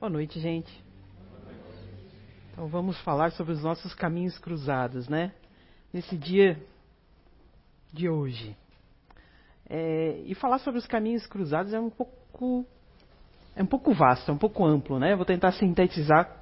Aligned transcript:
Boa 0.00 0.08
noite, 0.08 0.40
gente. 0.40 0.72
Então 2.50 2.66
vamos 2.68 2.98
falar 3.02 3.32
sobre 3.32 3.52
os 3.52 3.62
nossos 3.62 3.92
caminhos 3.92 4.38
cruzados, 4.38 5.06
né? 5.10 5.30
Nesse 5.92 6.16
dia 6.16 6.58
de 7.92 8.08
hoje. 8.08 8.56
É, 9.68 10.22
e 10.24 10.34
falar 10.34 10.58
sobre 10.60 10.78
os 10.78 10.86
caminhos 10.86 11.26
cruzados 11.26 11.74
é 11.74 11.78
um 11.78 11.90
pouco 11.90 12.64
é 13.54 13.62
um 13.62 13.66
pouco 13.66 13.92
vasto, 13.92 14.30
é 14.30 14.32
um 14.32 14.38
pouco 14.38 14.64
amplo, 14.64 14.98
né? 14.98 15.12
Eu 15.12 15.18
vou 15.18 15.26
tentar 15.26 15.52
sintetizar 15.52 16.34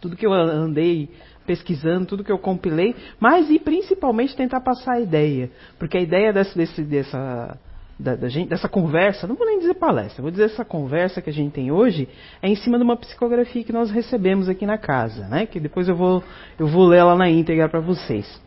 tudo 0.00 0.16
que 0.16 0.26
eu 0.26 0.32
andei 0.32 1.10
pesquisando, 1.44 2.06
tudo 2.06 2.24
que 2.24 2.32
eu 2.32 2.38
compilei, 2.38 2.96
mas 3.20 3.50
e 3.50 3.58
principalmente 3.58 4.34
tentar 4.34 4.62
passar 4.62 4.94
a 4.94 5.00
ideia, 5.00 5.50
porque 5.78 5.98
a 5.98 6.00
ideia 6.00 6.32
desse, 6.32 6.56
desse, 6.56 6.82
dessa 6.84 7.60
da, 7.98 8.14
da 8.14 8.28
gente, 8.28 8.48
dessa 8.48 8.68
conversa, 8.68 9.26
não 9.26 9.34
vou 9.34 9.46
nem 9.46 9.58
dizer 9.58 9.74
palestra, 9.74 10.22
vou 10.22 10.30
dizer 10.30 10.44
essa 10.44 10.64
conversa 10.64 11.20
que 11.20 11.30
a 11.30 11.32
gente 11.32 11.52
tem 11.52 11.72
hoje 11.72 12.08
é 12.40 12.48
em 12.48 12.54
cima 12.54 12.78
de 12.78 12.84
uma 12.84 12.96
psicografia 12.96 13.64
que 13.64 13.72
nós 13.72 13.90
recebemos 13.90 14.48
aqui 14.48 14.64
na 14.64 14.78
casa, 14.78 15.26
né? 15.26 15.46
Que 15.46 15.58
depois 15.58 15.88
eu 15.88 15.96
vou 15.96 16.22
eu 16.58 16.66
vou 16.66 16.86
ler 16.86 16.98
ela 16.98 17.16
na 17.16 17.28
íntegra 17.28 17.68
para 17.68 17.80
vocês. 17.80 18.40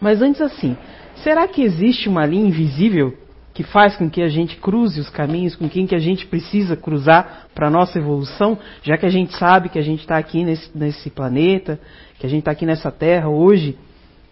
Mas 0.00 0.20
antes 0.20 0.40
assim, 0.40 0.76
será 1.22 1.46
que 1.46 1.62
existe 1.62 2.08
uma 2.08 2.26
linha 2.26 2.48
invisível 2.48 3.16
que 3.54 3.62
faz 3.62 3.94
com 3.96 4.10
que 4.10 4.22
a 4.22 4.28
gente 4.28 4.56
cruze 4.56 4.98
os 4.98 5.10
caminhos 5.10 5.54
com 5.54 5.68
quem 5.68 5.86
que 5.86 5.94
a 5.94 5.98
gente 5.98 6.26
precisa 6.26 6.76
cruzar 6.76 7.48
para 7.54 7.68
a 7.68 7.70
nossa 7.70 7.98
evolução, 7.98 8.58
já 8.82 8.96
que 8.96 9.06
a 9.06 9.10
gente 9.10 9.36
sabe 9.36 9.68
que 9.68 9.78
a 9.78 9.82
gente 9.82 10.00
está 10.00 10.16
aqui 10.16 10.42
nesse, 10.42 10.76
nesse 10.76 11.10
planeta, 11.10 11.78
que 12.18 12.26
a 12.26 12.28
gente 12.28 12.40
está 12.40 12.50
aqui 12.50 12.64
nessa 12.64 12.90
Terra 12.90 13.28
hoje, 13.28 13.78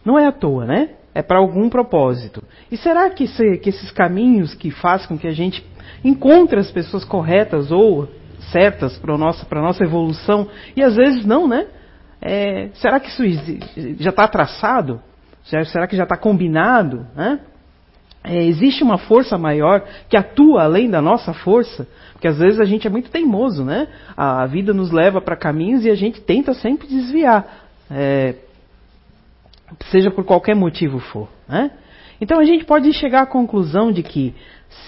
não 0.04 0.18
é 0.18 0.26
à 0.26 0.32
toa, 0.32 0.64
né? 0.64 0.94
É 1.14 1.22
para 1.22 1.38
algum 1.38 1.68
propósito. 1.68 2.42
E 2.70 2.76
será 2.76 3.10
que, 3.10 3.26
se, 3.26 3.58
que 3.58 3.70
esses 3.70 3.90
caminhos 3.90 4.54
que 4.54 4.70
fazem 4.70 5.08
com 5.08 5.18
que 5.18 5.26
a 5.26 5.32
gente 5.32 5.64
encontre 6.04 6.58
as 6.58 6.70
pessoas 6.70 7.04
corretas 7.04 7.70
ou 7.70 8.08
certas 8.52 8.96
para 8.98 9.14
a 9.14 9.18
nossa, 9.18 9.46
nossa 9.54 9.84
evolução, 9.84 10.48
e 10.76 10.82
às 10.82 10.96
vezes 10.96 11.24
não, 11.26 11.46
né? 11.46 11.66
É, 12.22 12.68
será 12.74 13.00
que 13.00 13.08
isso 13.08 13.22
já 13.98 14.10
está 14.10 14.28
traçado? 14.28 15.00
Será 15.42 15.86
que 15.86 15.96
já 15.96 16.04
está 16.04 16.16
combinado? 16.16 17.06
Né? 17.14 17.40
É, 18.22 18.44
existe 18.44 18.82
uma 18.82 18.98
força 18.98 19.38
maior 19.38 19.82
que 20.08 20.16
atua 20.16 20.64
além 20.64 20.90
da 20.90 21.00
nossa 21.00 21.32
força? 21.32 21.88
Porque 22.12 22.28
às 22.28 22.38
vezes 22.38 22.60
a 22.60 22.64
gente 22.64 22.86
é 22.86 22.90
muito 22.90 23.10
teimoso, 23.10 23.64
né? 23.64 23.88
A, 24.14 24.44
vida 24.44 24.74
nos 24.74 24.90
leva 24.90 25.22
para 25.22 25.34
caminhos 25.34 25.86
e 25.86 25.90
a 25.90 25.94
gente 25.94 26.20
tenta 26.20 26.52
sempre 26.52 26.86
desviar. 26.86 27.68
É, 27.90 28.34
seja 29.90 30.10
por 30.10 30.24
qualquer 30.24 30.54
motivo 30.54 30.98
for. 30.98 31.28
Né? 31.48 31.70
Então 32.20 32.38
a 32.38 32.44
gente 32.44 32.64
pode 32.64 32.92
chegar 32.92 33.22
à 33.22 33.26
conclusão 33.26 33.90
de 33.90 34.02
que, 34.02 34.34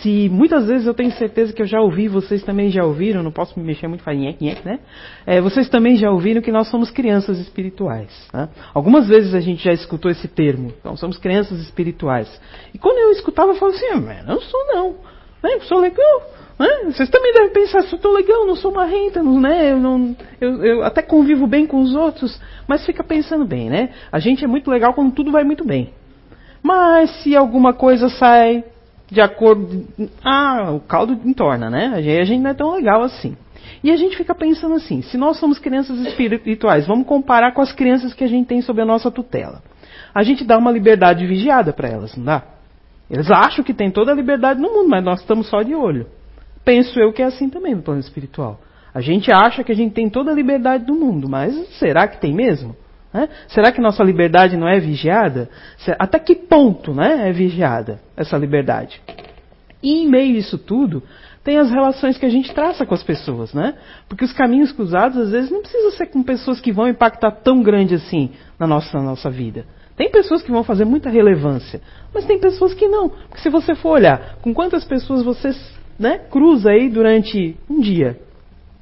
se 0.00 0.28
muitas 0.28 0.66
vezes 0.66 0.86
eu 0.86 0.92
tenho 0.92 1.10
certeza 1.12 1.52
que 1.52 1.62
eu 1.62 1.66
já 1.66 1.80
ouvi, 1.80 2.06
vocês 2.06 2.42
também 2.42 2.70
já 2.70 2.84
ouviram, 2.84 3.22
não 3.22 3.32
posso 3.32 3.58
me 3.58 3.64
mexer 3.64 3.88
muito, 3.88 4.04
faz 4.04 4.18
nhec, 4.18 4.42
nhec, 4.42 4.64
né? 4.64 4.80
É, 5.24 5.40
vocês 5.40 5.68
também 5.68 5.96
já 5.96 6.10
ouviram 6.10 6.42
que 6.42 6.52
nós 6.52 6.68
somos 6.68 6.90
crianças 6.90 7.38
espirituais. 7.38 8.28
Né? 8.34 8.48
Algumas 8.74 9.08
vezes 9.08 9.34
a 9.34 9.40
gente 9.40 9.64
já 9.64 9.72
escutou 9.72 10.10
esse 10.10 10.28
termo, 10.28 10.72
então 10.78 10.94
somos 10.96 11.16
crianças 11.16 11.58
espirituais. 11.60 12.28
E 12.74 12.78
quando 12.78 12.98
eu 12.98 13.10
escutava, 13.12 13.52
eu 13.52 13.54
falava 13.54 13.76
assim, 13.76 13.86
ah, 13.86 14.22
não 14.24 14.40
sou 14.40 14.66
não, 14.66 14.96
né? 15.42 15.60
sou 15.62 15.78
legal. 15.78 16.22
Né? 16.58 16.68
Vocês 16.86 17.08
também 17.08 17.32
devem 17.32 17.50
pensar, 17.50 17.82
se 17.82 17.92
eu 17.92 17.96
estou 17.96 18.12
legal, 18.12 18.46
não 18.46 18.54
sou 18.54 18.72
marrenta, 18.72 19.22
né? 19.22 19.72
Eu, 19.72 19.78
não, 19.78 20.16
eu, 20.40 20.64
eu, 20.64 20.84
até 20.84 21.02
convivo 21.02 21.46
bem 21.46 21.66
com 21.66 21.80
os 21.80 21.94
outros, 21.94 22.40
mas 22.68 22.86
fica 22.86 23.02
pensando 23.02 23.44
bem, 23.44 23.68
né? 23.68 23.90
A 24.10 24.18
gente 24.18 24.44
é 24.44 24.46
muito 24.46 24.70
legal 24.70 24.94
quando 24.94 25.12
tudo 25.12 25.32
vai 25.32 25.44
muito 25.44 25.64
bem. 25.64 25.90
Mas 26.62 27.10
se 27.22 27.34
alguma 27.34 27.72
coisa 27.72 28.08
sai 28.08 28.64
de 29.10 29.20
acordo. 29.20 29.86
Ah, 30.24 30.70
o 30.72 30.80
caldo 30.80 31.20
entorna, 31.24 31.68
né? 31.68 31.92
Aí 31.94 32.18
a 32.18 32.24
gente 32.24 32.40
não 32.40 32.50
é 32.50 32.54
tão 32.54 32.74
legal 32.74 33.02
assim. 33.02 33.36
E 33.84 33.90
a 33.90 33.96
gente 33.96 34.16
fica 34.16 34.34
pensando 34.34 34.76
assim: 34.76 35.02
se 35.02 35.18
nós 35.18 35.38
somos 35.38 35.58
crianças 35.58 35.98
espirituais, 36.00 36.86
vamos 36.86 37.06
comparar 37.06 37.52
com 37.52 37.60
as 37.60 37.72
crianças 37.72 38.14
que 38.14 38.24
a 38.24 38.26
gente 38.28 38.46
tem 38.46 38.62
sob 38.62 38.80
a 38.80 38.86
nossa 38.86 39.10
tutela. 39.10 39.62
A 40.14 40.22
gente 40.22 40.44
dá 40.44 40.56
uma 40.56 40.70
liberdade 40.70 41.26
vigiada 41.26 41.72
para 41.72 41.88
elas, 41.88 42.16
não 42.16 42.24
dá? 42.24 42.42
Eles 43.12 43.30
acham 43.30 43.62
que 43.62 43.74
tem 43.74 43.90
toda 43.90 44.10
a 44.10 44.14
liberdade 44.14 44.58
no 44.58 44.72
mundo, 44.72 44.88
mas 44.88 45.04
nós 45.04 45.20
estamos 45.20 45.46
só 45.46 45.62
de 45.62 45.74
olho. 45.74 46.06
Penso 46.64 46.98
eu 46.98 47.12
que 47.12 47.20
é 47.20 47.26
assim 47.26 47.50
também 47.50 47.74
no 47.74 47.82
plano 47.82 48.00
espiritual. 48.00 48.58
A 48.94 49.02
gente 49.02 49.30
acha 49.30 49.62
que 49.62 49.70
a 49.70 49.74
gente 49.74 49.92
tem 49.92 50.08
toda 50.08 50.30
a 50.30 50.34
liberdade 50.34 50.86
do 50.86 50.94
mundo, 50.94 51.28
mas 51.28 51.54
será 51.78 52.08
que 52.08 52.18
tem 52.18 52.32
mesmo? 52.32 52.74
Né? 53.12 53.28
Será 53.48 53.70
que 53.70 53.82
nossa 53.82 54.02
liberdade 54.02 54.56
não 54.56 54.66
é 54.66 54.80
vigiada? 54.80 55.50
Até 55.98 56.18
que 56.18 56.34
ponto 56.34 56.94
né, 56.94 57.28
é 57.28 57.32
vigiada 57.32 58.00
essa 58.16 58.38
liberdade? 58.38 59.02
E 59.82 60.04
em 60.04 60.08
meio 60.08 60.34
a 60.34 60.38
isso 60.38 60.56
tudo, 60.56 61.02
tem 61.44 61.58
as 61.58 61.70
relações 61.70 62.16
que 62.16 62.24
a 62.24 62.30
gente 62.30 62.54
traça 62.54 62.86
com 62.86 62.94
as 62.94 63.02
pessoas, 63.02 63.52
né? 63.52 63.74
Porque 64.08 64.24
os 64.24 64.32
caminhos 64.32 64.72
cruzados, 64.72 65.18
às 65.18 65.32
vezes, 65.32 65.50
não 65.50 65.60
precisam 65.60 65.90
ser 65.90 66.06
com 66.06 66.22
pessoas 66.22 66.60
que 66.60 66.72
vão 66.72 66.88
impactar 66.88 67.32
tão 67.32 67.62
grande 67.62 67.94
assim 67.94 68.30
na 68.58 68.66
nossa, 68.66 68.96
na 68.96 69.04
nossa 69.04 69.28
vida. 69.28 69.66
Tem 70.02 70.10
pessoas 70.10 70.42
que 70.42 70.50
vão 70.50 70.64
fazer 70.64 70.84
muita 70.84 71.08
relevância, 71.08 71.80
mas 72.12 72.26
tem 72.26 72.36
pessoas 72.36 72.74
que 72.74 72.88
não. 72.88 73.08
Porque 73.08 73.38
se 73.38 73.48
você 73.48 73.72
for 73.76 73.90
olhar 73.90 74.34
com 74.42 74.52
quantas 74.52 74.84
pessoas 74.84 75.22
você 75.22 75.50
né, 75.96 76.18
cruza 76.28 76.70
aí 76.70 76.88
durante 76.88 77.56
um 77.70 77.78
dia, 77.78 78.18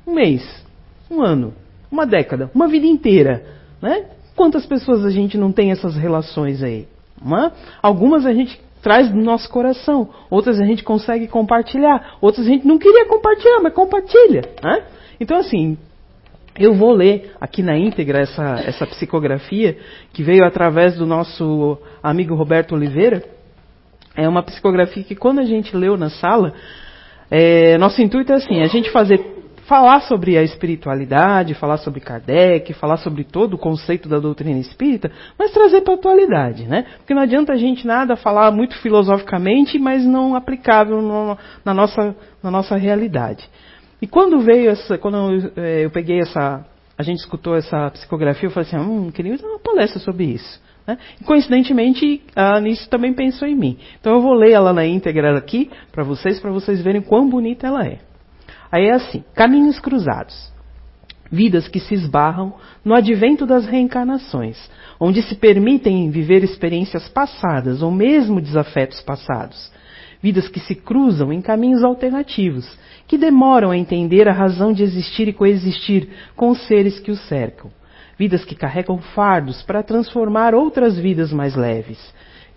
um 0.06 0.14
mês, 0.14 0.42
um 1.10 1.20
ano, 1.20 1.52
uma 1.92 2.06
década, 2.06 2.50
uma 2.54 2.66
vida 2.68 2.86
inteira. 2.86 3.44
Né? 3.82 4.06
Quantas 4.34 4.64
pessoas 4.64 5.04
a 5.04 5.10
gente 5.10 5.36
não 5.36 5.52
tem 5.52 5.70
essas 5.70 5.94
relações 5.94 6.62
aí? 6.62 6.88
Uma, 7.20 7.52
algumas 7.82 8.24
a 8.24 8.32
gente 8.32 8.58
traz 8.80 9.10
do 9.10 9.20
nosso 9.20 9.50
coração, 9.50 10.08
outras 10.30 10.58
a 10.58 10.64
gente 10.64 10.82
consegue 10.82 11.28
compartilhar, 11.28 12.16
outras 12.22 12.46
a 12.46 12.48
gente 12.48 12.66
não 12.66 12.78
queria 12.78 13.04
compartilhar, 13.04 13.60
mas 13.60 13.74
compartilha. 13.74 14.40
Né? 14.62 14.84
Então, 15.20 15.36
assim, 15.36 15.76
eu 16.58 16.74
vou 16.74 16.92
ler 16.92 17.32
aqui 17.40 17.62
na 17.62 17.76
íntegra 17.76 18.20
essa, 18.20 18.62
essa 18.66 18.86
psicografia 18.86 19.76
que 20.12 20.22
veio 20.22 20.44
através 20.44 20.96
do 20.96 21.06
nosso 21.06 21.78
amigo 22.02 22.34
Roberto 22.34 22.74
Oliveira. 22.74 23.22
É 24.16 24.28
uma 24.28 24.42
psicografia 24.42 25.04
que 25.04 25.14
quando 25.14 25.38
a 25.38 25.44
gente 25.44 25.76
leu 25.76 25.96
na 25.96 26.10
sala, 26.10 26.52
é, 27.30 27.78
nosso 27.78 28.02
intuito 28.02 28.32
é 28.32 28.36
assim, 28.36 28.60
a 28.60 28.66
gente 28.66 28.90
fazer 28.90 29.38
falar 29.70 30.00
sobre 30.00 30.36
a 30.36 30.42
espiritualidade, 30.42 31.54
falar 31.54 31.76
sobre 31.76 32.00
Kardec, 32.00 32.72
falar 32.72 32.96
sobre 32.96 33.22
todo 33.22 33.54
o 33.54 33.58
conceito 33.58 34.08
da 34.08 34.18
doutrina 34.18 34.58
espírita, 34.58 35.12
mas 35.38 35.52
trazer 35.52 35.82
para 35.82 35.94
a 35.94 35.96
atualidade, 35.96 36.66
né? 36.66 36.84
Porque 36.96 37.14
não 37.14 37.22
adianta 37.22 37.52
a 37.52 37.56
gente 37.56 37.86
nada 37.86 38.16
falar 38.16 38.50
muito 38.50 38.76
filosoficamente, 38.78 39.78
mas 39.78 40.04
não 40.04 40.34
aplicável 40.34 41.00
no, 41.00 41.38
na, 41.64 41.72
nossa, 41.72 42.16
na 42.42 42.50
nossa 42.50 42.76
realidade. 42.76 43.48
E 44.00 44.06
quando 44.06 44.40
veio 44.40 44.70
essa, 44.70 44.96
quando 44.96 45.32
eu, 45.32 45.52
é, 45.56 45.84
eu 45.84 45.90
peguei 45.90 46.20
essa, 46.20 46.64
a 46.96 47.02
gente 47.02 47.18
escutou 47.18 47.54
essa 47.54 47.90
psicografia, 47.90 48.48
eu 48.48 48.50
falei 48.50 48.68
assim, 48.68 48.78
hum, 48.78 49.10
queria 49.10 49.36
dar 49.36 49.48
uma 49.48 49.58
palestra 49.58 50.00
sobre 50.00 50.24
isso. 50.24 50.60
Né? 50.86 50.98
E 51.20 51.24
coincidentemente, 51.24 52.22
a 52.34 52.56
Anice 52.56 52.88
também 52.88 53.12
pensou 53.12 53.46
em 53.46 53.54
mim. 53.54 53.78
Então 54.00 54.14
eu 54.14 54.20
vou 54.20 54.34
ler 54.34 54.52
ela 54.52 54.72
na 54.72 54.86
íntegra 54.86 55.36
aqui 55.36 55.70
para 55.92 56.02
vocês, 56.02 56.40
para 56.40 56.50
vocês 56.50 56.82
verem 56.82 57.02
quão 57.02 57.28
bonita 57.28 57.66
ela 57.66 57.86
é. 57.86 57.98
Aí 58.72 58.86
é 58.86 58.94
assim: 58.94 59.24
caminhos 59.34 59.78
cruzados. 59.78 60.50
Vidas 61.32 61.68
que 61.68 61.78
se 61.78 61.94
esbarram 61.94 62.54
no 62.84 62.92
advento 62.92 63.46
das 63.46 63.64
reencarnações, 63.64 64.58
onde 64.98 65.22
se 65.22 65.36
permitem 65.36 66.10
viver 66.10 66.42
experiências 66.42 67.08
passadas 67.08 67.82
ou 67.82 67.90
mesmo 67.92 68.40
desafetos 68.40 69.00
passados. 69.00 69.70
Vidas 70.22 70.48
que 70.48 70.60
se 70.60 70.74
cruzam 70.74 71.32
em 71.32 71.40
caminhos 71.40 71.82
alternativos, 71.82 72.66
que 73.06 73.16
demoram 73.16 73.70
a 73.70 73.76
entender 73.76 74.28
a 74.28 74.32
razão 74.32 74.72
de 74.72 74.82
existir 74.82 75.28
e 75.28 75.32
coexistir 75.32 76.08
com 76.36 76.50
os 76.50 76.66
seres 76.66 77.00
que 77.00 77.10
os 77.10 77.20
cercam. 77.26 77.70
Vidas 78.18 78.44
que 78.44 78.54
carregam 78.54 78.98
fardos 78.98 79.62
para 79.62 79.82
transformar 79.82 80.54
outras 80.54 80.98
vidas 80.98 81.32
mais 81.32 81.56
leves, 81.56 81.98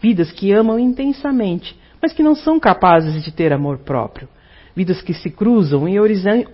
vidas 0.02 0.32
que 0.32 0.52
amam 0.52 0.78
intensamente, 0.78 1.74
mas 2.02 2.12
que 2.12 2.22
não 2.22 2.36
são 2.36 2.60
capazes 2.60 3.24
de 3.24 3.32
ter 3.32 3.54
amor 3.54 3.78
próprio, 3.78 4.28
vidas 4.76 5.02
que 5.02 5.14
se 5.14 5.30
cruzam 5.30 5.88
em 5.88 5.98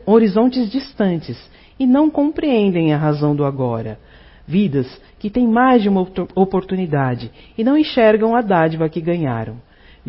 horizontes 0.05 0.69
distantes 0.69 1.49
e 1.79 1.87
não 1.87 2.11
compreendem 2.11 2.93
a 2.93 2.97
razão 2.97 3.35
do 3.35 3.43
agora, 3.43 3.99
vidas 4.45 5.01
que 5.17 5.29
têm 5.29 5.47
mais 5.47 5.81
de 5.81 5.89
uma 5.89 6.01
oportunidade 6.35 7.31
e 7.57 7.63
não 7.63 7.75
enxergam 7.75 8.35
a 8.35 8.41
dádiva 8.41 8.87
que 8.87 9.01
ganharam, 9.01 9.57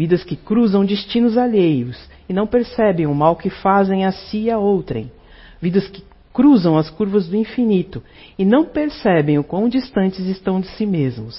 vidas 0.01 0.25
que 0.25 0.35
cruzam 0.35 0.83
destinos 0.83 1.37
alheios 1.37 2.09
e 2.27 2.33
não 2.33 2.47
percebem 2.47 3.07
o 3.07 3.15
mal 3.15 3.37
que 3.37 3.51
fazem 3.51 4.07
a 4.07 4.13
si 4.13 4.45
e 4.45 4.51
a 4.51 4.59
outrem, 4.59 5.13
vidas 5.61 5.87
que 5.89 6.03
cruzam 6.33 6.79
as 6.79 6.89
curvas 6.89 7.29
do 7.29 7.37
infinito 7.37 8.03
e 8.39 8.43
não 8.43 8.65
percebem 8.65 9.39
o 9.39 9.45
quão 9.45 9.69
distantes 9.69 10.21
estão 10.21 10.59
de 10.59 10.69
si 10.69 10.87
mesmos. 10.87 11.39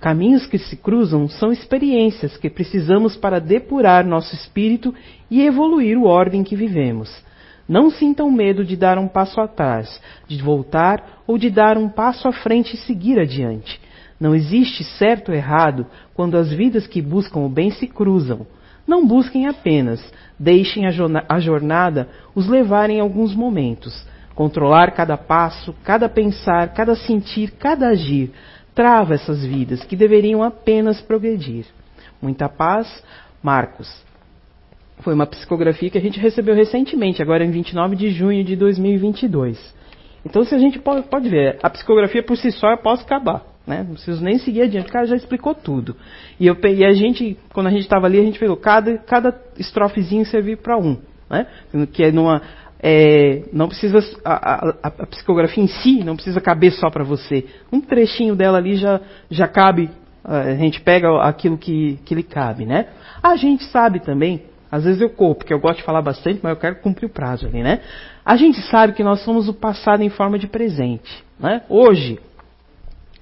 Caminhos 0.00 0.48
que 0.48 0.58
se 0.58 0.76
cruzam 0.76 1.28
são 1.28 1.52
experiências 1.52 2.36
que 2.36 2.50
precisamos 2.50 3.16
para 3.16 3.38
depurar 3.38 4.04
nosso 4.04 4.34
espírito 4.34 4.92
e 5.30 5.42
evoluir 5.42 5.96
o 5.96 6.06
ordem 6.06 6.42
que 6.42 6.56
vivemos. 6.56 7.08
Não 7.68 7.88
sintam 7.88 8.32
medo 8.32 8.64
de 8.64 8.76
dar 8.76 8.98
um 8.98 9.06
passo 9.06 9.40
atrás, 9.40 10.02
de 10.26 10.42
voltar 10.42 11.22
ou 11.24 11.38
de 11.38 11.50
dar 11.50 11.78
um 11.78 11.88
passo 11.88 12.26
à 12.26 12.32
frente 12.32 12.74
e 12.74 12.78
seguir 12.78 13.20
adiante. 13.20 13.80
Não 14.18 14.34
existe 14.34 14.82
certo 14.82 15.30
ou 15.30 15.34
errado 15.34 15.86
quando 16.14 16.36
as 16.36 16.50
vidas 16.50 16.86
que 16.86 17.02
buscam 17.02 17.40
o 17.40 17.48
bem 17.48 17.70
se 17.70 17.86
cruzam. 17.86 18.46
Não 18.86 19.06
busquem 19.06 19.46
apenas, 19.46 20.00
deixem 20.38 20.84
a 20.86 21.38
jornada 21.40 22.08
os 22.34 22.48
levarem 22.48 23.00
alguns 23.00 23.34
momentos. 23.34 24.06
Controlar 24.34 24.92
cada 24.92 25.16
passo, 25.16 25.74
cada 25.82 26.08
pensar, 26.08 26.72
cada 26.72 26.94
sentir, 26.94 27.52
cada 27.52 27.88
agir 27.88 28.32
trava 28.74 29.14
essas 29.14 29.44
vidas 29.44 29.82
que 29.84 29.96
deveriam 29.96 30.42
apenas 30.42 31.00
progredir. 31.00 31.64
Muita 32.20 32.48
paz, 32.48 33.02
Marcos. 33.42 33.90
Foi 35.00 35.14
uma 35.14 35.26
psicografia 35.26 35.90
que 35.90 35.98
a 35.98 36.00
gente 36.00 36.20
recebeu 36.20 36.54
recentemente, 36.54 37.22
agora 37.22 37.44
em 37.44 37.50
29 37.50 37.96
de 37.96 38.10
junho 38.10 38.44
de 38.44 38.54
2022. 38.54 39.74
Então, 40.24 40.44
se 40.44 40.54
a 40.54 40.58
gente 40.58 40.78
pode, 40.78 41.08
pode 41.08 41.28
ver, 41.28 41.58
a 41.62 41.70
psicografia 41.70 42.22
por 42.22 42.36
si 42.36 42.52
só 42.52 42.70
eu 42.70 42.78
posso 42.78 43.02
acabar. 43.02 43.55
Né? 43.66 43.84
Não 43.86 43.94
preciso 43.94 44.22
nem 44.22 44.38
seguir 44.38 44.62
adiante, 44.62 44.88
o 44.88 44.92
cara 44.92 45.06
já 45.06 45.16
explicou 45.16 45.54
tudo. 45.54 45.96
E, 46.38 46.46
eu, 46.46 46.56
e 46.64 46.84
a 46.84 46.92
gente, 46.92 47.36
quando 47.52 47.66
a 47.66 47.70
gente 47.70 47.82
estava 47.82 48.06
ali, 48.06 48.20
a 48.20 48.24
gente 48.24 48.38
falou, 48.38 48.56
cada, 48.56 48.96
cada 48.98 49.34
estrofezinho 49.58 50.24
serviu 50.24 50.56
para 50.56 50.78
um. 50.78 50.96
Né? 51.28 51.46
Que 51.92 52.04
é 52.04 52.12
numa. 52.12 52.40
É, 52.78 53.44
não 53.52 53.68
precisa 53.68 53.98
a, 54.22 54.68
a, 54.68 54.74
a, 54.82 55.06
psicografia 55.06 55.64
em 55.64 55.66
si 55.66 56.04
não 56.04 56.14
precisa 56.14 56.40
caber 56.40 56.72
só 56.72 56.90
para 56.90 57.02
você. 57.02 57.46
Um 57.72 57.80
trechinho 57.80 58.36
dela 58.36 58.58
ali 58.58 58.76
já, 58.76 59.00
já 59.30 59.48
cabe. 59.48 59.90
A 60.22 60.54
gente 60.54 60.80
pega 60.80 61.22
aquilo 61.22 61.56
que, 61.56 61.98
que 62.04 62.14
lhe 62.14 62.22
cabe, 62.22 62.66
né? 62.66 62.88
A 63.22 63.36
gente 63.36 63.64
sabe 63.64 64.00
também, 64.00 64.42
às 64.70 64.84
vezes 64.84 65.00
eu 65.00 65.08
corro, 65.08 65.36
porque 65.36 65.54
eu 65.54 65.60
gosto 65.60 65.78
de 65.78 65.84
falar 65.84 66.02
bastante, 66.02 66.40
mas 66.42 66.50
eu 66.50 66.60
quero 66.60 66.76
cumprir 66.80 67.06
o 67.06 67.10
prazo 67.10 67.46
ali, 67.46 67.62
né? 67.62 67.80
A 68.24 68.36
gente 68.36 68.60
sabe 68.62 68.92
que 68.92 69.04
nós 69.04 69.20
somos 69.20 69.48
o 69.48 69.54
passado 69.54 70.02
em 70.02 70.08
forma 70.08 70.36
de 70.36 70.48
presente. 70.48 71.24
Né? 71.38 71.62
Hoje, 71.68 72.18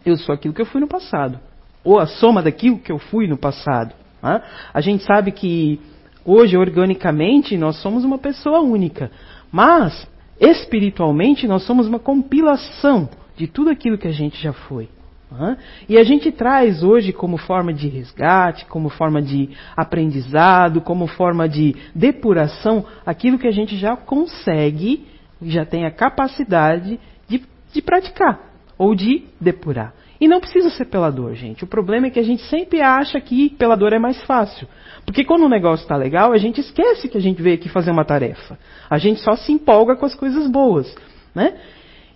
eu 0.05 0.17
sou 0.17 0.35
aquilo 0.35 0.55
que 0.55 0.61
eu 0.61 0.67
fui 0.67 0.81
no 0.81 0.89
passado. 0.89 1.39
Ou 1.83 1.99
a 1.99 2.07
soma 2.07 2.43
daquilo 2.43 2.79
que 2.79 2.93
eu 2.93 2.99
fui 2.99 3.27
no 3.27 3.37
passado. 3.37 3.95
Né? 4.23 4.43
A 4.73 4.81
gente 4.81 5.05
sabe 5.05 5.33
que 5.33 5.81
hoje, 6.25 6.57
organicamente, 6.57 7.57
nós 7.57 7.77
somos 7.81 8.05
uma 8.05 8.19
pessoa 8.19 8.61
única. 8.61 9.11
Mas, 9.51 10.07
espiritualmente, 10.41 11.47
nós 11.47 11.63
somos 11.65 11.87
uma 11.87 11.99
compilação 11.99 13.09
de 13.37 13.47
tudo 13.47 13.71
aquilo 13.71 13.99
que 13.99 14.09
a 14.09 14.13
gente 14.13 14.41
já 14.41 14.53
foi. 14.53 14.89
Né? 15.31 15.57
E 15.89 15.99
a 15.99 16.05
gente 16.05 16.31
traz 16.33 16.83
hoje 16.83 17.13
como 17.13 17.37
forma 17.37 17.73
de 17.73 17.89
resgate, 17.89 18.65
como 18.67 18.89
forma 18.89 19.21
de 19.21 19.51
aprendizado, 19.77 20.81
como 20.81 21.07
forma 21.07 21.49
de 21.49 21.75
depuração, 21.95 22.85
aquilo 23.05 23.39
que 23.39 23.49
a 23.49 23.53
gente 23.53 23.77
já 23.77 23.97
consegue, 23.97 25.07
já 25.43 25.65
tem 25.67 25.85
a 25.85 25.91
capacidade 25.91 26.99
de, 27.29 27.43
de 27.73 27.83
praticar 27.83 28.54
ou 28.79 28.95
de 28.95 29.25
depurar. 29.41 29.95
E 30.21 30.29
não 30.29 30.41
precisa 30.41 30.71
ser 30.71 30.87
pelador, 30.87 31.35
gente. 31.35 31.65
O 31.65 31.67
problema 31.67 32.07
é 32.07 32.11
que 32.11 32.19
a 32.19 32.23
gente 32.23 32.43
sempre 32.45 32.81
acha 32.81 33.21
que 33.21 33.51
pelador 33.51 33.93
é 33.93 33.99
mais 33.99 34.23
fácil. 34.25 34.67
Porque 35.05 35.25
quando 35.25 35.45
o 35.45 35.49
negócio 35.49 35.83
está 35.83 35.97
legal, 35.97 36.33
a 36.33 36.39
gente 36.39 36.61
esquece 36.61 37.09
que 37.09 37.19
a 37.19 37.21
gente 37.21 37.43
veio 37.43 37.57
aqui 37.57 37.69
fazer 37.69 37.91
uma 37.91 38.05
tarefa. 38.05 38.59
A 38.89 38.97
gente 38.97 39.21
só 39.21 39.37
se 39.37 39.53
empolga 39.53 39.97
com 39.97 40.07
as 40.07 40.15
coisas 40.15 40.51
boas. 40.51 40.95
Né? 41.35 41.55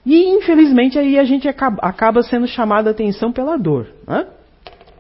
E 0.07 0.29
infelizmente 0.37 0.99
aí 0.99 1.19
a 1.19 1.25
gente 1.25 1.49
acaba, 1.49 1.79
acaba 1.83 2.23
sendo 2.23 2.47
chamado 2.47 2.89
a 2.89 2.93
atenção 2.93 3.33
pela 3.33 3.59
dor. 3.59 3.89
Né? 4.07 4.27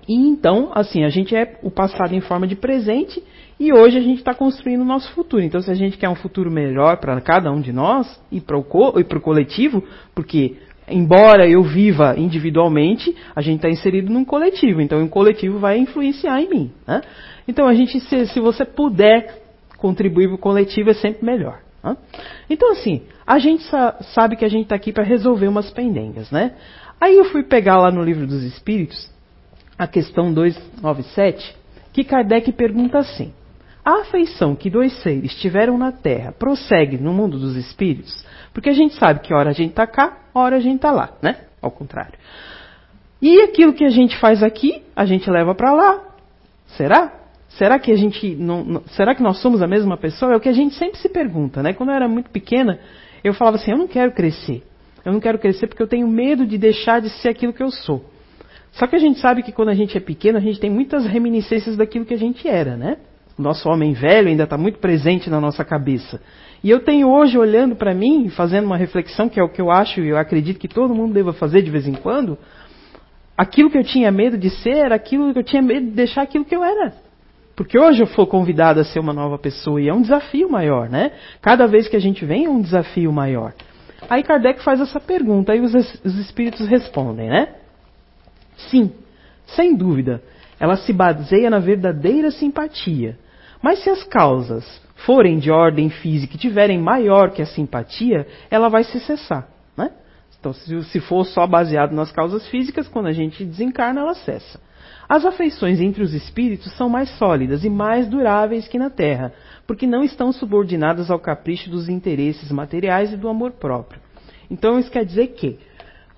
E 0.08 0.14
então, 0.14 0.70
assim, 0.74 1.04
a 1.04 1.08
gente 1.08 1.36
é 1.36 1.58
o 1.62 1.70
passado 1.70 2.14
em 2.14 2.20
forma 2.20 2.46
de 2.46 2.56
presente 2.56 3.22
e 3.60 3.72
hoje 3.72 3.98
a 3.98 4.00
gente 4.00 4.18
está 4.18 4.34
construindo 4.34 4.80
o 4.80 4.84
nosso 4.84 5.12
futuro. 5.12 5.42
Então, 5.42 5.60
se 5.60 5.70
a 5.70 5.74
gente 5.74 5.98
quer 5.98 6.08
um 6.08 6.14
futuro 6.14 6.50
melhor 6.50 6.98
para 6.98 7.20
cada 7.20 7.50
um 7.50 7.60
de 7.60 7.72
nós 7.72 8.20
e 8.30 8.40
para 8.40 8.56
o 8.56 8.62
co 8.64 8.92
coletivo, 9.20 9.82
porque 10.14 10.56
embora 10.90 11.48
eu 11.48 11.62
viva 11.62 12.14
individualmente, 12.16 13.14
a 13.34 13.40
gente 13.40 13.56
está 13.56 13.68
inserido 13.68 14.12
num 14.12 14.24
coletivo. 14.24 14.80
Então, 14.80 15.02
o 15.02 15.08
coletivo 15.08 15.58
vai 15.58 15.78
influenciar 15.78 16.40
em 16.40 16.48
mim. 16.48 16.72
Né? 16.86 17.00
Então, 17.46 17.66
a 17.66 17.74
gente, 17.74 18.00
se, 18.00 18.26
se 18.26 18.40
você 18.40 18.64
puder 18.64 19.42
contribuir 19.76 20.28
para 20.28 20.36
o 20.36 20.38
coletivo, 20.38 20.90
é 20.90 20.94
sempre 20.94 21.24
melhor. 21.24 21.60
Né? 21.82 21.96
Então, 22.50 22.72
assim, 22.72 23.02
a 23.26 23.38
gente 23.38 23.62
sa 23.64 23.96
sabe 24.14 24.36
que 24.36 24.44
a 24.44 24.48
gente 24.48 24.64
está 24.64 24.74
aqui 24.74 24.92
para 24.92 25.04
resolver 25.04 25.48
umas 25.48 25.70
pendengas, 25.70 26.30
né? 26.30 26.54
Aí 27.00 27.16
eu 27.16 27.26
fui 27.26 27.44
pegar 27.44 27.78
lá 27.78 27.90
no 27.90 28.02
livro 28.02 28.26
dos 28.26 28.42
Espíritos, 28.42 29.08
a 29.78 29.86
questão 29.86 30.32
297, 30.32 31.56
que 31.92 32.02
Kardec 32.02 32.50
pergunta 32.52 32.98
assim: 32.98 33.32
A 33.88 34.02
afeição 34.02 34.54
que 34.54 34.68
dois 34.68 34.92
seres 35.02 35.34
tiveram 35.36 35.78
na 35.78 35.90
Terra 35.90 36.30
prossegue 36.30 36.98
no 36.98 37.10
mundo 37.10 37.38
dos 37.38 37.56
espíritos? 37.56 38.22
Porque 38.52 38.68
a 38.68 38.74
gente 38.74 38.94
sabe 38.96 39.20
que 39.20 39.32
hora 39.32 39.48
a 39.48 39.54
gente 39.54 39.70
está 39.70 39.86
cá, 39.86 40.24
hora 40.34 40.56
a 40.56 40.60
gente 40.60 40.76
está 40.76 40.90
lá, 40.90 41.16
né? 41.22 41.46
Ao 41.62 41.70
contrário. 41.70 42.18
E 43.22 43.40
aquilo 43.40 43.72
que 43.72 43.86
a 43.86 43.88
gente 43.88 44.14
faz 44.18 44.42
aqui, 44.42 44.82
a 44.94 45.06
gente 45.06 45.30
leva 45.30 45.54
para 45.54 45.72
lá. 45.72 46.04
Será? 46.76 47.14
Será 47.48 47.78
que 47.78 47.90
a 47.90 47.96
gente 47.96 48.34
não, 48.34 48.62
não, 48.62 48.82
será 48.88 49.14
que 49.14 49.22
nós 49.22 49.40
somos 49.40 49.62
a 49.62 49.66
mesma 49.66 49.96
pessoa? 49.96 50.34
É 50.34 50.36
o 50.36 50.40
que 50.40 50.50
a 50.50 50.52
gente 50.52 50.74
sempre 50.74 50.98
se 50.98 51.08
pergunta, 51.08 51.62
né? 51.62 51.72
Quando 51.72 51.88
eu 51.88 51.94
era 51.94 52.06
muito 52.06 52.28
pequena, 52.28 52.78
eu 53.24 53.32
falava 53.32 53.56
assim: 53.56 53.70
eu 53.70 53.78
não 53.78 53.88
quero 53.88 54.12
crescer. 54.12 54.62
Eu 55.02 55.14
não 55.14 55.18
quero 55.18 55.38
crescer 55.38 55.66
porque 55.66 55.82
eu 55.82 55.88
tenho 55.88 56.06
medo 56.06 56.46
de 56.46 56.58
deixar 56.58 57.00
de 57.00 57.08
ser 57.08 57.30
aquilo 57.30 57.54
que 57.54 57.62
eu 57.62 57.70
sou. 57.70 58.04
Só 58.72 58.86
que 58.86 58.96
a 58.96 58.98
gente 58.98 59.18
sabe 59.18 59.42
que 59.42 59.50
quando 59.50 59.70
a 59.70 59.74
gente 59.74 59.96
é 59.96 60.00
pequeno, 60.00 60.36
a 60.36 60.42
gente 60.42 60.60
tem 60.60 60.68
muitas 60.68 61.06
reminiscências 61.06 61.74
daquilo 61.74 62.04
que 62.04 62.12
a 62.12 62.18
gente 62.18 62.46
era, 62.46 62.76
né? 62.76 62.98
O 63.38 63.42
nosso 63.42 63.68
homem 63.68 63.92
velho 63.92 64.28
ainda 64.28 64.44
está 64.44 64.58
muito 64.58 64.78
presente 64.78 65.30
na 65.30 65.40
nossa 65.40 65.64
cabeça. 65.64 66.20
E 66.62 66.70
eu 66.70 66.80
tenho 66.80 67.08
hoje, 67.08 67.38
olhando 67.38 67.76
para 67.76 67.94
mim, 67.94 68.28
fazendo 68.30 68.64
uma 68.64 68.76
reflexão, 68.76 69.28
que 69.28 69.38
é 69.38 69.42
o 69.42 69.48
que 69.48 69.60
eu 69.60 69.70
acho 69.70 70.00
e 70.00 70.08
eu 70.08 70.18
acredito 70.18 70.58
que 70.58 70.66
todo 70.66 70.94
mundo 70.94 71.14
deva 71.14 71.32
fazer 71.32 71.62
de 71.62 71.70
vez 71.70 71.86
em 71.86 71.94
quando, 71.94 72.36
aquilo 73.36 73.70
que 73.70 73.78
eu 73.78 73.84
tinha 73.84 74.10
medo 74.10 74.36
de 74.36 74.50
ser 74.50 74.76
era 74.76 74.96
aquilo 74.96 75.32
que 75.32 75.38
eu 75.38 75.44
tinha 75.44 75.62
medo 75.62 75.86
de 75.86 75.92
deixar 75.92 76.22
aquilo 76.22 76.44
que 76.44 76.56
eu 76.56 76.64
era. 76.64 76.92
Porque 77.54 77.78
hoje 77.78 78.02
eu 78.02 78.06
fui 78.08 78.26
convidado 78.26 78.80
a 78.80 78.84
ser 78.84 78.98
uma 78.98 79.12
nova 79.12 79.38
pessoa 79.38 79.80
e 79.80 79.88
é 79.88 79.94
um 79.94 80.02
desafio 80.02 80.50
maior, 80.50 80.88
né? 80.88 81.12
Cada 81.40 81.66
vez 81.66 81.86
que 81.86 81.96
a 81.96 82.00
gente 82.00 82.24
vem 82.24 82.46
é 82.46 82.48
um 82.48 82.60
desafio 82.60 83.12
maior. 83.12 83.52
Aí 84.10 84.22
Kardec 84.22 84.62
faz 84.62 84.80
essa 84.80 85.00
pergunta, 85.00 85.52
aí 85.52 85.60
os, 85.60 85.74
os 85.74 86.18
espíritos 86.18 86.66
respondem, 86.66 87.28
né? 87.28 87.54
Sim, 88.70 88.92
sem 89.46 89.76
dúvida, 89.76 90.22
ela 90.58 90.76
se 90.76 90.92
baseia 90.92 91.50
na 91.50 91.58
verdadeira 91.58 92.30
simpatia. 92.30 93.16
Mas 93.62 93.82
se 93.82 93.90
as 93.90 94.04
causas 94.04 94.80
forem 95.06 95.38
de 95.38 95.50
ordem 95.50 95.90
física 95.90 96.34
e 96.34 96.38
tiverem 96.38 96.78
maior 96.78 97.30
que 97.30 97.42
a 97.42 97.46
simpatia, 97.46 98.26
ela 98.50 98.68
vai 98.68 98.84
se 98.84 99.00
cessar. 99.00 99.48
Né? 99.76 99.90
Então, 100.38 100.52
se 100.52 101.00
for 101.00 101.24
só 101.24 101.46
baseado 101.46 101.92
nas 101.92 102.12
causas 102.12 102.46
físicas, 102.48 102.88
quando 102.88 103.06
a 103.06 103.12
gente 103.12 103.44
desencarna, 103.44 104.00
ela 104.00 104.14
cessa. 104.14 104.60
As 105.08 105.24
afeições 105.24 105.80
entre 105.80 106.02
os 106.02 106.12
espíritos 106.12 106.70
são 106.76 106.88
mais 106.88 107.08
sólidas 107.16 107.64
e 107.64 107.70
mais 107.70 108.06
duráveis 108.06 108.68
que 108.68 108.78
na 108.78 108.90
Terra, 108.90 109.32
porque 109.66 109.86
não 109.86 110.04
estão 110.04 110.30
subordinadas 110.32 111.10
ao 111.10 111.18
capricho 111.18 111.70
dos 111.70 111.88
interesses 111.88 112.52
materiais 112.52 113.12
e 113.12 113.16
do 113.16 113.28
amor 113.28 113.52
próprio. 113.52 114.00
Então 114.50 114.78
isso 114.78 114.90
quer 114.90 115.04
dizer 115.04 115.28
que, 115.28 115.58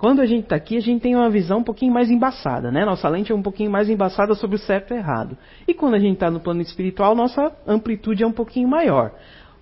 quando 0.00 0.20
a 0.20 0.26
gente 0.26 0.44
está 0.44 0.56
aqui, 0.56 0.78
a 0.78 0.80
gente 0.80 1.02
tem 1.02 1.14
uma 1.14 1.28
visão 1.28 1.58
um 1.58 1.62
pouquinho 1.62 1.92
mais 1.92 2.10
embaçada, 2.10 2.72
né? 2.72 2.86
Nossa 2.86 3.06
lente 3.06 3.32
é 3.32 3.34
um 3.34 3.42
pouquinho 3.42 3.70
mais 3.70 3.90
embaçada 3.90 4.34
sobre 4.34 4.56
o 4.56 4.58
certo 4.58 4.94
e 4.94 4.96
errado. 4.96 5.36
E 5.68 5.74
quando 5.74 5.94
a 5.94 5.98
gente 5.98 6.14
está 6.14 6.30
no 6.30 6.40
plano 6.40 6.62
espiritual, 6.62 7.14
nossa 7.14 7.52
amplitude 7.66 8.22
é 8.22 8.26
um 8.26 8.32
pouquinho 8.32 8.66
maior. 8.66 9.12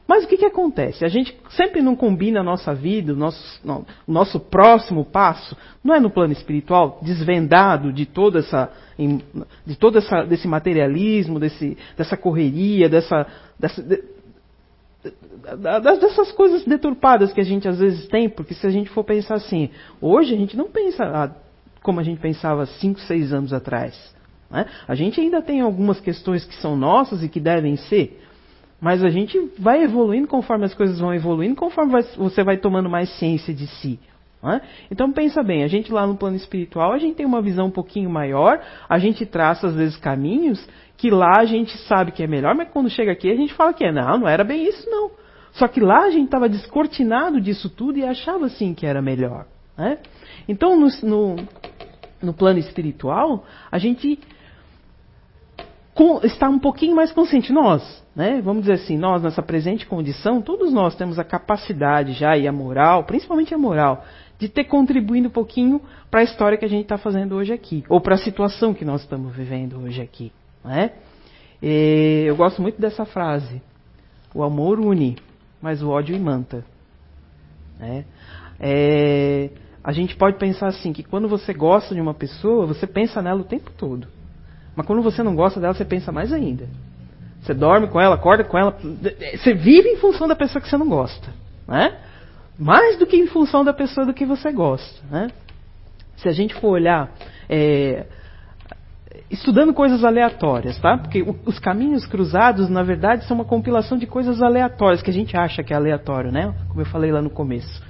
Mas 0.07 0.25
o 0.25 0.29
que, 0.29 0.37
que 0.37 0.47
acontece? 0.47 1.05
A 1.05 1.09
gente 1.09 1.37
sempre 1.51 1.83
não 1.83 1.97
combina 1.97 2.39
a 2.39 2.45
nossa 2.45 2.73
vida, 2.73 3.13
o 3.13 3.17
nosso, 3.17 3.61
não, 3.65 3.85
o 4.07 4.13
nosso 4.13 4.39
próximo 4.39 5.05
passo, 5.05 5.57
não 5.83 5.93
é 5.93 5.99
no 5.99 6.09
plano 6.09 6.33
espiritual, 6.33 7.01
desvendado 7.03 7.93
de 7.93 8.07
toda 8.07 8.39
essa, 8.39 8.71
de 9.67 9.77
todo 9.77 9.99
essa, 9.99 10.23
desse 10.23 10.47
materialismo, 10.47 11.41
desse, 11.41 11.77
dessa 11.97 12.17
correria, 12.17 12.89
dessa, 12.89 13.27
dessa 13.59 13.83
de, 13.83 14.03
dessas 16.01 16.33
coisas 16.33 16.65
deturpadas 16.65 17.33
que 17.33 17.41
a 17.41 17.45
gente 17.45 17.69
às 17.69 17.79
vezes 17.79 18.09
tem, 18.09 18.29
porque 18.29 18.55
se 18.55 18.67
a 18.67 18.71
gente 18.71 18.91
for 18.91 19.05
pensar 19.05 19.37
assim, 19.37 19.71
hoje 20.01 20.35
a 20.35 20.37
gente 20.37 20.57
não 20.57 20.69
pensa 20.69 21.05
ah, 21.05 21.31
como 21.83 22.01
a 22.01 22.03
gente 22.03 22.21
pensava 22.21 22.67
5, 22.67 23.01
6 23.01 23.33
anos 23.33 23.53
atrás. 23.53 23.95
Né? 24.51 24.67
A 24.87 24.95
gente 24.95 25.21
ainda 25.21 25.41
tem 25.41 25.61
algumas 25.61 26.01
questões 26.01 26.45
que 26.45 26.55
são 26.57 26.77
nossas 26.77 27.23
e 27.23 27.29
que 27.29 27.39
devem 27.39 27.77
ser, 27.77 28.21
mas 28.81 29.03
a 29.05 29.09
gente 29.09 29.39
vai 29.59 29.83
evoluindo 29.83 30.27
conforme 30.27 30.65
as 30.65 30.75
coisas 30.75 30.99
vão 30.99 31.15
evoluindo, 31.15 31.55
conforme 31.55 31.93
vai, 31.93 32.03
você 32.17 32.43
vai 32.43 32.57
tomando 32.57 32.89
mais 32.89 33.09
ciência 33.19 33.55
de 33.55 33.67
si. 33.67 33.99
Então 34.91 35.13
pensa 35.13 35.43
bem, 35.43 35.65
a 35.65 35.69
gente 35.69 35.93
lá 35.93 36.07
no 36.07 36.17
plano 36.17 36.37
espiritual, 36.37 36.93
a 36.93 36.99
gente 36.99 37.17
tem 37.17 37.27
uma 37.27 37.43
visão 37.43 37.67
um 37.67 37.71
pouquinho 37.71 38.09
maior, 38.09 38.61
a 38.89 38.99
gente 38.99 39.27
traça 39.27 39.67
às 39.67 39.75
vezes 39.75 39.97
caminhos 39.97 40.65
que 40.97 41.11
lá 41.11 41.39
a 41.39 41.45
gente 41.45 41.77
sabe 41.87 42.13
que 42.13 42.23
é 42.23 42.27
melhor, 42.27 42.55
mas 42.55 42.69
quando 42.71 42.89
chega 42.91 43.13
aqui 43.13 43.31
a 43.31 43.37
gente 43.37 43.55
fala 43.55 43.73
que 43.73 43.85
é, 43.85 43.93
não, 43.93 44.19
não 44.19 44.29
era 44.29 44.45
bem 44.45 44.65
isso 44.69 44.89
não. 44.89 45.11
Só 45.53 45.67
que 45.67 45.81
lá 45.81 46.05
a 46.05 46.11
gente 46.11 46.27
estava 46.27 46.49
descortinado 46.49 47.41
disso 47.41 47.69
tudo 47.69 47.99
e 47.99 48.05
achava 48.05 48.47
assim 48.47 48.75
que 48.75 48.87
era 48.87 49.03
melhor. 49.03 49.47
Né? 49.77 49.99
Então 50.49 50.79
no, 50.79 50.89
no, 51.03 51.37
no 52.23 52.33
plano 52.33 52.59
espiritual, 52.59 53.45
a 53.71 53.79
gente 53.79 54.19
está 56.23 56.49
um 56.49 56.59
pouquinho 56.59 56.95
mais 56.95 57.13
consciente. 57.13 57.53
Nós, 57.53 58.05
né, 58.15 58.41
vamos 58.43 58.63
dizer 58.63 58.75
assim, 58.75 58.97
nós 58.97 59.23
nessa 59.23 59.43
presente 59.43 59.87
condição, 59.87 60.41
todos 60.41 60.73
nós 60.73 60.95
temos 60.95 61.19
a 61.19 61.25
capacidade 61.25 62.13
já 62.13 62.37
e 62.37 62.47
a 62.47 62.53
moral, 62.53 63.05
principalmente 63.05 63.55
a 63.55 63.59
moral, 63.59 64.05
de 64.39 64.49
ter 64.49 64.65
contribuído 64.65 65.29
um 65.29 65.31
pouquinho 65.31 65.81
para 66.11 66.21
a 66.21 66.23
história 66.23 66.57
que 66.57 66.65
a 66.65 66.69
gente 66.69 66.83
está 66.83 66.97
fazendo 66.97 67.35
hoje 67.35 67.53
aqui, 67.53 67.85
ou 67.89 68.01
para 68.01 68.15
a 68.15 68.19
situação 68.19 68.73
que 68.73 68.85
nós 68.85 69.03
estamos 69.03 69.35
vivendo 69.35 69.79
hoje 69.81 70.01
aqui. 70.01 70.33
Né? 70.65 70.93
E 71.63 72.25
eu 72.27 72.37
gosto 72.37 72.63
muito 72.63 72.81
dessa 72.81 73.05
frase: 73.05 73.61
o 74.35 74.43
amor 74.43 74.79
une, 74.79 75.17
mas 75.61 75.83
o 75.83 75.91
ódio 75.91 76.15
imanta. 76.15 76.65
Né? 77.79 78.05
É, 78.61 79.51
a 79.83 79.93
gente 79.93 80.17
pode 80.17 80.39
pensar 80.39 80.69
assim, 80.69 80.93
que 80.93 81.03
quando 81.03 81.29
você 81.29 81.53
gosta 81.53 81.95
de 81.95 82.01
uma 82.01 82.15
pessoa, 82.15 82.67
você 82.67 82.87
pensa 82.87 83.21
nela 83.23 83.41
o 83.41 83.45
tempo 83.45 83.71
todo. 83.77 84.18
Mas 84.79 84.87
quando 84.87 85.03
você 85.03 85.25
não 85.25 85.35
gosta 85.35 85.59
dela, 85.59 85.75
você 85.75 85.85
pensa 85.85 86.13
mais 86.13 86.33
ainda. 86.33 86.69
Você 87.43 87.53
dorme 87.53 87.89
com 87.89 88.01
ela, 88.01 88.15
acorda 88.15 88.45
com 88.45 88.57
ela. 88.57 88.79
Você 89.37 89.53
vive 89.53 89.89
em 89.89 89.97
função 89.97 90.29
da 90.29 90.37
pessoa 90.37 90.63
que 90.63 90.69
você 90.69 90.77
não 90.77 90.89
gosta. 90.89 91.31
Né? 91.67 91.99
Mais 92.57 92.97
do 92.97 93.05
que 93.05 93.17
em 93.17 93.27
função 93.27 93.65
da 93.65 93.73
pessoa 93.73 94.07
do 94.07 94.15
que 94.15 94.25
você 94.25 94.53
gosta. 94.53 95.05
Né? 95.11 95.33
Se 96.19 96.29
a 96.29 96.33
gente 96.33 96.55
for 96.55 96.69
olhar. 96.69 97.11
É, 97.49 98.07
estudando 99.29 99.75
coisas 99.75 100.05
aleatórias, 100.05 100.79
tá? 100.79 100.97
Porque 100.97 101.27
os 101.45 101.59
caminhos 101.59 102.07
cruzados, 102.07 102.71
na 102.71 102.85
verdade, 102.85 103.25
são 103.25 103.37
uma 103.37 103.45
compilação 103.45 103.99
de 103.99 104.07
coisas 104.07 104.41
aleatórias 104.41 105.03
que 105.03 105.11
a 105.11 105.13
gente 105.13 105.37
acha 105.37 105.65
que 105.65 105.73
é 105.73 105.77
aleatório, 105.77 106.31
né? 106.31 106.55
Como 106.69 106.81
eu 106.81 106.87
falei 106.87 107.11
lá 107.11 107.21
no 107.21 107.31
começo. 107.31 107.83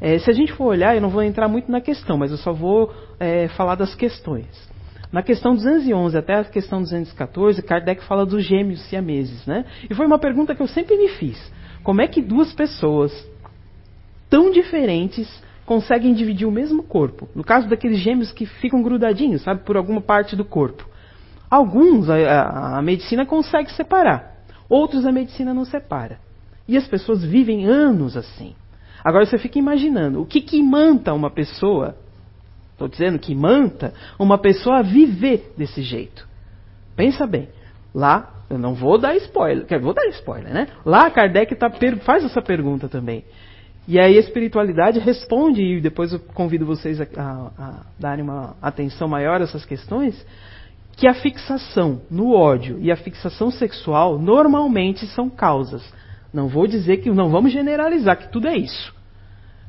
É, 0.00 0.18
se 0.18 0.30
a 0.30 0.32
gente 0.32 0.54
for 0.54 0.64
olhar, 0.64 0.94
eu 0.94 1.02
não 1.02 1.10
vou 1.10 1.22
entrar 1.22 1.46
muito 1.46 1.70
na 1.70 1.82
questão, 1.82 2.16
mas 2.16 2.30
eu 2.30 2.38
só 2.38 2.54
vou 2.54 2.90
é, 3.20 3.48
falar 3.48 3.74
das 3.74 3.94
questões. 3.94 4.71
Na 5.12 5.22
questão 5.22 5.54
211 5.54 6.16
até 6.16 6.34
a 6.34 6.44
questão 6.44 6.80
214, 6.80 7.62
Kardec 7.62 8.02
fala 8.04 8.24
dos 8.24 8.44
gêmeos 8.44 8.80
siameses, 8.88 9.44
né? 9.46 9.66
E 9.88 9.94
foi 9.94 10.06
uma 10.06 10.18
pergunta 10.18 10.54
que 10.54 10.62
eu 10.62 10.66
sempre 10.66 10.96
me 10.96 11.08
fiz. 11.08 11.38
Como 11.82 12.00
é 12.00 12.08
que 12.08 12.22
duas 12.22 12.52
pessoas 12.54 13.12
tão 14.30 14.50
diferentes 14.50 15.28
conseguem 15.66 16.14
dividir 16.14 16.46
o 16.46 16.50
mesmo 16.50 16.82
corpo. 16.82 17.28
No 17.34 17.44
caso 17.44 17.68
daqueles 17.68 17.98
gêmeos 17.98 18.32
que 18.32 18.46
ficam 18.46 18.82
grudadinhos, 18.82 19.42
sabe, 19.42 19.62
por 19.64 19.76
alguma 19.76 20.00
parte 20.00 20.34
do 20.34 20.44
corpo. 20.44 20.88
Alguns 21.50 22.08
a, 22.08 22.16
a, 22.16 22.78
a 22.78 22.82
medicina 22.82 23.26
consegue 23.26 23.70
separar, 23.72 24.44
outros 24.68 25.04
a 25.04 25.12
medicina 25.12 25.52
não 25.52 25.64
separa. 25.64 26.18
E 26.66 26.76
as 26.76 26.86
pessoas 26.88 27.22
vivem 27.22 27.66
anos 27.66 28.16
assim. 28.16 28.54
Agora 29.04 29.26
você 29.26 29.36
fica 29.36 29.58
imaginando 29.58 30.22
o 30.22 30.26
que, 30.26 30.40
que 30.40 30.56
imanta 30.56 31.12
uma 31.12 31.30
pessoa, 31.30 31.96
estou 32.82 32.88
dizendo 32.88 33.18
que 33.18 33.32
imanta 33.32 33.92
uma 34.18 34.38
pessoa 34.38 34.82
viver 34.82 35.52
desse 35.56 35.82
jeito. 35.82 36.26
Pensa 36.96 37.26
bem, 37.26 37.48
lá, 37.94 38.30
eu 38.50 38.58
não 38.58 38.74
vou 38.74 38.98
dar 38.98 39.16
spoiler, 39.16 39.66
vou 39.80 39.94
dar 39.94 40.06
spoiler, 40.08 40.52
né? 40.52 40.68
Lá 40.84 41.10
Kardec 41.10 41.54
tá, 41.56 41.70
faz 42.04 42.24
essa 42.24 42.42
pergunta 42.42 42.88
também. 42.88 43.24
E 43.86 43.98
aí 43.98 44.16
a 44.16 44.20
espiritualidade 44.20 45.00
responde, 45.00 45.62
e 45.62 45.80
depois 45.80 46.12
eu 46.12 46.20
convido 46.20 46.64
vocês 46.64 47.00
a, 47.00 47.06
a, 47.16 47.50
a 47.58 47.86
darem 47.98 48.22
uma 48.22 48.56
atenção 48.62 49.08
maior 49.08 49.40
a 49.40 49.44
essas 49.44 49.64
questões, 49.64 50.24
que 50.96 51.08
a 51.08 51.14
fixação 51.14 52.02
no 52.10 52.32
ódio 52.32 52.78
e 52.80 52.92
a 52.92 52.96
fixação 52.96 53.50
sexual 53.50 54.18
normalmente 54.18 55.06
são 55.06 55.28
causas. 55.28 55.82
Não 56.32 56.48
vou 56.48 56.66
dizer 56.66 56.98
que, 56.98 57.10
não 57.10 57.30
vamos 57.30 57.52
generalizar 57.52 58.16
que 58.16 58.30
tudo 58.30 58.48
é 58.48 58.56
isso. 58.56 58.94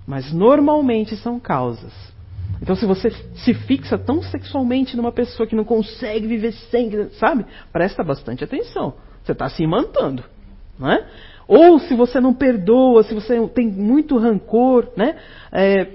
Mas 0.05 0.31
normalmente 0.31 1.15
são 1.17 1.39
causas. 1.39 2.12
Então, 2.63 2.77
se 2.77 2.85
você 2.85 3.11
se 3.35 3.53
fixa 3.53 3.97
tão 3.97 4.21
sexualmente 4.23 4.95
numa 4.95 5.11
pessoa 5.11 5.45
que 5.45 5.53
não 5.53 5.65
consegue 5.65 6.25
viver 6.25 6.53
sem, 6.53 7.09
sabe? 7.19 7.45
Presta 7.73 8.01
bastante 8.05 8.41
atenção. 8.41 8.93
Você 9.21 9.33
está 9.33 9.49
se 9.49 9.61
imantando. 9.61 10.23
Não 10.79 10.89
é? 10.89 11.05
Ou 11.45 11.77
se 11.77 11.93
você 11.93 12.21
não 12.21 12.33
perdoa, 12.33 13.03
se 13.03 13.13
você 13.13 13.37
tem 13.49 13.67
muito 13.67 14.17
rancor, 14.17 14.87
né? 14.95 15.17
É, 15.51 15.87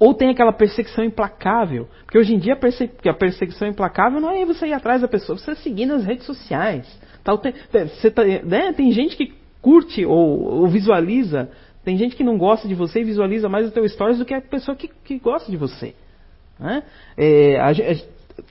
ou 0.00 0.12
tem 0.14 0.30
aquela 0.30 0.52
perseguição 0.52 1.04
implacável. 1.04 1.88
Porque 2.04 2.18
hoje 2.18 2.34
em 2.34 2.38
dia 2.40 2.54
a, 2.54 3.14
perseguição 3.14 3.68
implacável 3.68 4.20
não 4.20 4.32
é 4.32 4.44
você 4.44 4.66
ir 4.66 4.72
atrás 4.72 5.00
da 5.00 5.06
pessoa, 5.06 5.38
você 5.38 5.54
seguir 5.54 5.86
nas 5.86 6.04
redes 6.04 6.26
sociais. 6.26 6.88
Tal, 7.22 7.38
tem, 7.38 7.54
você 7.70 8.10
tá, 8.10 8.24
né? 8.24 8.72
tem 8.72 8.90
gente 8.90 9.16
que 9.16 9.32
curte 9.62 10.04
ou, 10.04 10.42
ou, 10.42 10.66
visualiza, 10.66 11.48
tem 11.86 11.96
gente 11.96 12.16
que 12.16 12.24
não 12.24 12.36
gosta 12.36 12.66
de 12.66 12.74
você 12.74 13.02
e 13.02 13.04
visualiza 13.04 13.48
mais 13.48 13.68
o 13.68 13.70
teu 13.70 13.88
stories 13.88 14.18
do 14.18 14.24
que 14.24 14.34
a 14.34 14.40
pessoa 14.40 14.76
que, 14.76 14.88
que 14.88 15.20
gosta 15.20 15.48
de 15.48 15.56
você. 15.56 15.94
Né? 16.58 16.82
É, 17.16 17.60
a, 17.60 17.68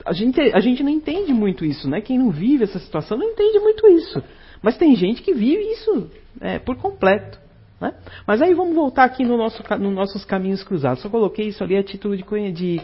a, 0.06 0.12
gente, 0.14 0.40
a 0.40 0.58
gente 0.58 0.82
não 0.82 0.88
entende 0.88 1.34
muito 1.34 1.62
isso, 1.62 1.86
né? 1.86 2.00
Quem 2.00 2.16
não 2.16 2.30
vive 2.30 2.64
essa 2.64 2.78
situação 2.78 3.18
não 3.18 3.28
entende 3.28 3.58
muito 3.58 3.86
isso. 3.88 4.22
Mas 4.62 4.78
tem 4.78 4.96
gente 4.96 5.20
que 5.20 5.34
vive 5.34 5.70
isso 5.70 6.10
é, 6.40 6.58
por 6.58 6.76
completo. 6.76 7.38
Né? 7.78 7.92
Mas 8.26 8.40
aí 8.40 8.54
vamos 8.54 8.74
voltar 8.74 9.04
aqui 9.04 9.22
no 9.22 9.36
nosso, 9.36 9.62
nos 9.80 9.94
nossos 9.94 10.24
caminhos 10.24 10.64
cruzados. 10.64 11.02
Só 11.02 11.10
coloquei 11.10 11.48
isso 11.48 11.62
ali 11.62 11.76
a 11.76 11.82
título 11.82 12.16
de, 12.16 12.24
de, 12.52 12.80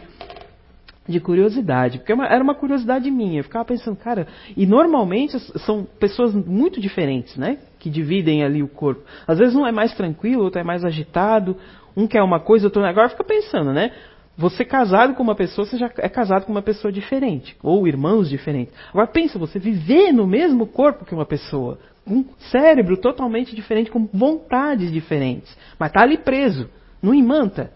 de 1.08 1.18
curiosidade, 1.18 1.98
porque 1.98 2.12
é 2.12 2.16
era 2.16 2.42
uma 2.42 2.54
curiosidade 2.54 3.10
minha. 3.10 3.40
Eu 3.40 3.44
ficava 3.44 3.64
pensando, 3.64 3.96
cara, 3.96 4.26
e 4.56 4.66
normalmente 4.66 5.38
são 5.60 5.84
pessoas 5.98 6.32
muito 6.34 6.80
diferentes, 6.80 7.36
né? 7.36 7.58
Que 7.78 7.90
dividem 7.90 8.44
ali 8.44 8.62
o 8.62 8.68
corpo. 8.68 9.02
Às 9.26 9.38
vezes 9.38 9.54
um 9.54 9.66
é 9.66 9.72
mais 9.72 9.92
tranquilo, 9.94 10.44
outro 10.44 10.60
é 10.60 10.64
mais 10.64 10.84
agitado, 10.84 11.56
um 11.96 12.06
quer 12.06 12.22
uma 12.22 12.40
coisa, 12.40 12.66
outro 12.66 12.84
agora 12.84 13.08
fica 13.08 13.24
pensando, 13.24 13.72
né? 13.72 13.92
Você 14.36 14.64
casado 14.64 15.14
com 15.14 15.22
uma 15.22 15.34
pessoa, 15.34 15.66
você 15.66 15.76
já 15.76 15.90
é 15.98 16.08
casado 16.08 16.46
com 16.46 16.52
uma 16.52 16.62
pessoa 16.62 16.90
diferente, 16.90 17.56
ou 17.62 17.86
irmãos 17.86 18.30
diferentes. 18.30 18.72
Agora 18.90 19.06
pensa, 19.06 19.38
você 19.38 19.58
viver 19.58 20.12
no 20.12 20.26
mesmo 20.26 20.66
corpo 20.66 21.04
que 21.04 21.14
uma 21.14 21.26
pessoa, 21.26 21.78
um 22.06 22.24
cérebro 22.50 22.96
totalmente 22.96 23.54
diferente, 23.54 23.90
com 23.90 24.08
vontades 24.12 24.90
diferentes, 24.90 25.54
mas 25.78 25.90
está 25.90 26.00
ali 26.00 26.16
preso, 26.16 26.70
não 27.02 27.14
imanta. 27.14 27.72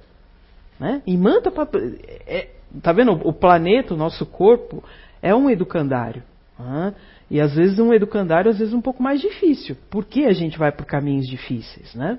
Né? 0.78 1.02
Imanta 1.06 1.50
pra, 1.50 1.68
é, 2.26 2.48
tá 2.82 2.92
vendo? 2.92 3.12
O 3.12 3.32
planeta, 3.32 3.94
o 3.94 3.96
nosso 3.96 4.24
corpo, 4.26 4.82
é 5.22 5.34
um 5.34 5.50
educandário. 5.50 6.22
Né? 6.58 6.94
E 7.30 7.40
às 7.40 7.54
vezes 7.54 7.78
um 7.78 7.92
educandário, 7.92 8.50
às 8.50 8.58
vezes 8.58 8.72
um 8.72 8.80
pouco 8.80 9.02
mais 9.02 9.20
difícil. 9.20 9.76
Por 9.90 10.04
que 10.04 10.24
a 10.24 10.32
gente 10.32 10.58
vai 10.58 10.72
por 10.72 10.86
caminhos 10.86 11.26
difíceis, 11.26 11.94
né? 11.94 12.18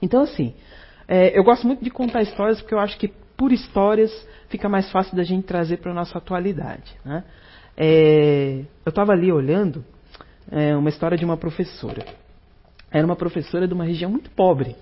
Então 0.00 0.22
assim, 0.22 0.54
é, 1.08 1.36
eu 1.36 1.42
gosto 1.42 1.66
muito 1.66 1.82
de 1.82 1.90
contar 1.90 2.22
histórias 2.22 2.60
porque 2.60 2.74
eu 2.74 2.80
acho 2.80 2.98
que 2.98 3.12
por 3.36 3.52
histórias, 3.52 4.12
fica 4.48 4.68
mais 4.68 4.90
fácil 4.92 5.16
da 5.16 5.24
gente 5.24 5.44
trazer 5.44 5.78
para 5.78 5.90
a 5.90 5.94
nossa 5.94 6.16
atualidade. 6.16 6.96
Né? 7.04 7.24
É, 7.76 8.60
eu 8.84 8.90
estava 8.90 9.12
ali 9.12 9.32
olhando 9.32 9.84
é, 10.50 10.76
uma 10.76 10.88
história 10.88 11.16
de 11.16 11.24
uma 11.24 11.36
professora. 11.36 12.04
Era 12.90 13.04
uma 13.04 13.16
professora 13.16 13.66
de 13.66 13.74
uma 13.74 13.84
região 13.84 14.10
muito 14.10 14.30
pobre. 14.30 14.76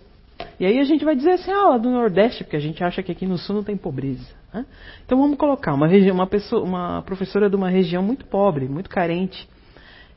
E 0.59 0.67
aí 0.67 0.79
a 0.79 0.85
gente 0.85 1.05
vai 1.05 1.15
dizer 1.15 1.33
assim, 1.33 1.51
ah, 1.51 1.79
do 1.79 1.91
Nordeste, 1.91 2.45
porque 2.45 2.57
a 2.57 2.61
gente 2.61 2.83
acha 2.83 3.03
que 3.03 3.13
aqui 3.13 3.27
no 3.27 3.39
Sul 3.39 3.57
não 3.57 3.65
tem 3.65 3.77
pobreza. 3.77 4.40
Né? 4.53 4.67
Então 5.05 5.19
vamos 5.19 5.37
colocar 5.37 5.75
uma, 5.75 5.87
região, 5.87 6.15
uma, 6.15 6.27
pessoa, 6.27 6.63
uma 6.63 7.03
professora 7.03 7.49
de 7.49 7.57
uma 7.57 7.69
região 7.69 8.03
muito 8.03 8.25
pobre, 8.27 8.69
muito 8.69 8.91
carente, 8.91 9.49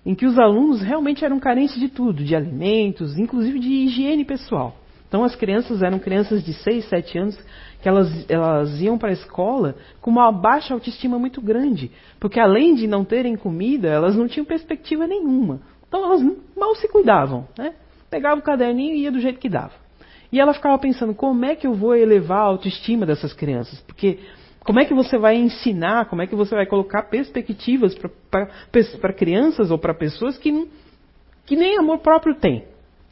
em 0.05 0.13
que 0.13 0.25
os 0.25 0.37
alunos 0.37 0.81
realmente 0.81 1.23
eram 1.23 1.39
carentes 1.39 1.79
de 1.79 1.87
tudo, 1.87 2.23
de 2.23 2.35
alimentos, 2.35 3.17
inclusive 3.17 3.59
de 3.59 3.69
higiene 3.69 4.25
pessoal. 4.25 4.75
Então 5.07 5.23
as 5.23 5.35
crianças 5.35 5.83
eram 5.83 5.99
crianças 5.99 6.43
de 6.43 6.53
6, 6.53 6.85
7 6.85 7.17
anos 7.19 7.39
que 7.81 7.87
elas, 7.87 8.25
elas 8.29 8.81
iam 8.81 8.97
para 8.97 9.09
a 9.09 9.13
escola 9.13 9.75
com 10.01 10.09
uma 10.09 10.31
baixa 10.31 10.73
autoestima 10.73 11.19
muito 11.19 11.41
grande, 11.41 11.91
porque 12.19 12.39
além 12.39 12.73
de 12.73 12.87
não 12.87 13.05
terem 13.05 13.35
comida, 13.35 13.89
elas 13.89 14.15
não 14.15 14.27
tinham 14.27 14.45
perspectiva 14.45 15.05
nenhuma. 15.05 15.61
Então 15.87 16.03
elas 16.03 16.21
mal 16.57 16.73
se 16.75 16.87
cuidavam, 16.87 17.47
né? 17.57 17.75
Pegava 18.09 18.39
o 18.39 18.43
caderninho 18.43 18.95
e 18.95 19.01
ia 19.01 19.11
do 19.11 19.19
jeito 19.19 19.39
que 19.39 19.49
dava. 19.49 19.82
E 20.33 20.39
ela 20.39 20.51
ficava 20.51 20.79
pensando, 20.79 21.13
como 21.13 21.45
é 21.45 21.55
que 21.55 21.67
eu 21.67 21.75
vou 21.75 21.95
elevar 21.95 22.39
a 22.39 22.47
autoestima 22.47 23.05
dessas 23.05 23.33
crianças? 23.33 23.79
Porque 23.81 24.17
como 24.61 24.79
é 24.79 24.85
que 24.85 24.91
você 24.91 25.15
vai 25.15 25.35
ensinar, 25.35 26.09
como 26.09 26.23
é 26.23 26.27
que 26.27 26.35
você 26.35 26.55
vai 26.55 26.65
colocar 26.65 27.03
perspectivas 27.03 27.95
para 28.31 29.13
crianças 29.13 29.69
ou 29.69 29.77
para 29.77 29.93
pessoas 29.93 30.35
que, 30.39 30.67
que 31.45 31.55
nem 31.55 31.77
amor 31.77 31.99
próprio 31.99 32.33
têm? 32.33 32.63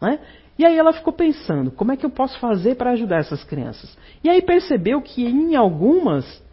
Né? 0.02 0.18
E 0.58 0.66
aí 0.66 0.76
ela 0.76 0.94
ficou 0.94 1.14
pensando, 1.14 1.70
como 1.70 1.92
é 1.92 1.96
que 1.96 2.04
eu 2.04 2.10
posso 2.10 2.40
fazer 2.40 2.74
para 2.74 2.90
ajudar 2.90 3.18
essas 3.18 3.44
crianças? 3.44 3.96
E 4.24 4.28
aí 4.30 4.42
percebeu 4.42 5.00
que 5.00 5.24
em 5.24 5.56
algumas, 5.56 6.44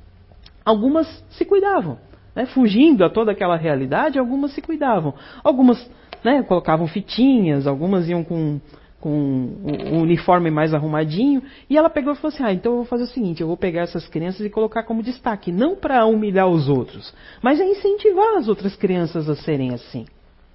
algumas 0.66 1.06
se 1.30 1.46
cuidavam. 1.46 1.98
Né? 2.36 2.44
Fugindo 2.44 3.06
a 3.06 3.08
toda 3.08 3.32
aquela 3.32 3.56
realidade, 3.56 4.18
algumas 4.18 4.52
se 4.52 4.60
cuidavam. 4.60 5.14
Algumas 5.42 5.90
né, 6.22 6.42
colocavam 6.42 6.86
fitinhas, 6.86 7.66
algumas 7.66 8.06
iam 8.06 8.22
com, 8.22 8.60
com 9.00 9.10
um 9.10 10.00
uniforme 10.00 10.50
mais 10.50 10.74
arrumadinho. 10.74 11.42
E 11.70 11.76
ela 11.76 11.88
pegou 11.88 12.12
e 12.12 12.16
falou 12.16 12.34
assim: 12.34 12.42
Ah, 12.42 12.52
então 12.52 12.72
eu 12.72 12.76
vou 12.78 12.86
fazer 12.86 13.04
o 13.04 13.08
seguinte: 13.08 13.40
eu 13.40 13.46
vou 13.46 13.56
pegar 13.56 13.82
essas 13.82 14.06
crianças 14.08 14.44
e 14.44 14.50
colocar 14.50 14.82
como 14.82 15.02
destaque, 15.02 15.52
não 15.52 15.76
para 15.76 16.04
humilhar 16.06 16.48
os 16.48 16.68
outros, 16.68 17.14
mas 17.42 17.60
a 17.60 17.64
incentivar 17.64 18.36
as 18.36 18.48
outras 18.48 18.76
crianças 18.76 19.28
a 19.28 19.36
serem 19.36 19.72
assim. 19.72 20.06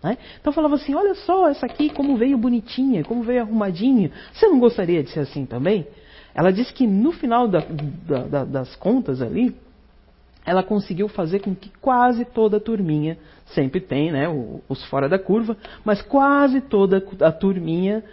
Né? 0.03 0.17
Então 0.39 0.51
falava 0.51 0.75
assim: 0.75 0.93
olha 0.93 1.15
só, 1.15 1.47
essa 1.47 1.65
aqui 1.65 1.89
como 1.89 2.17
veio 2.17 2.37
bonitinha, 2.37 3.03
como 3.03 3.23
veio 3.23 3.41
arrumadinha. 3.41 4.11
Você 4.33 4.47
não 4.47 4.59
gostaria 4.59 5.01
de 5.01 5.09
ser 5.09 5.21
assim 5.21 5.45
também? 5.45 5.87
Ela 6.35 6.51
disse 6.51 6.73
que 6.73 6.87
no 6.87 7.11
final 7.11 7.47
da, 7.47 7.59
da, 7.59 8.23
da, 8.23 8.43
das 8.43 8.75
contas 8.75 9.21
ali, 9.21 9.55
ela 10.45 10.63
conseguiu 10.63 11.07
fazer 11.07 11.39
com 11.39 11.55
que 11.55 11.71
quase 11.79 12.25
toda 12.25 12.57
a 12.57 12.59
turminha, 12.59 13.17
sempre 13.45 13.79
tem 13.79 14.11
né, 14.11 14.25
os 14.67 14.83
fora 14.85 15.07
da 15.07 15.19
curva, 15.19 15.55
mas 15.85 16.01
quase 16.01 16.59
toda 16.59 17.03
a 17.21 17.31
turminha 17.31 18.03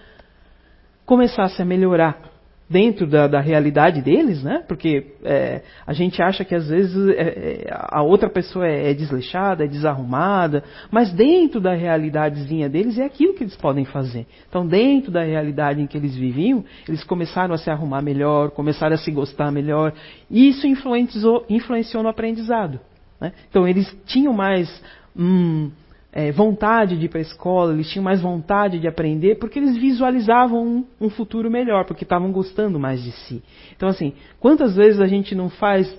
começasse 1.10 1.60
a 1.60 1.64
melhorar 1.64 2.22
dentro 2.68 3.04
da, 3.04 3.26
da, 3.26 3.40
realidade 3.40 4.00
deles, 4.00 4.44
né? 4.44 4.62
Porque 4.68 5.14
é, 5.24 5.60
a 5.84 5.92
gente 5.92 6.22
acha 6.22 6.44
que 6.44 6.54
às 6.54 6.68
vezes 6.68 7.08
é, 7.08 7.64
é 7.64 7.66
a 7.68 8.00
outra 8.00 8.30
pessoa 8.30 8.64
é, 8.64 8.92
é, 8.92 8.94
desleixada, 8.94 9.64
é 9.64 9.66
desarrumada, 9.66 10.62
mas 10.88 11.12
dentro 11.12 11.60
da 11.60 11.74
realidadezinha 11.74 12.68
deles 12.68 12.96
é 12.96 13.04
aquilo 13.04 13.34
que 13.34 13.42
eles 13.42 13.56
podem 13.56 13.84
fazer. 13.84 14.24
Então, 14.48 14.64
dentro 14.64 15.10
da 15.10 15.24
realidade 15.24 15.82
em 15.82 15.86
que 15.88 15.98
eles 15.98 16.14
viviam, 16.14 16.64
eles 16.86 17.02
começaram 17.02 17.52
a 17.52 17.58
se 17.58 17.68
arrumar 17.68 18.02
melhor, 18.02 18.52
começaram 18.52 18.94
a 18.94 18.98
se 18.98 19.10
gostar 19.10 19.50
melhor, 19.50 19.92
e 20.30 20.48
isso 20.48 20.64
influenciou, 20.64 21.44
influenciou 21.50 22.04
no 22.04 22.08
aprendizado. 22.08 22.78
Né? 23.20 23.32
Então, 23.48 23.66
eles 23.66 23.92
tinham 24.06 24.32
mais. 24.32 24.70
Hum, 25.18 25.72
é, 26.12 26.32
vontade 26.32 26.98
de 26.98 27.06
ir 27.06 27.08
para 27.08 27.18
a 27.18 27.22
escola, 27.22 27.72
eles 27.72 27.88
tinham 27.88 28.02
mais 28.02 28.20
vontade 28.20 28.80
de 28.80 28.88
aprender, 28.88 29.36
porque 29.36 29.58
eles 29.58 29.76
visualizavam 29.76 30.66
um, 30.66 30.86
um 31.00 31.10
futuro 31.10 31.50
melhor, 31.50 31.84
porque 31.84 32.04
estavam 32.04 32.32
gostando 32.32 32.80
mais 32.80 33.02
de 33.02 33.12
si. 33.12 33.42
Então, 33.76 33.88
assim, 33.88 34.14
quantas 34.40 34.74
vezes 34.74 35.00
a 35.00 35.06
gente 35.06 35.34
não 35.34 35.48
faz, 35.48 35.96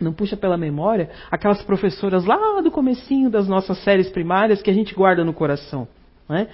não 0.00 0.12
puxa 0.12 0.36
pela 0.36 0.56
memória, 0.56 1.10
aquelas 1.30 1.62
professoras 1.62 2.24
lá 2.24 2.60
do 2.60 2.70
comecinho 2.70 3.30
das 3.30 3.46
nossas 3.46 3.78
séries 3.84 4.08
primárias 4.08 4.60
que 4.60 4.70
a 4.70 4.74
gente 4.74 4.94
guarda 4.94 5.24
no 5.24 5.32
coração? 5.32 5.86
Né? 6.28 6.48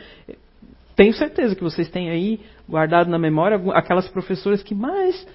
Tenho 0.95 1.15
certeza 1.15 1.55
que 1.55 1.63
vocês 1.63 1.89
têm 1.89 2.11
aí 2.11 2.41
guardado 2.69 3.09
na 3.09 3.19
memória 3.19 3.61
aquelas 3.73 4.09
professoras 4.09 4.63
que 4.63 4.75
mais 4.75 5.27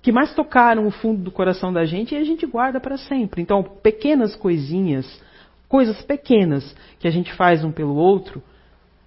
que 0.00 0.12
mais 0.12 0.32
tocaram 0.32 0.86
o 0.86 0.92
fundo 0.92 1.22
do 1.22 1.30
coração 1.30 1.72
da 1.72 1.84
gente 1.84 2.14
e 2.14 2.16
a 2.16 2.22
gente 2.22 2.46
guarda 2.46 2.78
para 2.78 2.96
sempre. 2.96 3.42
Então, 3.42 3.64
pequenas 3.64 4.36
coisinhas 4.36 5.20
coisas 5.68 6.00
pequenas 6.02 6.74
que 6.98 7.06
a 7.06 7.10
gente 7.10 7.32
faz 7.34 7.62
um 7.62 7.70
pelo 7.70 7.94
outro 7.94 8.42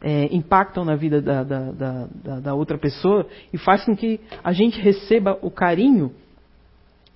é, 0.01 0.29
impactam 0.31 0.83
na 0.83 0.95
vida 0.95 1.21
da, 1.21 1.43
da, 1.43 1.71
da, 1.71 2.39
da, 2.39 2.53
outra 2.53 2.77
pessoa 2.77 3.27
e 3.53 3.57
faz 3.57 3.85
com 3.85 3.95
que 3.95 4.19
a 4.43 4.51
gente 4.51 4.79
receba 4.79 5.37
o 5.41 5.51
carinho 5.51 6.11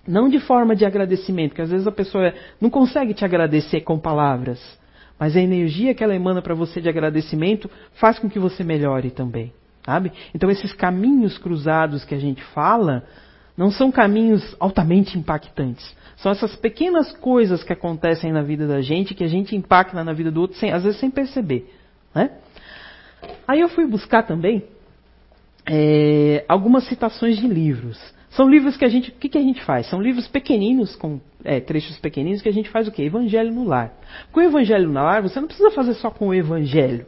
não 0.08 0.30
de 0.30 0.40
forma 0.40 0.75
de 0.75 0.86
agradecimento, 0.86 1.50
porque 1.50 1.64
às 1.64 1.72
vezes 1.72 1.88
a 1.88 1.92
pessoa 1.92 2.32
não 2.62 2.70
consegue 2.70 3.14
te 3.14 3.25
agradecer 3.25 3.82
com 3.82 3.98
palavras, 3.98 4.62
mas 5.18 5.36
a 5.36 5.42
energia 5.42 5.96
que 5.96 6.04
ela 6.04 6.16
emana 6.16 6.44
para 6.44 6.54
você 6.54 6.80
de 6.80 6.88
agradecimento 6.88 7.70
faz 7.94 8.20
com 8.20 8.30
que 8.30 8.38
você 8.38 8.64
melhore 8.64 9.10
também, 9.10 9.52
sabe? 9.84 10.12
Então 10.34 10.52
esses 10.52 10.74
caminhos 10.74 11.40
cruzados 11.40 12.06
que 12.06 12.14
a 12.14 12.20
gente 12.20 12.44
fala 12.44 13.04
não 13.58 13.72
são 13.72 13.92
caminhos 13.92 14.56
altamente 14.60 15.18
impactantes, 15.18 15.96
são 16.17 16.31
essas 16.31 16.55
pequenas 16.55 17.12
coisas 17.17 17.63
que 17.63 17.74
acontecem 17.74 18.31
na 18.31 18.41
vida 18.41 18.67
da 18.67 18.81
gente, 18.81 19.13
que 19.13 19.24
a 19.24 19.27
gente 19.27 19.55
impacta 19.55 20.03
na 20.03 20.13
vida 20.13 20.31
do 20.31 20.41
outro, 20.41 20.57
sem, 20.57 20.72
às 20.72 20.84
vezes 20.84 21.00
sem 21.00 21.12
perceber. 21.12 21.69
Né? 22.13 22.31
Aí 23.48 23.60
eu 23.60 23.69
fui 23.69 23.86
buscar 23.86 24.24
também 24.24 24.63
é, 25.67 26.45
algumas 26.48 26.86
citações 26.88 27.38
de 27.38 27.48
livros. 27.48 28.00
São 28.29 28.50
livros 28.50 28.75
que 28.75 28.84
a 28.84 28.89
gente. 28.89 29.12
O 29.12 29.13
que, 29.13 29.29
que 29.29 29.38
a 29.38 29.41
gente 29.41 29.63
faz? 29.63 29.88
São 29.88 30.01
livros 30.01 30.27
pequeninos, 30.27 30.95
com 30.95 31.22
é, 31.43 31.60
trechos 31.60 31.98
pequeninos, 32.00 32.41
que 32.41 32.50
a 32.50 32.53
gente 32.53 32.69
faz 32.69 32.88
o 32.88 32.91
quê? 32.91 33.03
Evangelho 33.03 33.51
no 33.51 33.63
lar. 33.63 33.93
Com 34.31 34.41
o 34.41 34.43
Evangelho 34.43 34.88
no 34.88 34.93
lar, 34.93 35.22
você 35.22 35.39
não 35.39 35.48
precisa 35.48 35.72
fazer 35.72 35.93
só 35.95 36.12
com 36.12 36.27
o 36.27 36.34
Evangelho. 36.34 37.05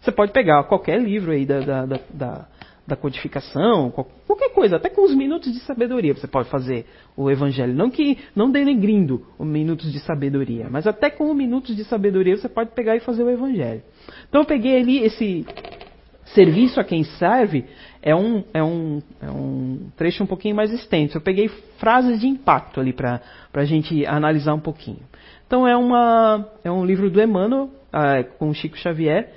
Você 0.00 0.12
pode 0.12 0.32
pegar 0.32 0.62
qualquer 0.64 1.00
livro 1.00 1.32
aí 1.32 1.44
da, 1.44 1.60
da, 1.60 1.86
da, 1.86 2.00
da 2.10 2.48
da 2.88 2.96
codificação, 2.96 3.90
qualquer 3.90 4.48
coisa, 4.54 4.76
até 4.76 4.88
com 4.88 5.04
os 5.04 5.14
minutos 5.14 5.52
de 5.52 5.60
sabedoria 5.60 6.14
você 6.14 6.26
pode 6.26 6.48
fazer 6.48 6.86
o 7.14 7.30
evangelho. 7.30 7.74
Não 7.74 7.90
que 7.90 8.16
não 8.34 8.50
denegrindo 8.50 9.26
os 9.38 9.46
minutos 9.46 9.92
de 9.92 10.00
sabedoria, 10.00 10.68
mas 10.70 10.86
até 10.86 11.10
com 11.10 11.30
os 11.30 11.36
minutos 11.36 11.76
de 11.76 11.84
sabedoria 11.84 12.36
você 12.36 12.48
pode 12.48 12.70
pegar 12.70 12.96
e 12.96 13.00
fazer 13.00 13.22
o 13.22 13.30
evangelho. 13.30 13.82
Então 14.26 14.40
eu 14.40 14.46
peguei 14.46 14.80
ali 14.80 15.04
esse 15.04 15.44
serviço 16.34 16.80
a 16.80 16.84
quem 16.84 17.04
serve, 17.04 17.66
é 18.00 18.16
um, 18.16 18.42
é 18.54 18.62
um, 18.62 19.02
é 19.20 19.30
um 19.30 19.90
trecho 19.94 20.24
um 20.24 20.26
pouquinho 20.26 20.56
mais 20.56 20.72
extenso. 20.72 21.18
Eu 21.18 21.20
peguei 21.20 21.48
frases 21.76 22.20
de 22.20 22.26
impacto 22.26 22.80
ali 22.80 22.94
para 22.94 23.20
a 23.52 23.64
gente 23.64 24.06
analisar 24.06 24.54
um 24.54 24.60
pouquinho. 24.60 25.00
Então 25.46 25.68
é, 25.68 25.76
uma, 25.76 26.48
é 26.64 26.70
um 26.70 26.86
livro 26.86 27.10
do 27.10 27.20
Emmanuel, 27.20 27.70
ah, 27.92 28.24
com 28.38 28.52
Chico 28.54 28.78
Xavier, 28.78 29.30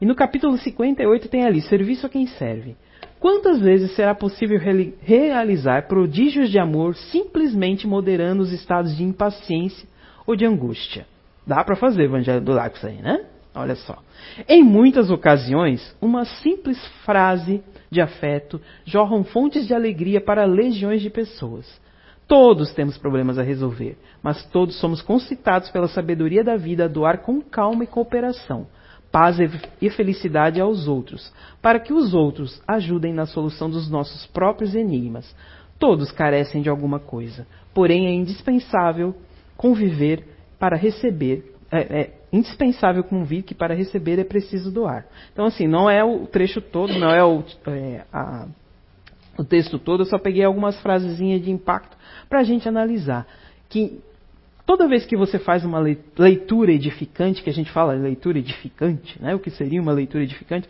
e 0.00 0.06
no 0.06 0.14
capítulo 0.14 0.56
58 0.56 1.28
tem 1.28 1.44
ali, 1.44 1.60
serviço 1.62 2.06
a 2.06 2.08
quem 2.08 2.26
serve. 2.26 2.76
Quantas 3.24 3.58
vezes 3.58 3.92
será 3.92 4.14
possível 4.14 4.60
realizar 5.00 5.88
prodígios 5.88 6.50
de 6.50 6.58
amor 6.58 6.94
simplesmente 6.94 7.86
moderando 7.86 8.42
os 8.42 8.52
estados 8.52 8.94
de 8.94 9.02
impaciência 9.02 9.88
ou 10.26 10.36
de 10.36 10.44
angústia? 10.44 11.06
Dá 11.46 11.64
para 11.64 11.74
fazer 11.74 12.02
Evangelho 12.02 12.42
do 12.42 12.52
Lago 12.52 12.76
isso 12.76 12.86
aí, 12.86 13.00
né? 13.00 13.24
Olha 13.54 13.76
só. 13.76 13.96
Em 14.46 14.62
muitas 14.62 15.10
ocasiões, 15.10 15.96
uma 16.02 16.26
simples 16.26 16.78
frase 17.06 17.64
de 17.90 18.02
afeto 18.02 18.60
jorram 18.84 19.24
fontes 19.24 19.66
de 19.66 19.72
alegria 19.72 20.20
para 20.20 20.44
legiões 20.44 21.00
de 21.00 21.08
pessoas. 21.08 21.80
Todos 22.28 22.74
temos 22.74 22.98
problemas 22.98 23.38
a 23.38 23.42
resolver, 23.42 23.96
mas 24.22 24.44
todos 24.50 24.78
somos 24.78 25.00
concitados 25.00 25.70
pela 25.70 25.88
sabedoria 25.88 26.44
da 26.44 26.58
vida 26.58 26.84
a 26.84 26.88
doar 26.88 27.22
com 27.22 27.40
calma 27.40 27.84
e 27.84 27.86
cooperação 27.86 28.66
paz 29.14 29.36
e 29.80 29.90
felicidade 29.90 30.60
aos 30.60 30.88
outros, 30.88 31.32
para 31.62 31.78
que 31.78 31.92
os 31.92 32.12
outros 32.12 32.60
ajudem 32.66 33.14
na 33.14 33.26
solução 33.26 33.70
dos 33.70 33.88
nossos 33.88 34.26
próprios 34.26 34.74
enigmas. 34.74 35.32
Todos 35.78 36.10
carecem 36.10 36.60
de 36.60 36.68
alguma 36.68 36.98
coisa, 36.98 37.46
porém 37.72 38.08
é 38.08 38.10
indispensável 38.12 39.14
conviver 39.56 40.26
para 40.58 40.76
receber. 40.76 41.54
É, 41.70 42.00
é 42.00 42.10
indispensável 42.32 43.04
convir 43.04 43.44
que 43.44 43.54
para 43.54 43.72
receber 43.72 44.18
é 44.18 44.24
preciso 44.24 44.72
doar. 44.72 45.06
Então, 45.32 45.44
assim, 45.44 45.68
não 45.68 45.88
é 45.88 46.02
o 46.02 46.26
trecho 46.26 46.60
todo, 46.60 46.98
não 46.98 47.10
é 47.10 47.22
o, 47.22 47.44
é, 47.68 48.02
a, 48.12 48.48
o 49.38 49.44
texto 49.44 49.78
todo, 49.78 50.00
eu 50.00 50.06
só 50.06 50.18
peguei 50.18 50.42
algumas 50.42 50.76
frasezinhas 50.80 51.40
de 51.40 51.52
impacto 51.52 51.96
para 52.28 52.40
a 52.40 52.44
gente 52.44 52.68
analisar. 52.68 53.28
Que 53.68 54.00
Toda 54.66 54.88
vez 54.88 55.04
que 55.04 55.16
você 55.16 55.38
faz 55.38 55.64
uma 55.64 55.78
leitura 55.78 56.72
edificante, 56.72 57.42
que 57.42 57.50
a 57.50 57.52
gente 57.52 57.70
fala 57.70 57.92
leitura 57.92 58.38
edificante, 58.38 59.20
né? 59.20 59.34
o 59.34 59.38
que 59.38 59.50
seria 59.50 59.80
uma 59.80 59.92
leitura 59.92 60.24
edificante, 60.24 60.68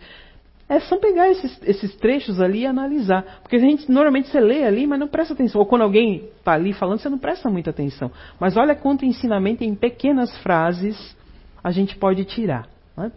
é 0.69 0.81
só 0.81 0.97
pegar 0.97 1.31
esses, 1.31 1.61
esses, 1.63 1.95
trechos 1.97 2.41
ali 2.41 2.61
e 2.61 2.67
analisar. 2.67 3.41
Porque 3.43 3.57
a 3.57 3.59
gente 3.59 3.91
normalmente 3.91 4.29
você 4.29 4.41
lê 4.41 4.65
ali, 4.65 4.87
mas 4.87 4.99
não 4.99 5.07
presta 5.07 5.35
atenção. 5.35 5.61
Ou 5.61 5.67
quando 5.67 5.83
alguém 5.83 6.29
está 6.39 6.55
ali 6.55 6.73
falando, 6.73 6.99
você 6.99 7.09
não 7.09 7.19
presta 7.19 7.51
muita 7.51 7.71
atenção. 7.71 8.11
Mas 8.41 8.57
olha 8.57 8.75
quanto 8.75 9.05
ensinamento 9.05 9.63
em 9.63 9.75
pequenas 9.75 10.37
frases 10.39 11.17
a 11.63 11.71
gente 11.71 11.97
pode 11.97 12.25
tirar. 12.25 12.67
Né? 12.97 13.13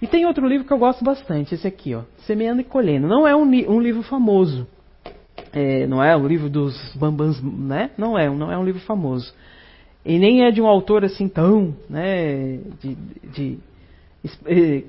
E 0.00 0.06
tem 0.06 0.26
outro 0.26 0.46
livro 0.46 0.66
que 0.66 0.72
eu 0.72 0.78
gosto 0.78 1.04
bastante, 1.04 1.54
esse 1.54 1.66
aqui, 1.66 1.94
ó, 1.94 2.02
Semeando 2.18 2.60
e 2.60 2.64
Colhendo. 2.64 3.06
Não 3.06 3.26
é 3.26 3.34
um, 3.34 3.42
um 3.42 3.80
livro 3.80 4.02
famoso. 4.02 4.66
É, 5.52 5.86
não 5.86 6.02
é 6.02 6.16
o 6.16 6.26
livro 6.26 6.48
dos 6.48 6.94
bambans, 6.96 7.40
né? 7.42 7.90
Não 7.96 8.18
é, 8.18 8.28
não 8.28 8.50
é 8.50 8.58
um 8.58 8.64
livro 8.64 8.80
famoso. 8.80 9.32
E 10.04 10.18
nem 10.18 10.44
é 10.44 10.50
de 10.50 10.60
um 10.60 10.66
autor 10.66 11.04
assim 11.04 11.28
tão, 11.28 11.74
né, 11.88 12.58
de, 12.80 12.94
de, 12.94 13.30
de 13.32 13.58
eh, 14.46 14.82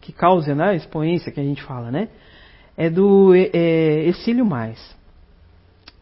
que 0.00 0.12
cause 0.12 0.54
né, 0.54 0.76
expoência 0.76 1.32
que 1.32 1.40
a 1.40 1.44
gente 1.44 1.62
fala, 1.62 1.90
né? 1.90 2.08
É 2.76 2.90
do 2.90 3.34
é, 3.34 4.06
Exílio 4.06 4.44
Mais. 4.44 4.94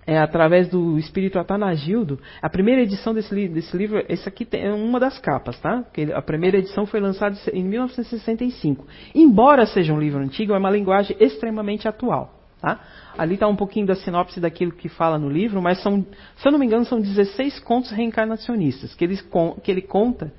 É 0.05 0.19
através 0.19 0.69
do 0.69 0.99
Espírito 0.99 1.39
Atanagildo. 1.39 2.19
A 2.41 2.51
primeira 2.51 2.83
edição 2.83 3.15
desse, 3.15 3.49
desse 3.49 3.77
livro, 3.77 4.05
esse 4.09 4.29
aqui 4.29 4.47
é 4.53 4.73
uma 4.73 4.99
das 4.99 5.19
capas, 5.19 5.59
tá? 5.61 5.83
Porque 5.83 6.13
a 6.13 6.21
primeira 6.21 6.59
edição 6.59 6.85
foi 6.85 6.99
lançada 6.99 7.37
em 7.53 7.63
1965. 7.63 8.85
Embora 9.15 9.65
seja 9.65 9.95
um 9.95 10.01
livro 10.01 10.21
antigo, 10.21 10.55
é 10.55 10.59
uma 10.59 10.71
linguagem 10.71 11.17
extremamente 11.21 11.87
atual. 11.87 12.42
Tá? 12.63 12.79
Ali 13.19 13.35
está 13.35 13.49
um 13.49 13.57
pouquinho 13.57 13.87
da 13.87 13.97
sinopse 13.97 14.39
daquilo 14.39 14.71
que 14.71 14.89
fala 14.89 15.19
no 15.19 15.29
livro, 15.29 15.61
mas 15.61 15.83
são, 15.83 16.07
se 16.37 16.47
eu 16.47 16.53
não 16.53 16.61
me 16.61 16.65
engano, 16.65 16.85
são 16.85 17.01
16 17.01 17.59
contos 17.59 17.91
reencarnacionistas, 17.91 18.95
que 18.95 19.05
ele, 19.05 19.19
que 19.65 19.69
ele 19.69 19.83
conta 19.83 20.33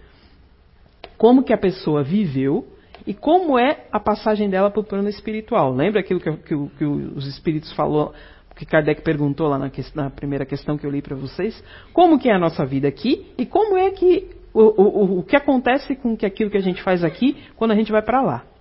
como 1.18 1.44
que 1.44 1.52
a 1.52 1.58
pessoa 1.58 2.02
viveu 2.02 2.66
e 3.06 3.14
como 3.14 3.60
é 3.60 3.88
a 3.92 4.00
passagem 4.00 4.50
dela 4.50 4.72
para 4.72 4.80
o 4.80 4.86
plano 4.86 5.10
espiritual. 5.10 5.74
Lembra 5.74 6.00
aquilo 6.00 6.22
que, 6.22 6.32
que, 6.32 6.68
que, 6.78 6.86
os 6.86 7.28
espíritos 7.28 7.74
falou, 7.74 8.14
que 8.56 8.66
Kardec 8.66 9.02
perguntou 9.02 9.50
lá 9.50 9.60
na, 9.60 9.70
na 9.94 10.10
primeira 10.10 10.46
questão 10.46 10.78
que 10.78 10.86
eu 10.86 10.92
li 10.92 11.02
para 11.02 11.18
vocês? 11.18 11.62
Como 11.92 12.18
que 12.18 12.30
é 12.30 12.34
a 12.34 12.40
nossa 12.40 12.66
vida 12.66 12.88
aqui 12.88 13.34
e 13.38 13.46
como 13.46 13.78
é 13.78 13.92
que 13.92 14.30
o, 14.54 14.62
o, 14.62 15.20
o 15.20 15.24
que 15.24 15.36
acontece 15.36 15.94
com 15.98 16.16
que 16.16 16.26
aquilo 16.26 16.50
que 16.50 16.58
a 16.58 16.62
gente 16.62 16.82
faz 16.82 17.04
aqui 17.04 17.36
quando 17.58 17.72
a 17.72 17.76
gente 17.76 17.92
vai 17.92 18.02
para 18.02 18.22
lá? 18.22 18.53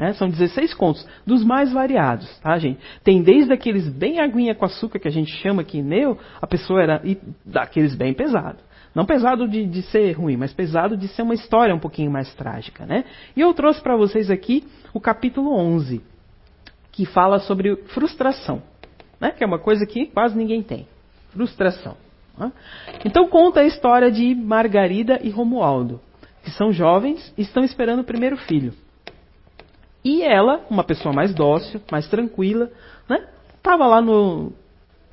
Né? 0.00 0.14
São 0.14 0.30
16 0.30 0.72
contos, 0.72 1.06
dos 1.26 1.44
mais 1.44 1.70
variados, 1.70 2.26
tá, 2.38 2.58
gente? 2.58 2.80
Tem 3.04 3.22
desde 3.22 3.52
aqueles 3.52 3.86
bem 3.86 4.18
aguinha 4.18 4.54
com 4.54 4.64
açúcar, 4.64 4.98
que 4.98 5.06
a 5.06 5.10
gente 5.10 5.30
chama 5.42 5.60
aqui 5.60 5.82
meu, 5.82 6.16
a 6.40 6.46
pessoa 6.46 6.82
era. 6.82 7.02
E 7.04 7.18
daqueles 7.44 7.94
bem 7.94 8.14
pesados. 8.14 8.62
Não 8.94 9.04
pesado 9.04 9.46
de, 9.46 9.66
de, 9.66 9.82
ser 9.82 10.12
ruim, 10.12 10.38
mas 10.38 10.54
pesado 10.54 10.96
de 10.96 11.06
ser 11.08 11.20
uma 11.20 11.34
história 11.34 11.74
um 11.74 11.78
pouquinho 11.78 12.10
mais 12.10 12.32
trágica, 12.34 12.86
né? 12.86 13.04
E 13.36 13.42
eu 13.42 13.52
trouxe 13.52 13.82
para 13.82 13.94
vocês 13.94 14.30
aqui 14.30 14.66
o 14.94 15.00
capítulo 15.00 15.54
11, 15.54 16.00
que 16.90 17.04
fala 17.04 17.38
sobre 17.38 17.76
frustração, 17.88 18.62
né? 19.20 19.32
Que 19.32 19.44
é 19.44 19.46
uma 19.46 19.58
coisa 19.58 19.84
que 19.84 20.06
quase 20.06 20.34
ninguém 20.34 20.62
tem. 20.62 20.88
Frustração. 21.28 21.94
Né? 22.38 22.50
Então 23.04 23.28
conta 23.28 23.60
a 23.60 23.66
história 23.66 24.10
de 24.10 24.34
Margarida 24.34 25.20
e 25.22 25.28
Romualdo, 25.28 26.00
que 26.42 26.50
são 26.52 26.72
jovens 26.72 27.34
e 27.36 27.42
estão 27.42 27.62
esperando 27.62 28.00
o 28.00 28.04
primeiro 28.04 28.38
filho. 28.38 28.72
E 30.04 30.22
ela, 30.22 30.64
uma 30.70 30.84
pessoa 30.84 31.14
mais 31.14 31.34
dócil, 31.34 31.80
mais 31.90 32.08
tranquila, 32.08 32.70
né? 33.08 33.26
estava 33.56 33.86
lá 33.86 34.00
no, 34.00 34.52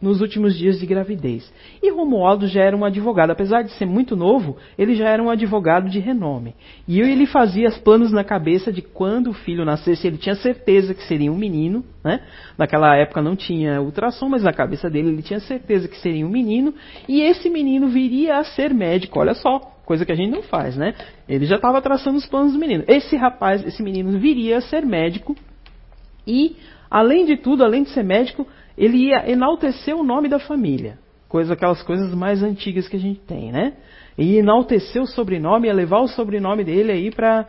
nos 0.01 0.21
últimos 0.21 0.55
dias 0.57 0.79
de 0.79 0.85
gravidez. 0.85 1.51
E 1.81 1.91
Romualdo 1.91 2.47
já 2.47 2.61
era 2.61 2.75
um 2.77 2.85
advogado, 2.85 3.31
apesar 3.31 3.63
de 3.63 3.71
ser 3.73 3.85
muito 3.85 4.15
novo, 4.15 4.57
ele 4.77 4.95
já 4.95 5.09
era 5.09 5.21
um 5.21 5.29
advogado 5.29 5.89
de 5.89 5.99
renome. 5.99 6.55
E 6.87 6.99
ele 7.01 7.25
fazia 7.25 7.67
os 7.67 7.77
planos 7.77 8.11
na 8.11 8.23
cabeça 8.23 8.71
de 8.71 8.81
quando 8.81 9.31
o 9.31 9.33
filho 9.33 9.65
nascesse, 9.65 10.07
ele 10.07 10.17
tinha 10.17 10.35
certeza 10.35 10.93
que 10.93 11.03
seria 11.03 11.31
um 11.31 11.37
menino, 11.37 11.83
né? 12.03 12.21
Naquela 12.57 12.95
época 12.95 13.21
não 13.21 13.35
tinha 13.35 13.81
ultrassom, 13.81 14.29
mas 14.29 14.43
na 14.43 14.53
cabeça 14.53 14.89
dele 14.89 15.09
ele 15.09 15.21
tinha 15.21 15.39
certeza 15.39 15.87
que 15.87 15.97
seria 15.97 16.25
um 16.25 16.29
menino, 16.29 16.73
e 17.07 17.21
esse 17.21 17.49
menino 17.49 17.87
viria 17.87 18.37
a 18.37 18.43
ser 18.43 18.73
médico. 18.73 19.19
Olha 19.19 19.33
só, 19.33 19.76
coisa 19.87 20.05
que 20.05 20.11
a 20.11 20.15
gente 20.15 20.29
não 20.29 20.43
faz, 20.43 20.75
né? 20.75 20.93
Ele 21.29 21.45
já 21.45 21.55
estava 21.55 21.81
traçando 21.81 22.17
os 22.17 22.25
planos 22.25 22.51
do 22.51 22.59
menino. 22.59 22.83
Esse 22.89 23.15
rapaz, 23.15 23.65
esse 23.65 23.81
menino 23.81 24.19
viria 24.19 24.57
a 24.57 24.61
ser 24.61 24.85
médico 24.85 25.33
e 26.27 26.57
além 26.91 27.25
de 27.25 27.37
tudo, 27.37 27.63
além 27.63 27.83
de 27.83 27.89
ser 27.91 28.03
médico, 28.03 28.45
ele 28.77 28.97
ia 28.97 29.31
enaltecer 29.31 29.95
o 29.95 30.03
nome 30.03 30.27
da 30.27 30.39
família. 30.39 30.99
Coisa, 31.29 31.53
aquelas 31.53 31.81
coisas 31.83 32.13
mais 32.13 32.43
antigas 32.43 32.87
que 32.89 32.97
a 32.97 32.99
gente 32.99 33.21
tem, 33.21 33.49
né? 33.49 33.75
E 34.17 34.35
enaltecer 34.37 35.01
o 35.01 35.07
sobrenome, 35.07 35.67
ia 35.67 35.73
levar 35.73 36.01
o 36.01 36.07
sobrenome 36.07 36.65
dele 36.65 36.91
aí 36.91 37.09
para 37.09 37.47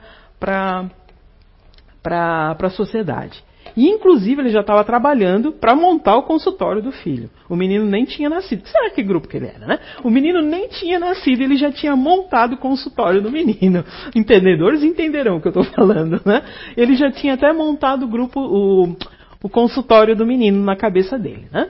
a 2.63 2.71
sociedade. 2.71 3.43
E, 3.77 3.89
inclusive, 3.89 4.43
ele 4.43 4.51
já 4.51 4.61
estava 4.61 4.85
trabalhando 4.85 5.53
para 5.53 5.75
montar 5.75 6.17
o 6.17 6.23
consultório 6.23 6.83
do 6.83 6.93
filho. 6.93 7.31
O 7.49 7.57
menino 7.57 7.85
nem 7.85 8.05
tinha 8.05 8.29
nascido. 8.29 8.67
Será 8.67 8.91
que 8.91 9.03
grupo 9.03 9.29
que 9.29 9.37
ele 9.37 9.47
era, 9.47 9.67
né? 9.67 9.79
O 10.03 10.11
menino 10.11 10.43
nem 10.43 10.69
tinha 10.69 10.99
nascido, 10.99 11.43
ele 11.43 11.57
já 11.57 11.71
tinha 11.71 11.95
montado 11.97 12.55
o 12.55 12.59
consultório 12.59 13.23
do 13.23 13.31
menino. 13.31 13.85
Entendedores 14.15 14.83
entenderão 14.83 15.37
o 15.37 15.41
que 15.41 15.49
eu 15.49 15.61
estou 15.61 15.65
falando, 15.65 16.21
né? 16.25 16.43
Ele 16.77 16.95
já 16.95 17.11
tinha 17.11 17.35
até 17.35 17.53
montado 17.53 18.05
o 18.05 18.09
grupo, 18.09 18.41
o, 18.41 18.97
o 19.43 19.49
consultório 19.49 20.17
do 20.17 20.27
menino 20.27 20.63
na 20.65 20.77
cabeça 20.77 21.19
dele. 21.19 21.47
Né? 21.53 21.69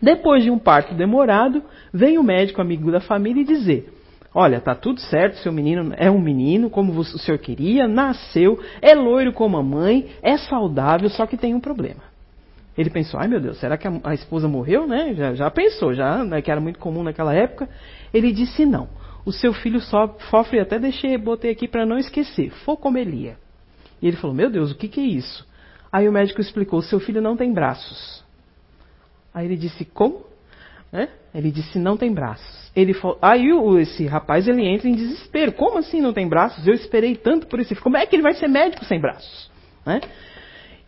Depois 0.00 0.44
de 0.44 0.50
um 0.50 0.58
parto 0.58 0.94
demorado, 0.94 1.62
vem 1.92 2.18
o 2.18 2.22
médico 2.22 2.60
amigo 2.60 2.90
da 2.90 3.00
família 3.00 3.42
e 3.42 3.44
dizer: 3.44 3.92
Olha, 4.34 4.60
tá 4.60 4.74
tudo 4.74 5.00
certo, 5.00 5.38
seu 5.38 5.50
menino 5.50 5.94
é 5.96 6.10
um 6.10 6.20
menino 6.20 6.68
como 6.68 6.92
o 6.92 7.04
senhor 7.04 7.38
queria, 7.38 7.88
nasceu, 7.88 8.60
é 8.82 8.94
loiro 8.94 9.32
como 9.32 9.56
a 9.56 9.62
mãe, 9.62 10.10
é 10.22 10.36
saudável, 10.36 11.08
só 11.08 11.26
que 11.26 11.36
tem 11.36 11.54
um 11.54 11.60
problema. 11.60 12.02
Ele 12.76 12.90
pensou, 12.90 13.18
ai 13.18 13.26
meu 13.26 13.40
Deus, 13.40 13.58
será 13.58 13.76
que 13.76 13.88
a, 13.88 14.00
a 14.04 14.14
esposa 14.14 14.46
morreu, 14.46 14.86
né? 14.86 15.12
Já, 15.14 15.34
já 15.34 15.50
pensou, 15.50 15.94
já, 15.94 16.22
né, 16.24 16.40
que 16.40 16.50
era 16.50 16.60
muito 16.60 16.78
comum 16.78 17.02
naquela 17.02 17.34
época. 17.34 17.68
Ele 18.12 18.30
disse 18.30 18.64
não. 18.64 18.88
O 19.24 19.32
seu 19.32 19.52
filho 19.52 19.80
sofre, 19.80 20.60
até 20.60 20.78
deixei, 20.78 21.18
botei 21.18 21.50
aqui 21.50 21.66
para 21.66 21.84
não 21.84 21.98
esquecer, 21.98 22.50
focomelia. 22.64 23.36
E 24.00 24.06
ele 24.06 24.16
falou, 24.16 24.34
meu 24.34 24.48
Deus, 24.48 24.70
o 24.70 24.76
que, 24.76 24.88
que 24.88 25.00
é 25.00 25.04
isso? 25.04 25.46
Aí 25.90 26.08
o 26.08 26.12
médico 26.12 26.40
explicou: 26.40 26.80
seu 26.82 27.00
filho 27.00 27.20
não 27.20 27.36
tem 27.36 27.52
braços. 27.52 28.24
Aí 29.32 29.46
ele 29.46 29.56
disse: 29.56 29.84
como? 29.84 30.27
É? 30.92 31.08
Ele 31.34 31.50
disse: 31.50 31.78
não 31.78 31.96
tem 31.96 32.12
braços. 32.12 32.70
Ele 32.74 32.94
falou, 32.94 33.18
aí 33.20 33.52
o, 33.52 33.78
esse 33.78 34.06
rapaz 34.06 34.48
ele 34.48 34.66
entra 34.66 34.88
em 34.88 34.94
desespero: 34.94 35.52
como 35.52 35.78
assim 35.78 36.00
não 36.00 36.12
tem 36.12 36.28
braços? 36.28 36.66
Eu 36.66 36.74
esperei 36.74 37.16
tanto 37.16 37.46
por 37.46 37.60
esse. 37.60 37.74
Como 37.76 37.96
é 37.96 38.06
que 38.06 38.16
ele 38.16 38.22
vai 38.22 38.34
ser 38.34 38.48
médico 38.48 38.84
sem 38.84 39.00
braços? 39.00 39.50
Né? 39.84 40.00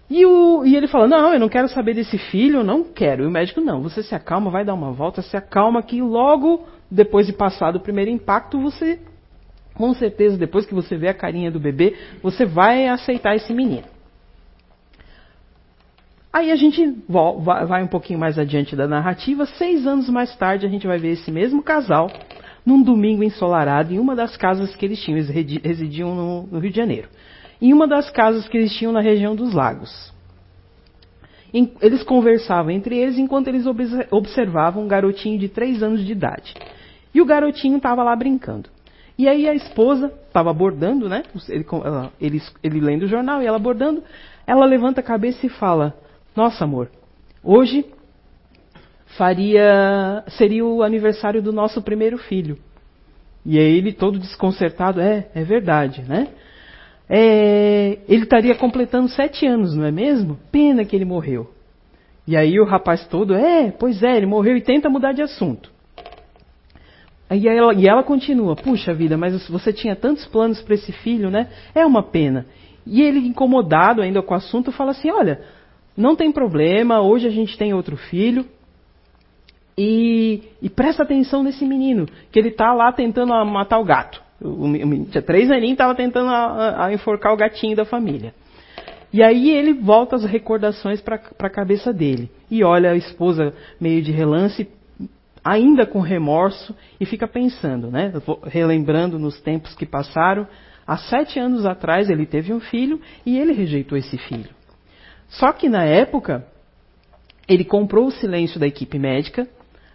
E, 0.08 0.26
o, 0.26 0.64
e 0.64 0.74
ele 0.74 0.88
falou: 0.88 1.06
Não, 1.06 1.32
eu 1.32 1.38
não 1.38 1.48
quero 1.48 1.68
saber 1.68 1.94
desse 1.94 2.18
filho, 2.18 2.64
não 2.64 2.82
quero. 2.82 3.24
E 3.24 3.26
o 3.26 3.30
médico: 3.30 3.60
Não, 3.60 3.80
você 3.80 4.02
se 4.02 4.14
acalma, 4.14 4.50
vai 4.50 4.64
dar 4.64 4.74
uma 4.74 4.92
volta, 4.92 5.22
se 5.22 5.36
acalma, 5.36 5.82
que 5.82 6.00
logo 6.00 6.66
depois 6.90 7.26
de 7.26 7.32
passar 7.32 7.70
do 7.70 7.80
primeiro 7.80 8.10
impacto, 8.10 8.60
você, 8.60 8.98
com 9.74 9.94
certeza, 9.94 10.36
depois 10.36 10.66
que 10.66 10.74
você 10.74 10.96
vê 10.96 11.08
a 11.08 11.14
carinha 11.14 11.50
do 11.50 11.60
bebê, 11.60 11.96
você 12.22 12.44
vai 12.44 12.88
aceitar 12.88 13.36
esse 13.36 13.54
menino. 13.54 13.86
Aí 16.32 16.52
a 16.52 16.56
gente 16.56 16.96
vai 17.08 17.82
um 17.82 17.88
pouquinho 17.88 18.18
mais 18.18 18.38
adiante 18.38 18.76
da 18.76 18.86
narrativa. 18.86 19.46
Seis 19.46 19.86
anos 19.86 20.08
mais 20.08 20.34
tarde, 20.36 20.64
a 20.64 20.68
gente 20.68 20.86
vai 20.86 20.98
ver 20.98 21.12
esse 21.12 21.30
mesmo 21.30 21.62
casal 21.62 22.08
num 22.64 22.82
domingo 22.82 23.24
ensolarado 23.24 23.92
em 23.92 23.98
uma 23.98 24.14
das 24.14 24.36
casas 24.36 24.76
que 24.76 24.86
eles 24.86 25.02
tinham. 25.02 25.18
Eles 25.18 25.28
residiam 25.62 26.14
no, 26.14 26.46
no 26.46 26.58
Rio 26.60 26.70
de 26.70 26.76
Janeiro. 26.76 27.08
Em 27.60 27.72
uma 27.72 27.88
das 27.88 28.10
casas 28.10 28.48
que 28.48 28.56
eles 28.56 28.72
tinham 28.72 28.92
na 28.92 29.00
região 29.00 29.34
dos 29.34 29.52
lagos. 29.52 30.12
Eles 31.52 32.04
conversavam 32.04 32.70
entre 32.70 32.96
eles 32.96 33.18
enquanto 33.18 33.48
eles 33.48 33.64
observavam 34.10 34.84
um 34.84 34.88
garotinho 34.88 35.36
de 35.36 35.48
três 35.48 35.82
anos 35.82 36.04
de 36.04 36.12
idade. 36.12 36.54
E 37.12 37.20
o 37.20 37.26
garotinho 37.26 37.78
estava 37.78 38.04
lá 38.04 38.14
brincando. 38.14 38.70
E 39.18 39.28
aí 39.28 39.48
a 39.48 39.54
esposa 39.54 40.12
estava 40.28 40.52
bordando, 40.52 41.08
né? 41.08 41.24
Ele, 41.48 41.66
ele, 42.20 42.42
ele, 42.62 42.80
lendo 42.80 43.02
o 43.02 43.08
jornal 43.08 43.42
e 43.42 43.46
ela 43.46 43.58
bordando. 43.58 44.02
Ela 44.46 44.64
levanta 44.64 45.00
a 45.00 45.04
cabeça 45.04 45.44
e 45.44 45.48
fala: 45.48 45.94
nossa, 46.40 46.64
amor, 46.64 46.90
hoje 47.44 47.85
faria 49.18 50.24
seria 50.38 50.64
o 50.64 50.83
aniversário 50.83 51.42
do 51.42 51.53
nosso 51.53 51.83
primeiro 51.83 52.16
filho. 52.16 52.57
E 53.44 53.59
aí 53.59 53.76
ele 53.76 53.92
todo 53.92 54.18
desconcertado, 54.18 55.03
é, 55.03 55.29
é 55.35 55.44
verdade, 55.44 56.03
né? 56.03 56.29
É, 57.07 57.98
ele 58.09 58.22
estaria 58.22 58.55
completando 58.55 59.09
sete 59.11 59.46
anos, 59.46 59.74
não 59.74 59.85
é 59.85 59.90
mesmo? 59.90 60.38
Pena 60.50 60.83
que 60.83 60.96
ele 60.96 61.05
morreu. 61.05 61.50
E 62.26 62.35
aí 62.35 62.59
o 62.59 62.64
rapaz 62.64 63.07
todo, 63.07 63.35
é, 63.35 63.70
pois 63.70 64.03
é, 64.03 64.16
ele 64.16 64.26
morreu 64.26 64.57
e 64.57 64.62
tenta 64.62 64.88
mudar 64.88 65.12
de 65.12 65.20
assunto. 65.20 65.70
E 67.31 67.46
ela, 67.48 67.74
e 67.74 67.87
ela 67.87 68.03
continua, 68.03 68.57
puxa 68.57 68.94
vida, 68.94 69.18
mas 69.18 69.46
você 69.46 69.74
tinha 69.74 69.94
tantos 69.94 70.24
planos 70.26 70.62
para 70.62 70.74
esse 70.74 70.90
filho, 70.90 71.31
né? 71.31 71.50
É 71.74 71.85
uma 71.85 72.03
pena. 72.03 72.46
E 72.87 73.03
ele, 73.03 73.18
incomodado 73.18 74.00
ainda 74.00 74.22
com 74.22 74.33
o 74.33 74.37
assunto, 74.37 74.72
fala 74.72 74.92
assim: 74.92 75.11
olha, 75.11 75.40
não 76.00 76.16
tem 76.16 76.32
problema, 76.32 77.00
hoje 77.00 77.26
a 77.26 77.30
gente 77.30 77.56
tem 77.56 77.74
outro 77.74 77.96
filho. 77.96 78.46
E, 79.76 80.42
e 80.60 80.68
presta 80.68 81.02
atenção 81.02 81.42
nesse 81.42 81.64
menino, 81.64 82.06
que 82.30 82.38
ele 82.38 82.48
está 82.48 82.72
lá 82.74 82.92
tentando 82.92 83.32
matar 83.46 83.78
o 83.78 83.84
gato. 83.84 84.20
O, 84.40 84.66
o, 84.66 85.04
tinha 85.06 85.22
três 85.22 85.50
aninhos 85.50 85.72
estava 85.72 85.94
tentando 85.94 86.28
a, 86.28 86.86
a 86.86 86.92
enforcar 86.92 87.32
o 87.32 87.36
gatinho 87.36 87.76
da 87.76 87.84
família. 87.84 88.34
E 89.12 89.22
aí 89.22 89.50
ele 89.50 89.72
volta 89.72 90.16
as 90.16 90.24
recordações 90.24 91.00
para 91.00 91.20
a 91.38 91.50
cabeça 91.50 91.92
dele. 91.92 92.30
E 92.50 92.62
olha 92.62 92.90
a 92.90 92.96
esposa 92.96 93.54
meio 93.80 94.02
de 94.02 94.12
relance, 94.12 94.68
ainda 95.44 95.86
com 95.86 96.00
remorso, 96.00 96.74
e 97.00 97.06
fica 97.06 97.26
pensando, 97.26 97.90
né? 97.90 98.12
Relembrando 98.44 99.18
nos 99.18 99.40
tempos 99.40 99.74
que 99.74 99.86
passaram. 99.86 100.46
Há 100.86 100.96
sete 100.96 101.38
anos 101.38 101.66
atrás 101.66 102.10
ele 102.10 102.26
teve 102.26 102.52
um 102.52 102.60
filho 102.60 103.00
e 103.24 103.38
ele 103.38 103.52
rejeitou 103.52 103.96
esse 103.96 104.16
filho. 104.18 104.59
Só 105.30 105.52
que 105.52 105.68
na 105.68 105.84
época, 105.84 106.44
ele 107.48 107.64
comprou 107.64 108.06
o 108.06 108.10
silêncio 108.10 108.60
da 108.60 108.66
equipe 108.66 108.98
médica 108.98 109.48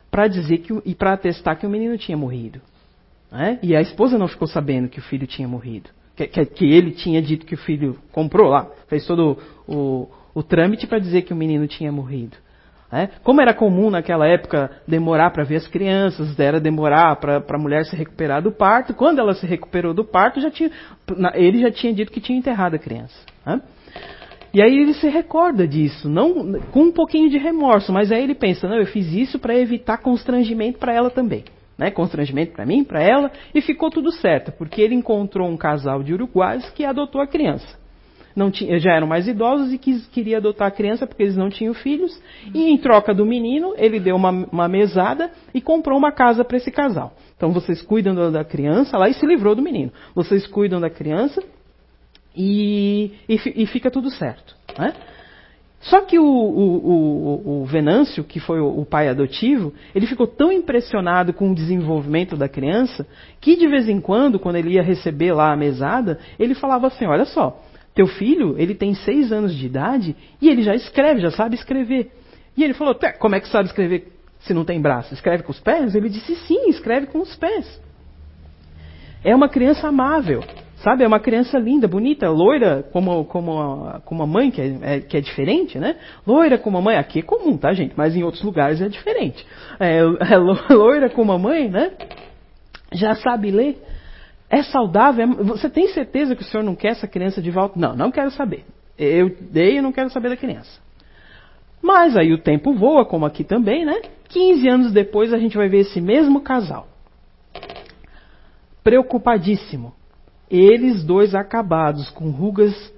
para 0.09 0.27
dizer 0.27 0.59
que 0.59 0.73
e 0.85 0.95
para 0.95 1.13
atestar 1.13 1.57
que 1.57 1.67
o 1.67 1.69
menino 1.69 1.97
tinha 1.97 2.17
morrido. 2.17 2.61
Né? 3.31 3.59
E 3.61 3.75
a 3.75 3.81
esposa 3.81 4.17
não 4.17 4.27
ficou 4.27 4.47
sabendo 4.47 4.87
que 4.87 4.99
o 4.99 5.03
filho 5.03 5.27
tinha 5.27 5.47
morrido. 5.47 5.89
Que, 6.15 6.27
que, 6.27 6.45
que 6.45 6.71
ele 6.71 6.91
tinha 6.91 7.21
dito 7.21 7.45
que 7.45 7.55
o 7.55 7.57
filho 7.57 7.97
comprou 8.11 8.49
lá, 8.49 8.69
fez 8.87 9.05
todo 9.05 9.37
o, 9.67 10.07
o, 10.33 10.41
trâmite 10.41 10.87
para 10.87 10.99
dizer 10.99 11.23
que 11.23 11.33
o 11.33 11.35
menino 11.35 11.67
tinha 11.67 11.91
morrido. 11.91 12.37
Né? 12.89 13.09
Como 13.21 13.41
era 13.41 13.53
comum 13.53 13.89
naquela 13.89 14.25
época 14.25 14.71
demorar 14.87 15.31
para 15.31 15.43
ver 15.43 15.57
as 15.57 15.67
crianças, 15.67 16.39
era 16.39 16.61
demorar 16.61 17.17
para 17.17 17.43
a 17.45 17.57
mulher 17.57 17.83
se 17.85 17.97
recuperar 17.97 18.41
do 18.41 18.53
parto, 18.53 18.93
quando 18.93 19.19
ela 19.19 19.33
se 19.33 19.45
recuperou 19.45 19.93
do 19.93 20.05
parto, 20.05 20.39
já 20.39 20.49
tinha, 20.49 20.71
ele 21.33 21.59
já 21.59 21.71
tinha 21.71 21.93
dito 21.93 22.13
que 22.13 22.21
tinha 22.21 22.39
enterrado 22.39 22.75
a 22.75 22.79
criança. 22.79 23.19
Né? 23.45 23.61
E 24.55 24.61
aí 24.61 24.73
ele 24.73 24.93
se 24.93 25.09
recorda 25.09 25.67
disso, 25.67 26.07
não 26.07 26.57
com 26.71 26.83
um 26.83 26.91
pouquinho 26.93 27.29
de 27.29 27.37
remorso, 27.37 27.91
mas 27.91 28.09
aí 28.09 28.23
ele 28.23 28.33
pensa, 28.33 28.69
não, 28.69 28.77
eu 28.77 28.85
fiz 28.85 29.11
isso 29.11 29.37
para 29.37 29.53
evitar 29.53 29.97
constrangimento 29.97 30.79
para 30.79 30.93
ela 30.93 31.09
também. 31.09 31.43
Né, 31.77 31.91
constrangimento 31.91 32.53
para 32.53 32.65
mim, 32.65 32.85
para 32.85 33.03
ela, 33.03 33.29
e 33.53 33.59
ficou 33.59 33.89
tudo 33.89 34.13
certo, 34.13 34.53
porque 34.53 34.81
ele 34.81 34.95
encontrou 34.95 35.45
um 35.49 35.57
casal 35.57 36.01
de 36.01 36.13
uruguaios 36.13 36.69
que 36.69 36.85
adotou 36.85 37.19
a 37.19 37.27
criança. 37.27 37.67
Tinha, 38.53 38.79
já 38.79 38.93
eram 38.93 39.07
mais 39.07 39.27
idosos 39.27 39.73
e 39.73 39.77
quis, 39.77 40.07
queria 40.07 40.37
adotar 40.37 40.69
a 40.69 40.71
criança 40.71 41.05
porque 41.05 41.23
eles 41.23 41.35
não 41.35 41.49
tinham 41.49 41.73
filhos, 41.73 42.17
e 42.53 42.69
em 42.69 42.77
troca 42.77 43.13
do 43.13 43.25
menino, 43.25 43.73
ele 43.75 43.99
deu 43.99 44.15
uma, 44.15 44.29
uma 44.29 44.69
mesada 44.69 45.31
e 45.53 45.59
comprou 45.59 45.97
uma 45.97 46.13
casa 46.13 46.45
para 46.45 46.55
esse 46.55 46.71
casal. 46.71 47.11
Então 47.35 47.51
vocês 47.51 47.81
cuidam 47.81 48.31
da 48.31 48.45
criança 48.45 48.97
lá 48.97 49.09
e 49.09 49.13
se 49.13 49.25
livrou 49.25 49.53
do 49.53 49.61
menino. 49.61 49.91
Vocês 50.15 50.47
cuidam 50.47 50.79
da 50.79 50.89
criança 50.89 51.43
e, 52.35 53.13
e, 53.27 53.63
e 53.63 53.65
fica 53.67 53.89
tudo 53.89 54.09
certo. 54.09 54.55
Né? 54.77 54.93
Só 55.85 56.01
que 56.01 56.17
o, 56.17 56.25
o, 56.25 56.87
o, 56.87 57.61
o, 57.61 57.65
Venâncio, 57.65 58.23
que 58.23 58.39
foi 58.39 58.59
o, 58.59 58.83
pai 58.83 59.07
adotivo, 59.07 59.71
ele 59.93 60.07
ficou 60.07 60.25
tão 60.25 60.51
impressionado 60.51 61.31
com 61.31 61.51
o 61.51 61.55
desenvolvimento 61.55 62.35
da 62.35 62.49
criança 62.49 63.05
que 63.39 63.55
de 63.55 63.67
vez 63.67 63.87
em 63.87 64.01
quando, 64.01 64.39
quando 64.39 64.55
ele 64.55 64.71
ia 64.71 64.81
receber 64.81 65.31
lá 65.31 65.53
a 65.53 65.55
mesada, 65.55 66.19
ele 66.39 66.55
falava 66.55 66.87
assim: 66.87 67.05
Olha 67.05 67.25
só, 67.25 67.61
teu 67.93 68.07
filho 68.07 68.55
ele 68.57 68.73
tem 68.73 68.95
seis 68.95 69.31
anos 69.31 69.55
de 69.55 69.67
idade 69.67 70.15
e 70.41 70.49
ele 70.49 70.63
já 70.63 70.73
escreve, 70.73 71.21
já 71.21 71.29
sabe 71.29 71.53
escrever. 71.53 72.11
E 72.57 72.63
ele 72.63 72.73
falou: 72.73 72.97
Como 73.19 73.35
é 73.35 73.39
que 73.39 73.47
sabe 73.47 73.67
escrever 73.67 74.11
se 74.39 74.55
não 74.55 74.65
tem 74.65 74.81
braço? 74.81 75.13
Escreve 75.13 75.43
com 75.43 75.51
os 75.51 75.59
pés? 75.59 75.93
Ele 75.93 76.09
disse: 76.09 76.35
Sim, 76.47 76.67
escreve 76.67 77.05
com 77.07 77.19
os 77.19 77.35
pés. 77.35 77.79
É 79.23 79.35
uma 79.35 79.49
criança 79.49 79.87
amável. 79.87 80.43
Sabe, 80.77 81.03
é 81.03 81.07
uma 81.07 81.19
criança 81.19 81.57
linda, 81.57 81.87
bonita, 81.87 82.29
loira, 82.29 82.83
como, 82.91 83.23
como, 83.25 84.01
como 84.03 84.23
a 84.23 84.27
mãe, 84.27 84.51
que 84.51 84.61
é, 84.61 84.77
é, 84.81 84.99
que 84.99 85.15
é 85.15 85.21
diferente, 85.21 85.79
né? 85.79 85.95
Loira 86.27 86.57
como 86.57 86.77
a 86.77 86.81
mãe, 86.81 86.97
aqui 86.97 87.19
é 87.19 87.21
comum, 87.21 87.57
tá, 87.57 87.73
gente? 87.73 87.93
Mas 87.95 88.15
em 88.15 88.23
outros 88.23 88.43
lugares 88.43 88.81
é 88.81 88.89
diferente. 88.89 89.45
É, 89.79 89.99
é 90.33 90.37
loira 90.73 91.09
como 91.09 91.31
a 91.31 91.39
mãe, 91.39 91.69
né? 91.69 91.91
Já 92.91 93.15
sabe 93.15 93.51
ler, 93.51 93.81
é 94.49 94.63
saudável. 94.63 95.23
É, 95.23 95.27
você 95.43 95.69
tem 95.69 95.87
certeza 95.87 96.35
que 96.35 96.41
o 96.41 96.45
senhor 96.45 96.63
não 96.63 96.75
quer 96.75 96.89
essa 96.89 97.07
criança 97.07 97.41
de 97.41 97.49
volta? 97.49 97.79
Não, 97.79 97.95
não 97.95 98.11
quero 98.11 98.31
saber. 98.31 98.65
Eu 98.97 99.33
dei 99.51 99.77
e 99.77 99.81
não 99.81 99.93
quero 99.93 100.09
saber 100.09 100.29
da 100.29 100.37
criança. 100.37 100.81
Mas 101.81 102.17
aí 102.17 102.33
o 102.33 102.37
tempo 102.37 102.73
voa, 102.73 103.05
como 103.05 103.25
aqui 103.25 103.43
também, 103.43 103.85
né? 103.85 104.01
15 104.27 104.67
anos 104.67 104.91
depois 104.91 105.33
a 105.33 105.37
gente 105.37 105.55
vai 105.55 105.69
ver 105.69 105.79
esse 105.79 106.01
mesmo 106.01 106.41
casal. 106.41 106.87
Preocupadíssimo 108.83 109.93
eles 110.49 111.03
dois 111.03 111.33
acabados, 111.33 112.09
com 112.09 112.29
rugas 112.29 112.93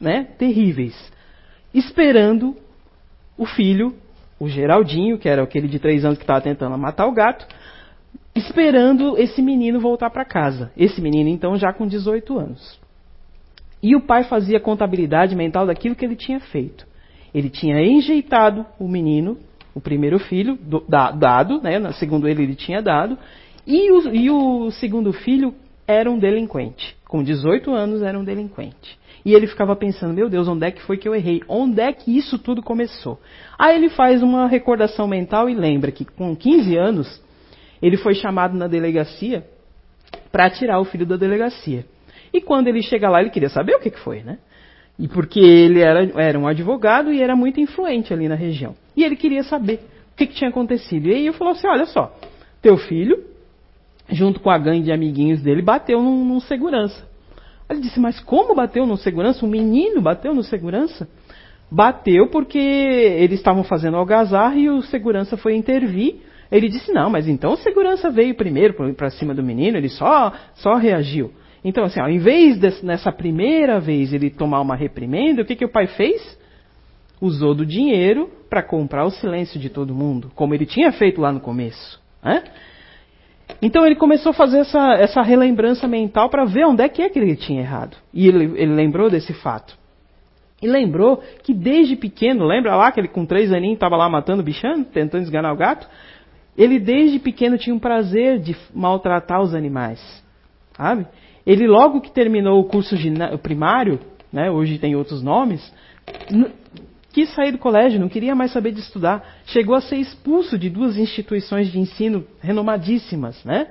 né, 0.00 0.28
terríveis, 0.38 0.94
esperando 1.72 2.56
o 3.38 3.46
filho, 3.46 3.94
o 4.38 4.48
Geraldinho, 4.48 5.18
que 5.18 5.28
era 5.28 5.42
aquele 5.42 5.68
de 5.68 5.78
três 5.78 6.04
anos 6.04 6.18
que 6.18 6.24
estava 6.24 6.40
tentando 6.40 6.76
matar 6.76 7.06
o 7.06 7.12
gato, 7.12 7.46
esperando 8.34 9.16
esse 9.18 9.40
menino 9.40 9.80
voltar 9.80 10.10
para 10.10 10.24
casa. 10.24 10.72
Esse 10.76 11.00
menino, 11.00 11.28
então, 11.28 11.56
já 11.56 11.72
com 11.72 11.86
18 11.86 12.38
anos. 12.38 12.80
E 13.82 13.94
o 13.94 14.00
pai 14.00 14.24
fazia 14.24 14.58
contabilidade 14.58 15.36
mental 15.36 15.66
daquilo 15.66 15.94
que 15.94 16.04
ele 16.04 16.16
tinha 16.16 16.40
feito. 16.40 16.86
Ele 17.34 17.50
tinha 17.50 17.80
enjeitado 17.80 18.64
o 18.78 18.88
menino, 18.88 19.38
o 19.74 19.80
primeiro 19.80 20.18
filho, 20.18 20.56
do, 20.56 20.80
da, 20.88 21.10
dado, 21.10 21.60
né, 21.60 21.92
segundo 21.92 22.28
ele, 22.28 22.42
ele 22.42 22.54
tinha 22.54 22.80
dado, 22.80 23.18
e 23.66 23.90
o, 23.90 24.14
e 24.14 24.30
o 24.30 24.70
segundo 24.72 25.12
filho 25.12 25.54
era 25.86 26.10
um 26.10 26.18
delinquente. 26.18 26.96
Com 27.06 27.22
18 27.22 27.72
anos 27.72 28.02
era 28.02 28.18
um 28.18 28.24
delinquente. 28.24 28.98
E 29.24 29.32
ele 29.32 29.46
ficava 29.46 29.74
pensando, 29.74 30.12
meu 30.12 30.28
Deus, 30.28 30.46
onde 30.48 30.66
é 30.66 30.70
que 30.70 30.82
foi 30.82 30.98
que 30.98 31.08
eu 31.08 31.14
errei? 31.14 31.42
Onde 31.48 31.80
é 31.80 31.92
que 31.92 32.16
isso 32.16 32.38
tudo 32.38 32.62
começou? 32.62 33.18
Aí 33.58 33.76
ele 33.76 33.88
faz 33.88 34.22
uma 34.22 34.46
recordação 34.46 35.08
mental 35.08 35.48
e 35.48 35.54
lembra 35.54 35.90
que 35.90 36.04
com 36.04 36.36
15 36.36 36.76
anos 36.76 37.22
ele 37.80 37.96
foi 37.96 38.14
chamado 38.14 38.56
na 38.56 38.66
delegacia 38.66 39.44
para 40.30 40.50
tirar 40.50 40.78
o 40.80 40.84
filho 40.84 41.06
da 41.06 41.16
delegacia. 41.16 41.86
E 42.32 42.40
quando 42.40 42.68
ele 42.68 42.82
chega 42.82 43.08
lá, 43.08 43.20
ele 43.20 43.30
queria 43.30 43.48
saber 43.48 43.76
o 43.76 43.80
que, 43.80 43.90
que 43.90 44.00
foi, 44.00 44.22
né? 44.22 44.38
E 44.98 45.08
porque 45.08 45.40
ele 45.40 45.80
era, 45.80 46.04
era 46.20 46.38
um 46.38 46.46
advogado 46.46 47.12
e 47.12 47.22
era 47.22 47.34
muito 47.34 47.60
influente 47.60 48.12
ali 48.12 48.28
na 48.28 48.34
região. 48.34 48.74
E 48.96 49.02
ele 49.02 49.16
queria 49.16 49.42
saber 49.42 49.80
o 50.12 50.16
que, 50.16 50.26
que 50.26 50.34
tinha 50.34 50.50
acontecido. 50.50 51.08
E 51.08 51.14
aí 51.14 51.26
eu 51.26 51.32
falou 51.32 51.52
assim: 51.52 51.66
olha 51.66 51.86
só, 51.86 52.16
teu 52.60 52.76
filho 52.76 53.33
junto 54.08 54.40
com 54.40 54.50
a 54.50 54.58
gangue 54.58 54.84
de 54.84 54.92
amiguinhos 54.92 55.42
dele, 55.42 55.62
bateu 55.62 56.02
num, 56.02 56.24
num 56.24 56.40
segurança. 56.40 57.08
Ele 57.68 57.80
disse, 57.80 57.98
mas 57.98 58.20
como 58.20 58.54
bateu 58.54 58.86
no 58.86 58.96
segurança? 58.96 59.44
Um 59.44 59.48
menino 59.48 60.00
bateu 60.00 60.34
no 60.34 60.42
segurança? 60.42 61.08
Bateu 61.70 62.28
porque 62.28 62.58
eles 62.58 63.38
estavam 63.38 63.64
fazendo 63.64 63.96
algazarra 63.96 64.56
e 64.56 64.68
o 64.68 64.82
segurança 64.82 65.36
foi 65.36 65.56
intervir. 65.56 66.16
Ele 66.52 66.68
disse, 66.68 66.92
não, 66.92 67.08
mas 67.08 67.26
então 67.26 67.52
o 67.52 67.56
segurança 67.56 68.10
veio 68.10 68.34
primeiro 68.34 68.74
para 68.94 69.10
cima 69.10 69.34
do 69.34 69.42
menino, 69.42 69.76
ele 69.76 69.88
só, 69.88 70.32
só 70.54 70.74
reagiu. 70.76 71.32
Então, 71.64 71.84
assim, 71.84 71.98
ao 71.98 72.10
invés 72.10 72.58
de, 72.58 72.84
nessa 72.84 73.10
primeira 73.10 73.80
vez 73.80 74.12
ele 74.12 74.28
tomar 74.28 74.60
uma 74.60 74.76
reprimenda, 74.76 75.40
o 75.40 75.44
que, 75.44 75.56
que 75.56 75.64
o 75.64 75.72
pai 75.72 75.86
fez? 75.86 76.38
Usou 77.20 77.54
do 77.54 77.64
dinheiro 77.64 78.30
para 78.50 78.62
comprar 78.62 79.06
o 79.06 79.10
silêncio 79.10 79.58
de 79.58 79.70
todo 79.70 79.94
mundo, 79.94 80.30
como 80.34 80.54
ele 80.54 80.66
tinha 80.66 80.92
feito 80.92 81.22
lá 81.22 81.32
no 81.32 81.40
começo. 81.40 81.98
Né? 82.22 82.44
Então 83.60 83.86
ele 83.86 83.94
começou 83.94 84.30
a 84.30 84.34
fazer 84.34 84.58
essa, 84.58 84.94
essa 84.94 85.22
relembrança 85.22 85.86
mental 85.86 86.28
para 86.28 86.44
ver 86.44 86.66
onde 86.66 86.82
é 86.82 86.88
que 86.88 87.02
é 87.02 87.08
que 87.08 87.18
ele 87.18 87.36
tinha 87.36 87.60
errado. 87.60 87.96
E 88.12 88.26
ele, 88.28 88.44
ele 88.60 88.74
lembrou 88.74 89.10
desse 89.10 89.32
fato. 89.32 89.76
E 90.60 90.66
lembrou 90.66 91.22
que 91.42 91.52
desde 91.52 91.96
pequeno, 91.96 92.46
lembra 92.46 92.74
lá 92.76 92.90
que 92.90 93.00
ele 93.00 93.08
com 93.08 93.26
três 93.26 93.52
aninhos 93.52 93.74
estava 93.74 93.96
lá 93.96 94.08
matando 94.08 94.40
o 94.40 94.44
bichano, 94.44 94.84
tentando 94.84 95.22
esganar 95.22 95.52
o 95.52 95.56
gato? 95.56 95.86
Ele 96.56 96.78
desde 96.78 97.18
pequeno 97.18 97.58
tinha 97.58 97.74
um 97.74 97.78
prazer 97.78 98.38
de 98.38 98.56
maltratar 98.72 99.40
os 99.42 99.54
animais. 99.54 100.00
Sabe? 100.76 101.06
Ele 101.46 101.66
logo 101.66 102.00
que 102.00 102.10
terminou 102.10 102.60
o 102.60 102.64
curso 102.64 102.96
primário, 103.42 104.00
né, 104.32 104.50
hoje 104.50 104.78
tem 104.78 104.96
outros 104.96 105.22
nomes, 105.22 105.72
quis 107.14 107.32
sair 107.32 107.52
do 107.52 107.58
colégio, 107.58 108.00
não 108.00 108.08
queria 108.08 108.34
mais 108.34 108.50
saber 108.50 108.72
de 108.72 108.80
estudar. 108.80 109.24
Chegou 109.46 109.76
a 109.76 109.80
ser 109.80 109.96
expulso 109.96 110.58
de 110.58 110.68
duas 110.68 110.98
instituições 110.98 111.70
de 111.70 111.78
ensino 111.78 112.26
renomadíssimas, 112.40 113.42
né? 113.44 113.68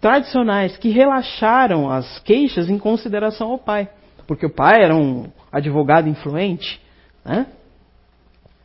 tradicionais, 0.00 0.76
que 0.76 0.90
relaxaram 0.90 1.90
as 1.90 2.20
queixas 2.20 2.70
em 2.70 2.78
consideração 2.78 3.50
ao 3.50 3.58
pai. 3.58 3.88
Porque 4.24 4.46
o 4.46 4.50
pai 4.50 4.82
era 4.82 4.94
um 4.94 5.26
advogado 5.50 6.08
influente. 6.08 6.80
Né? 7.24 7.46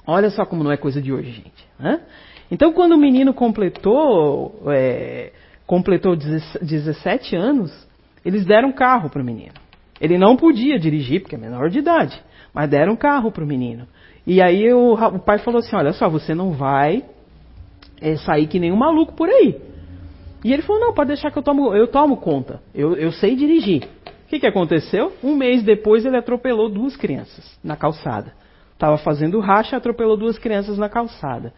Olha 0.06 0.30
só 0.30 0.46
como 0.46 0.64
não 0.64 0.72
é 0.72 0.78
coisa 0.78 1.02
de 1.02 1.12
hoje, 1.12 1.32
gente. 1.32 1.68
Né? 1.80 2.00
Então, 2.52 2.72
quando 2.74 2.92
o 2.92 2.98
menino 2.98 3.34
completou, 3.34 4.62
é, 4.68 5.32
completou 5.66 6.16
17 6.16 7.36
anos, 7.36 7.72
eles 8.24 8.46
deram 8.46 8.72
carro 8.72 9.10
para 9.10 9.22
o 9.22 9.26
menino. 9.26 9.54
Ele 10.00 10.18
não 10.18 10.36
podia 10.36 10.78
dirigir, 10.78 11.22
porque 11.22 11.36
é 11.36 11.40
menor 11.40 11.70
de 11.70 11.80
idade, 11.80 12.22
mas 12.54 12.70
deram 12.70 12.96
carro 12.96 13.32
para 13.32 13.44
o 13.44 13.48
menino. 13.48 13.88
E 14.26 14.42
aí 14.42 14.72
o, 14.74 14.94
o, 14.94 15.20
pai 15.20 15.40
falou 15.40 15.60
assim: 15.60 15.76
Olha 15.76 15.94
só, 15.94 16.10
você 16.10 16.36
não 16.36 16.52
vai 16.52 17.04
é, 18.00 18.16
sair 18.18 18.48
que 18.48 18.60
nem 18.60 18.72
um 18.72 18.78
maluco 18.78 19.14
por 19.14 19.30
aí. 19.30 19.60
E 20.44 20.54
ele 20.54 20.62
falou: 20.62 20.82
Não, 20.82 20.94
pode 20.94 21.08
deixar 21.08 21.32
que 21.32 21.38
eu 21.38 21.44
tomo, 21.44 21.74
eu 21.74 21.88
tomo 21.88 22.18
conta. 22.18 22.62
Eu, 22.74 22.96
eu 22.96 23.12
sei 23.12 23.36
dirigir. 23.36 23.84
O 24.26 24.30
que, 24.32 24.40
que 24.40 24.48
aconteceu? 24.48 25.12
Um 25.24 25.36
mês 25.36 25.64
depois 25.64 26.06
ele 26.06 26.18
atropelou 26.18 26.70
duas 26.70 26.96
crianças 26.96 27.60
na 27.64 27.76
calçada. 27.76 28.34
Estava 28.74 28.98
fazendo 28.98 29.40
racha 29.40 29.76
e 29.76 29.78
atropelou 29.78 30.18
duas 30.18 30.38
crianças 30.40 30.78
na 30.78 30.90
calçada. 30.90 31.54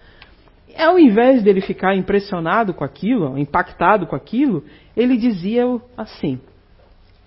Ao 0.78 0.98
invés 0.98 1.44
dele 1.44 1.62
ficar 1.62 1.96
impressionado 1.96 2.74
com 2.74 2.84
aquilo, 2.84 3.38
impactado 3.38 4.08
com 4.08 4.16
aquilo, 4.16 4.64
ele 4.98 5.18
dizia 5.18 5.66
assim: 5.96 6.40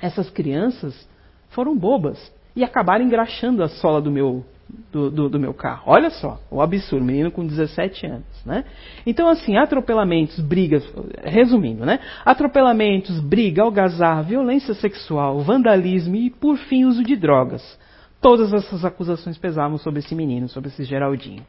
essas 0.01 0.29
crianças 0.31 1.09
foram 1.51 1.77
bobas 1.77 2.35
e 2.57 2.65
acabaram 2.65 3.05
engraxando 3.05 3.63
a 3.63 3.69
sola 3.69 4.01
do 4.01 4.11
meu 4.11 4.45
do, 4.91 5.11
do, 5.11 5.29
do, 5.29 5.39
meu 5.39 5.55
carro. 5.55 5.85
Olha 5.87 6.11
só, 6.11 6.41
o 6.51 6.61
absurdo, 6.61 7.05
menino 7.05 7.31
com 7.31 7.47
17 7.47 8.07
anos, 8.07 8.45
né? 8.45 8.65
Então, 9.07 9.29
assim, 9.29 9.57
atropelamentos, 9.57 10.41
brigas, 10.41 10.85
resumindo, 11.23 11.87
né? 11.87 12.01
Atropelamentos, 12.25 13.21
briga, 13.21 13.63
algazarra, 13.63 14.23
violência 14.23 14.75
sexual, 14.75 15.39
vandalismo 15.41 16.17
e, 16.17 16.31
por 16.31 16.57
fim, 16.57 16.85
uso 16.85 17.05
de 17.05 17.15
drogas. 17.15 17.79
Todas 18.21 18.53
essas 18.53 18.85
acusações 18.85 19.39
pesavam 19.39 19.79
sobre 19.79 20.01
esse 20.01 20.17
menino, 20.17 20.49
sobre 20.49 20.69
esse 20.69 20.83
Geraldinho. 20.83 21.45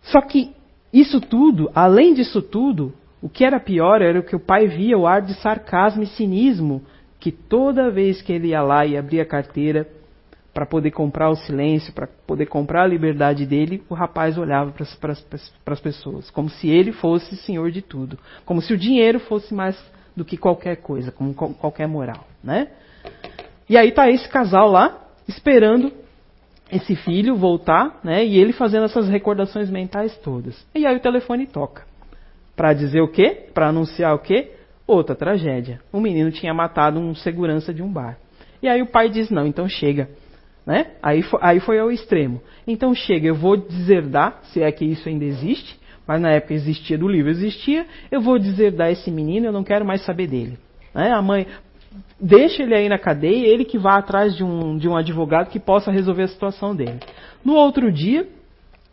Só 0.00 0.22
que 0.22 0.54
isso 0.92 1.20
tudo, 1.20 1.70
além 1.74 2.14
disso 2.14 2.40
tudo, 2.40 2.94
o 3.20 3.28
que 3.28 3.44
era 3.44 3.60
pior 3.60 4.00
era 4.00 4.22
que 4.22 4.34
o 4.34 4.40
pai 4.40 4.66
via 4.66 4.96
o 4.96 5.06
ar 5.06 5.20
de 5.20 5.34
sarcasmo 5.34 6.02
e 6.02 6.06
cinismo 6.06 6.82
que 7.20 7.32
toda 7.32 7.90
vez 7.90 8.22
que 8.22 8.32
ele 8.32 8.48
ia 8.48 8.62
lá 8.62 8.86
e 8.86 8.96
abria 8.96 9.22
a 9.22 9.26
carteira, 9.26 9.86
para 10.58 10.66
poder 10.66 10.90
comprar 10.90 11.30
o 11.30 11.36
silêncio, 11.36 11.92
para 11.92 12.08
poder 12.26 12.46
comprar 12.46 12.82
a 12.82 12.86
liberdade 12.86 13.46
dele, 13.46 13.80
o 13.88 13.94
rapaz 13.94 14.36
olhava 14.36 14.72
para 15.00 15.12
as 15.72 15.80
pessoas, 15.80 16.30
como 16.30 16.48
se 16.48 16.68
ele 16.68 16.90
fosse 16.90 17.36
senhor 17.36 17.70
de 17.70 17.80
tudo, 17.80 18.18
como 18.44 18.60
se 18.60 18.72
o 18.72 18.76
dinheiro 18.76 19.20
fosse 19.20 19.54
mais 19.54 19.80
do 20.16 20.24
que 20.24 20.36
qualquer 20.36 20.76
coisa, 20.78 21.12
como 21.12 21.32
qualquer 21.32 21.86
moral, 21.86 22.26
né? 22.42 22.68
E 23.68 23.76
aí 23.76 23.92
tá 23.92 24.10
esse 24.10 24.28
casal 24.28 24.68
lá 24.68 25.06
esperando 25.28 25.92
esse 26.72 26.96
filho 26.96 27.36
voltar, 27.36 28.00
né? 28.02 28.24
E 28.24 28.36
ele 28.36 28.52
fazendo 28.52 28.86
essas 28.86 29.08
recordações 29.08 29.70
mentais 29.70 30.16
todas. 30.18 30.66
E 30.74 30.84
aí 30.84 30.96
o 30.96 31.00
telefone 31.00 31.46
toca. 31.46 31.84
Para 32.56 32.72
dizer 32.72 33.00
o 33.00 33.06
quê? 33.06 33.46
Para 33.54 33.68
anunciar 33.68 34.12
o 34.12 34.18
quê? 34.18 34.54
Outra 34.88 35.14
tragédia. 35.14 35.80
O 35.92 36.00
menino 36.00 36.32
tinha 36.32 36.54
matado 36.54 36.98
um 36.98 37.14
segurança 37.14 37.74
de 37.74 37.82
um 37.82 37.92
bar. 37.92 38.16
E 38.62 38.66
aí 38.66 38.80
o 38.80 38.86
pai 38.86 39.10
diz: 39.10 39.28
"Não, 39.30 39.46
então 39.46 39.68
chega. 39.68 40.08
Né? 40.66 40.92
Aí, 41.02 41.22
foi, 41.22 41.40
aí 41.42 41.60
foi 41.60 41.78
ao 41.78 41.90
extremo. 41.90 42.42
Então 42.66 42.94
chega, 42.94 43.26
eu 43.26 43.34
vou 43.34 43.56
deserdar, 43.56 44.40
se 44.44 44.62
é 44.62 44.70
que 44.70 44.84
isso 44.84 45.08
ainda 45.08 45.24
existe, 45.24 45.78
mas 46.06 46.20
na 46.20 46.30
época 46.30 46.52
existia 46.52 46.98
do 46.98 47.08
livro, 47.08 47.30
existia, 47.30 47.86
eu 48.10 48.20
vou 48.20 48.38
deserdar 48.38 48.90
esse 48.90 49.10
menino, 49.10 49.46
eu 49.46 49.52
não 49.52 49.64
quero 49.64 49.84
mais 49.84 50.02
saber 50.04 50.26
dele. 50.26 50.58
Né? 50.94 51.10
A 51.10 51.22
mãe, 51.22 51.46
deixa 52.20 52.62
ele 52.62 52.74
aí 52.74 52.88
na 52.88 52.98
cadeia, 52.98 53.46
ele 53.46 53.64
que 53.64 53.78
vá 53.78 53.96
atrás 53.96 54.36
de 54.36 54.44
um, 54.44 54.76
de 54.76 54.88
um 54.88 54.96
advogado 54.96 55.48
que 55.48 55.58
possa 55.58 55.90
resolver 55.90 56.24
a 56.24 56.28
situação 56.28 56.76
dele. 56.76 57.00
No 57.42 57.54
outro 57.54 57.90
dia, 57.90 58.28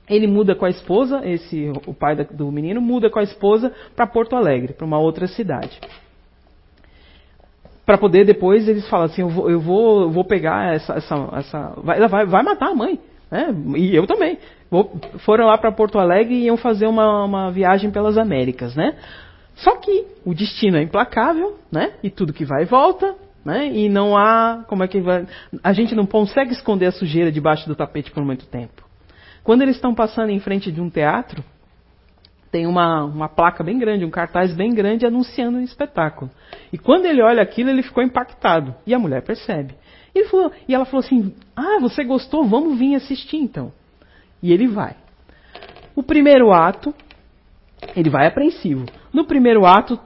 ele 0.09 0.27
muda 0.27 0.55
com 0.55 0.65
a 0.65 0.69
esposa, 0.69 1.21
esse 1.25 1.71
o 1.85 1.93
pai 1.93 2.15
do 2.15 2.51
menino 2.51 2.79
muda 2.81 3.09
com 3.09 3.19
a 3.19 3.23
esposa 3.23 3.73
para 3.95 4.05
Porto 4.07 4.35
Alegre, 4.35 4.73
para 4.73 4.85
uma 4.85 4.99
outra 4.99 5.27
cidade 5.27 5.79
para 7.85 7.97
poder 7.97 8.25
depois 8.25 8.67
eles 8.67 8.87
falam 8.89 9.05
assim, 9.05 9.21
eu 9.21 9.29
vou, 9.29 9.49
eu 9.49 9.59
vou, 9.59 10.09
vou 10.09 10.25
pegar 10.25 10.73
essa, 10.73 10.93
essa, 10.93 11.29
essa 11.33 11.73
vai, 11.77 12.07
vai, 12.07 12.25
vai 12.25 12.43
matar 12.43 12.69
a 12.71 12.75
mãe, 12.75 12.99
né? 13.29 13.55
E 13.77 13.95
eu 13.95 14.07
também. 14.07 14.39
Vou, 14.71 14.91
foram 15.19 15.45
lá 15.45 15.57
para 15.57 15.71
Porto 15.71 15.99
Alegre 15.99 16.33
e 16.33 16.45
iam 16.45 16.57
fazer 16.57 16.87
uma, 16.87 17.23
uma 17.23 17.51
viagem 17.51 17.91
pelas 17.91 18.17
Américas, 18.17 18.75
né? 18.75 18.95
Só 19.55 19.75
que 19.77 20.05
o 20.25 20.33
destino 20.33 20.77
é 20.77 20.81
implacável, 20.81 21.57
né? 21.71 21.93
E 22.01 22.09
tudo 22.09 22.33
que 22.33 22.43
vai 22.43 22.65
volta, 22.65 23.15
né? 23.45 23.67
E 23.71 23.87
não 23.87 24.17
há, 24.17 24.65
como 24.67 24.83
é 24.83 24.87
que 24.87 24.99
vai, 24.99 25.27
a 25.63 25.71
gente 25.71 25.93
não 25.93 26.07
consegue 26.07 26.51
esconder 26.51 26.87
a 26.87 26.91
sujeira 26.91 27.31
debaixo 27.31 27.67
do 27.67 27.75
tapete 27.75 28.09
por 28.09 28.25
muito 28.25 28.47
tempo. 28.47 28.83
Quando 29.45 29.61
eles 29.61 29.75
estão 29.75 29.93
passando 29.93 30.31
em 30.31 30.39
frente 30.39 30.71
de 30.71 30.81
um 30.81 30.89
teatro, 30.89 31.43
tem 32.51 32.65
uma, 32.65 33.03
uma 33.03 33.29
placa 33.29 33.63
bem 33.63 33.77
grande, 33.77 34.03
um 34.03 34.09
cartaz 34.09 34.51
bem 34.51 34.73
grande 34.73 35.05
anunciando 35.05 35.59
um 35.59 35.61
espetáculo. 35.61 36.31
E 36.73 36.79
quando 36.79 37.05
ele 37.05 37.21
olha 37.21 37.43
aquilo, 37.43 37.69
ele 37.69 37.83
ficou 37.83 38.03
impactado. 38.03 38.73
E 38.87 38.93
a 38.95 38.97
mulher 38.97 39.21
percebe. 39.21 39.75
E, 40.15 40.25
falou, 40.25 40.51
e 40.67 40.73
ela 40.73 40.83
falou 40.85 41.05
assim: 41.05 41.35
Ah, 41.55 41.77
você 41.79 42.03
gostou? 42.03 42.43
Vamos 42.43 42.79
vir 42.79 42.95
assistir 42.95 43.37
então. 43.37 43.71
E 44.41 44.51
ele 44.51 44.67
vai. 44.67 44.95
O 45.95 46.01
primeiro 46.01 46.51
ato, 46.51 46.91
ele 47.95 48.09
vai 48.09 48.25
apreensivo. 48.25 48.87
No 49.13 49.25
primeiro 49.25 49.63
ato, 49.63 49.99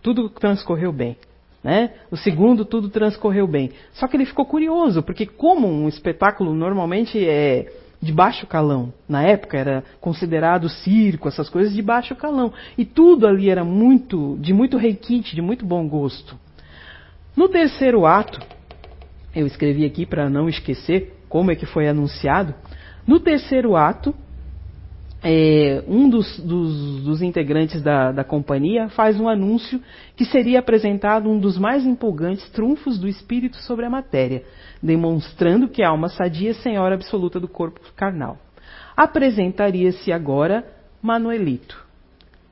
tudo 0.00 0.28
transcorreu 0.28 0.92
bem. 0.92 1.16
Né? 1.64 1.94
O 2.12 2.16
segundo, 2.16 2.64
tudo 2.64 2.90
transcorreu 2.90 3.48
bem. 3.48 3.72
Só 3.92 4.06
que 4.06 4.16
ele 4.16 4.24
ficou 4.24 4.46
curioso, 4.46 5.02
porque 5.02 5.26
como 5.26 5.66
um 5.66 5.88
espetáculo 5.88 6.54
normalmente 6.54 7.18
é 7.26 7.81
de 8.02 8.12
baixo 8.12 8.48
calão, 8.48 8.92
na 9.08 9.22
época 9.22 9.56
era 9.56 9.84
considerado 10.00 10.68
circo, 10.68 11.28
essas 11.28 11.48
coisas 11.48 11.72
de 11.72 11.80
baixo 11.80 12.16
calão, 12.16 12.52
e 12.76 12.84
tudo 12.84 13.28
ali 13.28 13.48
era 13.48 13.62
muito 13.62 14.36
de 14.40 14.52
muito 14.52 14.76
requinte, 14.76 15.36
de 15.36 15.40
muito 15.40 15.64
bom 15.64 15.88
gosto. 15.88 16.36
No 17.36 17.48
terceiro 17.48 18.04
ato, 18.04 18.40
eu 19.34 19.46
escrevi 19.46 19.84
aqui 19.84 20.04
para 20.04 20.28
não 20.28 20.48
esquecer 20.48 21.16
como 21.28 21.52
é 21.52 21.54
que 21.54 21.64
foi 21.64 21.88
anunciado. 21.88 22.52
No 23.06 23.20
terceiro 23.20 23.76
ato, 23.76 24.12
é, 25.24 25.84
um 25.86 26.08
dos, 26.08 26.38
dos, 26.40 27.02
dos 27.04 27.22
integrantes 27.22 27.80
da, 27.80 28.10
da, 28.10 28.24
companhia 28.24 28.88
faz 28.88 29.20
um 29.20 29.28
anúncio 29.28 29.80
que 30.16 30.24
seria 30.24 30.58
apresentado 30.58 31.30
um 31.30 31.38
dos 31.38 31.56
mais 31.56 31.86
empolgantes 31.86 32.48
trunfos 32.50 32.98
do 32.98 33.06
espírito 33.06 33.56
sobre 33.58 33.86
a 33.86 33.90
matéria, 33.90 34.42
demonstrando 34.82 35.68
que 35.68 35.82
a 35.82 35.90
alma 35.90 36.08
sadia 36.08 36.50
é 36.50 36.54
senhora 36.54 36.96
absoluta 36.96 37.38
do 37.38 37.46
corpo 37.46 37.80
carnal. 37.94 38.36
Apresentaria-se 38.96 40.10
agora 40.10 40.66
Manuelito. 41.00 41.86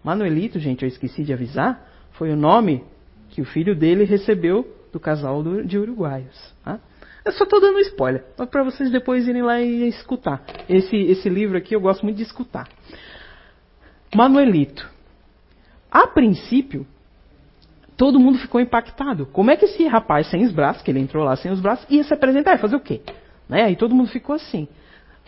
Manuelito, 0.02 0.59
gente, 0.61 0.83
eu 0.83 0.88
esqueci 0.88 1.24
de 1.24 1.33
avisar, 1.33 1.87
foi 2.12 2.30
o 2.30 2.37
nome 2.37 2.85
que 3.30 3.42
o 3.42 3.44
filho 3.44 3.74
dele 3.74 4.04
recebeu 4.04 4.66
do 4.92 5.00
casal 5.00 5.42
de 5.64 5.76
uruguaios. 5.76 6.54
Tá? 6.64 6.78
Eu 7.24 7.33
só 7.33 7.44
estou 7.44 7.61
dando 7.61 7.78
spoiler, 7.80 8.24
para 8.50 8.62
vocês 8.62 8.90
depois 8.90 9.28
irem 9.28 9.42
lá 9.42 9.61
e 9.61 9.88
escutar. 9.88 10.42
Esse, 10.68 10.96
esse 10.96 11.28
livro 11.28 11.59
aqui 11.59 11.74
eu 11.74 11.80
gosto 11.80 12.02
muito 12.02 12.16
de 12.16 12.22
escutar. 12.22 12.68
Manuelito. 14.14 14.88
A 15.90 16.06
princípio, 16.06 16.87
todo 17.96 18.18
mundo 18.18 18.38
ficou 18.38 18.61
impactado. 18.61 19.26
Como 19.26 19.50
é 19.50 19.56
que 19.56 19.66
esse 19.66 19.87
rapaz 19.87 20.28
sem 20.28 20.44
os 20.44 20.52
braços, 20.52 20.83
que 20.83 20.90
ele 20.90 21.00
entrou 21.00 21.24
lá 21.24 21.37
sem 21.37 21.50
os 21.50 21.61
braços, 21.61 21.87
ia 21.90 22.02
se 22.02 22.14
apresentar 22.14 22.54
e 22.54 22.59
fazer 22.59 22.76
o 22.76 22.80
quê? 22.80 23.02
Né? 23.48 23.64
Aí 23.64 23.76
todo 23.76 23.94
mundo 23.94 24.09
ficou 24.09 24.37
assim. 24.37 24.66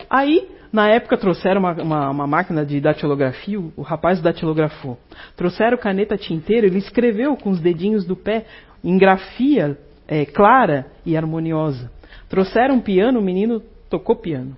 Aí, 0.09 0.49
na 0.71 0.89
época, 0.89 1.17
trouxeram 1.17 1.59
uma, 1.59 1.73
uma, 1.73 2.09
uma 2.09 2.27
máquina 2.27 2.65
de 2.65 2.79
datilografia, 2.81 3.59
o, 3.59 3.81
rapaz 3.83 4.19
datilografou. 4.19 4.97
Trouxeram 5.35 5.77
caneta 5.77 6.17
tinteira, 6.17 6.65
ele 6.65 6.79
escreveu 6.79 7.35
com 7.37 7.51
os 7.51 7.59
dedinhos 7.59 8.05
do 8.05 8.15
pé, 8.15 8.45
em 8.83 8.97
grafia 8.97 9.77
é, 10.07 10.25
clara 10.25 10.87
e 11.05 11.15
harmoniosa. 11.15 11.91
Trouxeram 12.29 12.79
piano, 12.79 13.19
o 13.19 13.23
menino 13.23 13.61
tocou 13.89 14.15
piano. 14.15 14.57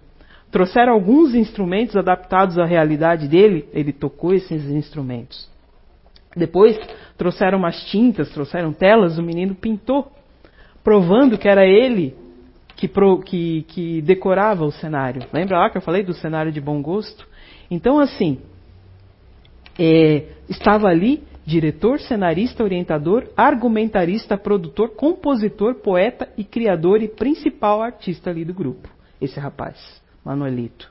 Trouxeram 0.51 0.93
alguns 0.93 1.35
instrumentos 1.35 1.95
adaptados 1.95 2.57
à 2.57 2.65
realidade 2.65 3.27
dele, 3.27 3.67
ele 3.73 3.91
tocou 3.91 4.33
esses 4.33 4.69
instrumentos. 4.69 5.49
Depois 6.35 6.79
trouxeram 7.17 7.57
umas 7.57 7.83
tintas, 7.85 8.29
trouxeram 8.29 8.71
telas, 8.71 9.17
o 9.17 9.23
menino 9.23 9.55
pintou, 9.55 10.11
provando 10.83 11.37
que 11.37 11.47
era 11.47 11.65
ele 11.65 12.15
que, 12.75 12.87
pro, 12.87 13.19
que, 13.19 13.63
que 13.63 14.01
decorava 14.01 14.65
o 14.65 14.71
cenário. 14.71 15.23
Lembra 15.31 15.59
lá 15.59 15.69
que 15.69 15.77
eu 15.77 15.81
falei 15.81 16.03
do 16.03 16.13
cenário 16.13 16.51
de 16.51 16.59
bom 16.59 16.81
gosto? 16.81 17.27
Então, 17.71 17.99
assim, 17.99 18.39
é, 19.79 20.23
estava 20.49 20.87
ali 20.87 21.23
diretor, 21.45 21.99
cenarista, 21.99 22.63
orientador, 22.63 23.27
argumentarista, 23.37 24.37
produtor, 24.37 24.89
compositor, 24.95 25.75
poeta 25.75 26.27
e 26.37 26.43
criador 26.43 27.03
e 27.03 27.07
principal 27.07 27.81
artista 27.81 28.29
ali 28.29 28.43
do 28.43 28.53
grupo. 28.53 28.89
Esse 29.21 29.39
rapaz, 29.39 30.01
Manuelito. 30.23 30.89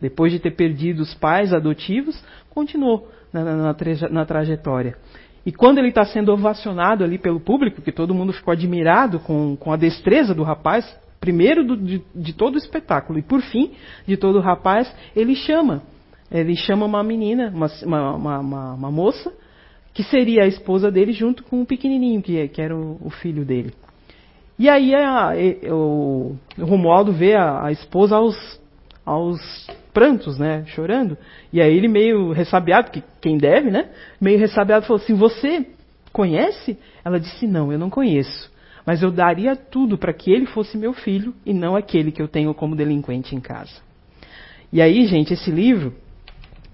Depois 0.00 0.32
de 0.32 0.40
ter 0.40 0.50
perdido 0.50 1.00
os 1.00 1.14
pais 1.14 1.54
adotivos, 1.54 2.22
continuou 2.50 3.08
na, 3.32 3.44
na, 3.44 3.56
na, 3.56 3.76
na 4.10 4.24
trajetória. 4.26 4.96
E 5.44 5.52
quando 5.52 5.78
ele 5.78 5.88
está 5.88 6.04
sendo 6.04 6.32
ovacionado 6.32 7.04
ali 7.04 7.18
pelo 7.18 7.38
público, 7.38 7.80
que 7.80 7.92
todo 7.92 8.12
mundo 8.12 8.32
ficou 8.32 8.52
admirado 8.52 9.20
com, 9.20 9.56
com 9.56 9.72
a 9.72 9.76
destreza 9.76 10.34
do 10.34 10.42
rapaz, 10.42 10.84
primeiro 11.20 11.64
do, 11.64 11.76
de, 11.76 12.02
de 12.12 12.32
todo 12.32 12.56
o 12.56 12.58
espetáculo 12.58 13.18
e 13.18 13.22
por 13.22 13.40
fim 13.40 13.72
de 14.06 14.16
todo 14.16 14.38
o 14.38 14.42
rapaz, 14.42 14.92
ele 15.14 15.36
chama. 15.36 15.82
Ele 16.30 16.56
chama 16.56 16.84
uma 16.84 17.02
menina, 17.04 17.52
uma, 17.54 17.68
uma, 17.84 18.38
uma, 18.40 18.74
uma 18.74 18.90
moça, 18.90 19.32
que 19.96 20.02
seria 20.02 20.42
a 20.42 20.46
esposa 20.46 20.90
dele 20.90 21.10
junto 21.10 21.42
com 21.42 21.62
o 21.62 21.64
pequenininho, 21.64 22.20
que, 22.20 22.48
que 22.48 22.60
era 22.60 22.76
o, 22.76 22.98
o, 23.02 23.08
filho 23.08 23.46
dele. 23.46 23.72
E 24.58 24.68
aí 24.68 24.94
a, 24.94 25.30
a, 25.30 25.34
o, 25.74 26.36
o 26.58 26.64
Romualdo 26.66 27.14
vê 27.14 27.34
a, 27.34 27.64
a, 27.64 27.72
esposa 27.72 28.14
aos, 28.14 28.60
aos 29.06 29.40
prantos, 29.94 30.38
né, 30.38 30.64
chorando. 30.66 31.16
E 31.50 31.62
aí 31.62 31.74
ele 31.74 31.88
meio 31.88 32.30
ressabiado, 32.32 32.90
que 32.90 33.02
quem 33.22 33.38
deve, 33.38 33.70
né, 33.70 33.88
meio 34.20 34.38
ressabiado 34.38 34.84
falou 34.84 35.02
assim: 35.02 35.14
"Você 35.14 35.66
conhece?" 36.12 36.76
Ela 37.02 37.18
disse: 37.18 37.46
"Não, 37.46 37.72
eu 37.72 37.78
não 37.78 37.88
conheço." 37.88 38.52
Mas 38.84 39.02
eu 39.02 39.10
daria 39.10 39.56
tudo 39.56 39.96
para 39.96 40.12
que 40.12 40.30
ele 40.30 40.44
fosse 40.44 40.76
meu 40.76 40.92
filho 40.92 41.32
e 41.44 41.54
não 41.54 41.74
aquele 41.74 42.12
que 42.12 42.20
eu 42.20 42.28
tenho 42.28 42.52
como 42.52 42.76
delinquente 42.76 43.34
em 43.34 43.40
casa. 43.40 43.80
E 44.70 44.82
aí, 44.82 45.06
gente, 45.06 45.32
esse 45.32 45.50
livro 45.50 45.94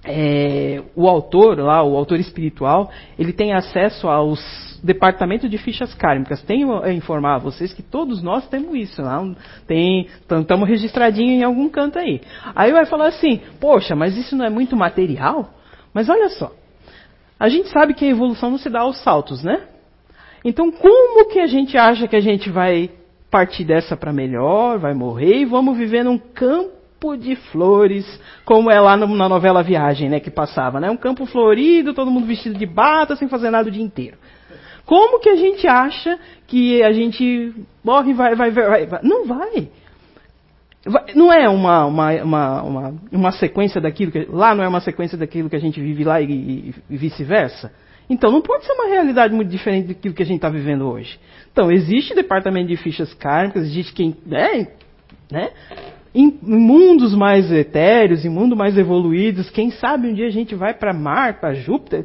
é, 0.05 0.83
o 0.97 1.09
autor, 1.09 1.59
lá, 1.59 1.83
o 1.83 1.97
autor 1.97 2.19
espiritual, 2.19 2.91
ele 3.19 3.33
tem 3.33 3.53
acesso 3.53 4.09
aos 4.09 4.41
departamentos 4.83 5.49
de 5.49 5.57
fichas 5.59 5.95
kármicas. 5.95 6.43
Tenho 6.43 6.83
a 6.83 6.93
informar 6.93 7.37
a 7.37 7.39
vocês 7.39 7.73
que 7.73 7.83
todos 7.83 8.23
nós 8.23 8.49
temos 8.49 8.75
isso. 8.75 9.01
Lá, 9.01 9.25
tem, 9.67 10.09
estamos 10.41 10.69
registradinho 10.69 11.33
em 11.33 11.45
algum 11.45 11.69
canto 11.69 11.99
aí. 11.99 12.21
Aí 12.55 12.73
vai 12.73 12.85
falar 12.85 13.09
assim, 13.09 13.41
poxa, 13.61 13.95
mas 13.95 14.17
isso 14.17 14.35
não 14.35 14.45
é 14.45 14.51
muito 14.51 14.77
material? 14.77 15.51
Mas 15.95 16.09
olha 16.09 16.29
só, 16.31 16.53
a 17.39 17.49
gente 17.49 17.69
sabe 17.69 17.95
que 17.95 18.05
a 18.05 18.11
evolução 18.11 18.51
não 18.51 18.59
se 18.59 18.69
dá 18.69 18.81
aos 18.81 19.03
saltos, 19.03 19.45
né? 19.45 19.69
Então, 20.45 20.73
como 20.73 21.29
que 21.29 21.39
a 21.39 21.47
gente 21.47 21.79
acha 21.79 22.09
que 22.09 22.17
a 22.17 22.21
gente 22.21 22.51
vai 22.51 22.91
partir 23.31 23.65
dessa 23.65 23.97
para 23.97 24.13
melhor, 24.13 24.79
vai 24.79 24.93
morrer 24.95 25.39
e 25.39 25.45
vamos 25.45 25.79
viver 25.79 26.05
num 26.05 26.19
campo 26.19 26.82
campo 27.03 27.17
de 27.17 27.35
flores, 27.35 28.21
como 28.45 28.71
é 28.71 28.81
lá 28.81 28.97
na 28.97 29.29
novela 29.29 29.63
Viagem, 29.63 30.09
né, 30.09 30.21
que 30.21 30.31
passava, 30.31 30.79
né? 30.79 30.89
Um 30.89 30.97
campo 30.97 31.27
florido, 31.27 31.93
todo 31.93 32.11
mundo 32.11 32.27
vestido 32.27 32.57
de 32.57 32.67
bata, 32.67 33.17
sem 33.17 33.29
fazer 33.29 33.51
nada 33.51 33.69
o 33.69 33.73
dia 33.73 33.83
inteiro. 33.83 34.17
Como 34.87 35.21
que 35.21 35.29
a 35.29 35.37
gente 35.37 35.67
acha 35.67 36.19
que 36.47 36.83
a 36.83 36.93
gente 36.93 37.53
morre 37.85 38.11
e 38.11 38.15
vai, 38.15 38.35
vai, 38.35 38.51
vai, 38.51 38.87
vai? 38.87 39.01
Não 39.03 39.27
vai. 39.27 39.69
Não 41.15 41.33
é 41.33 41.49
uma, 41.49 41.87
uma, 41.87 42.13
uma, 42.23 42.63
uma, 42.63 42.95
uma 43.13 43.33
sequência 43.33 43.81
daquilo 43.81 44.11
que. 44.11 44.27
Lá 44.29 44.55
não 44.55 44.65
é 44.65 44.69
uma 44.69 44.81
sequência 44.81 45.17
daquilo 45.17 45.49
que 45.49 45.57
a 45.57 45.61
gente 45.61 45.81
vive 45.81 46.03
lá 46.05 46.21
e, 46.21 46.31
e, 46.31 46.75
e 46.91 46.97
vice-versa. 46.97 47.73
Então 48.11 48.33
não 48.33 48.43
pode 48.43 48.65
ser 48.65 48.73
uma 48.73 48.89
realidade 48.89 49.33
muito 49.33 49.49
diferente 49.49 49.89
daquilo 49.89 50.15
que 50.15 50.23
a 50.23 50.27
gente 50.27 50.37
está 50.37 50.49
vivendo 50.49 50.89
hoje. 50.89 51.19
Então, 51.53 51.71
existe 51.71 52.15
departamento 52.15 52.69
de 52.69 52.77
fichas 52.77 53.15
kármicas, 53.15 53.63
existe 53.63 53.93
quem. 53.93 54.17
Né, 54.27 54.67
né? 55.31 55.51
Em 56.15 56.39
mundos 56.43 57.15
mais 57.15 57.51
etéreos, 57.51 58.25
em 58.25 58.29
mundos 58.29 58.57
mais 58.57 58.77
evoluídos, 58.77 59.49
quem 59.49 59.71
sabe 59.71 60.09
um 60.09 60.15
dia 60.15 60.27
a 60.27 60.31
gente 60.31 60.55
vai 60.55 60.75
para 60.75 60.93
Marte, 60.93 61.41
para 61.41 61.55
Júpiter, 61.55 62.05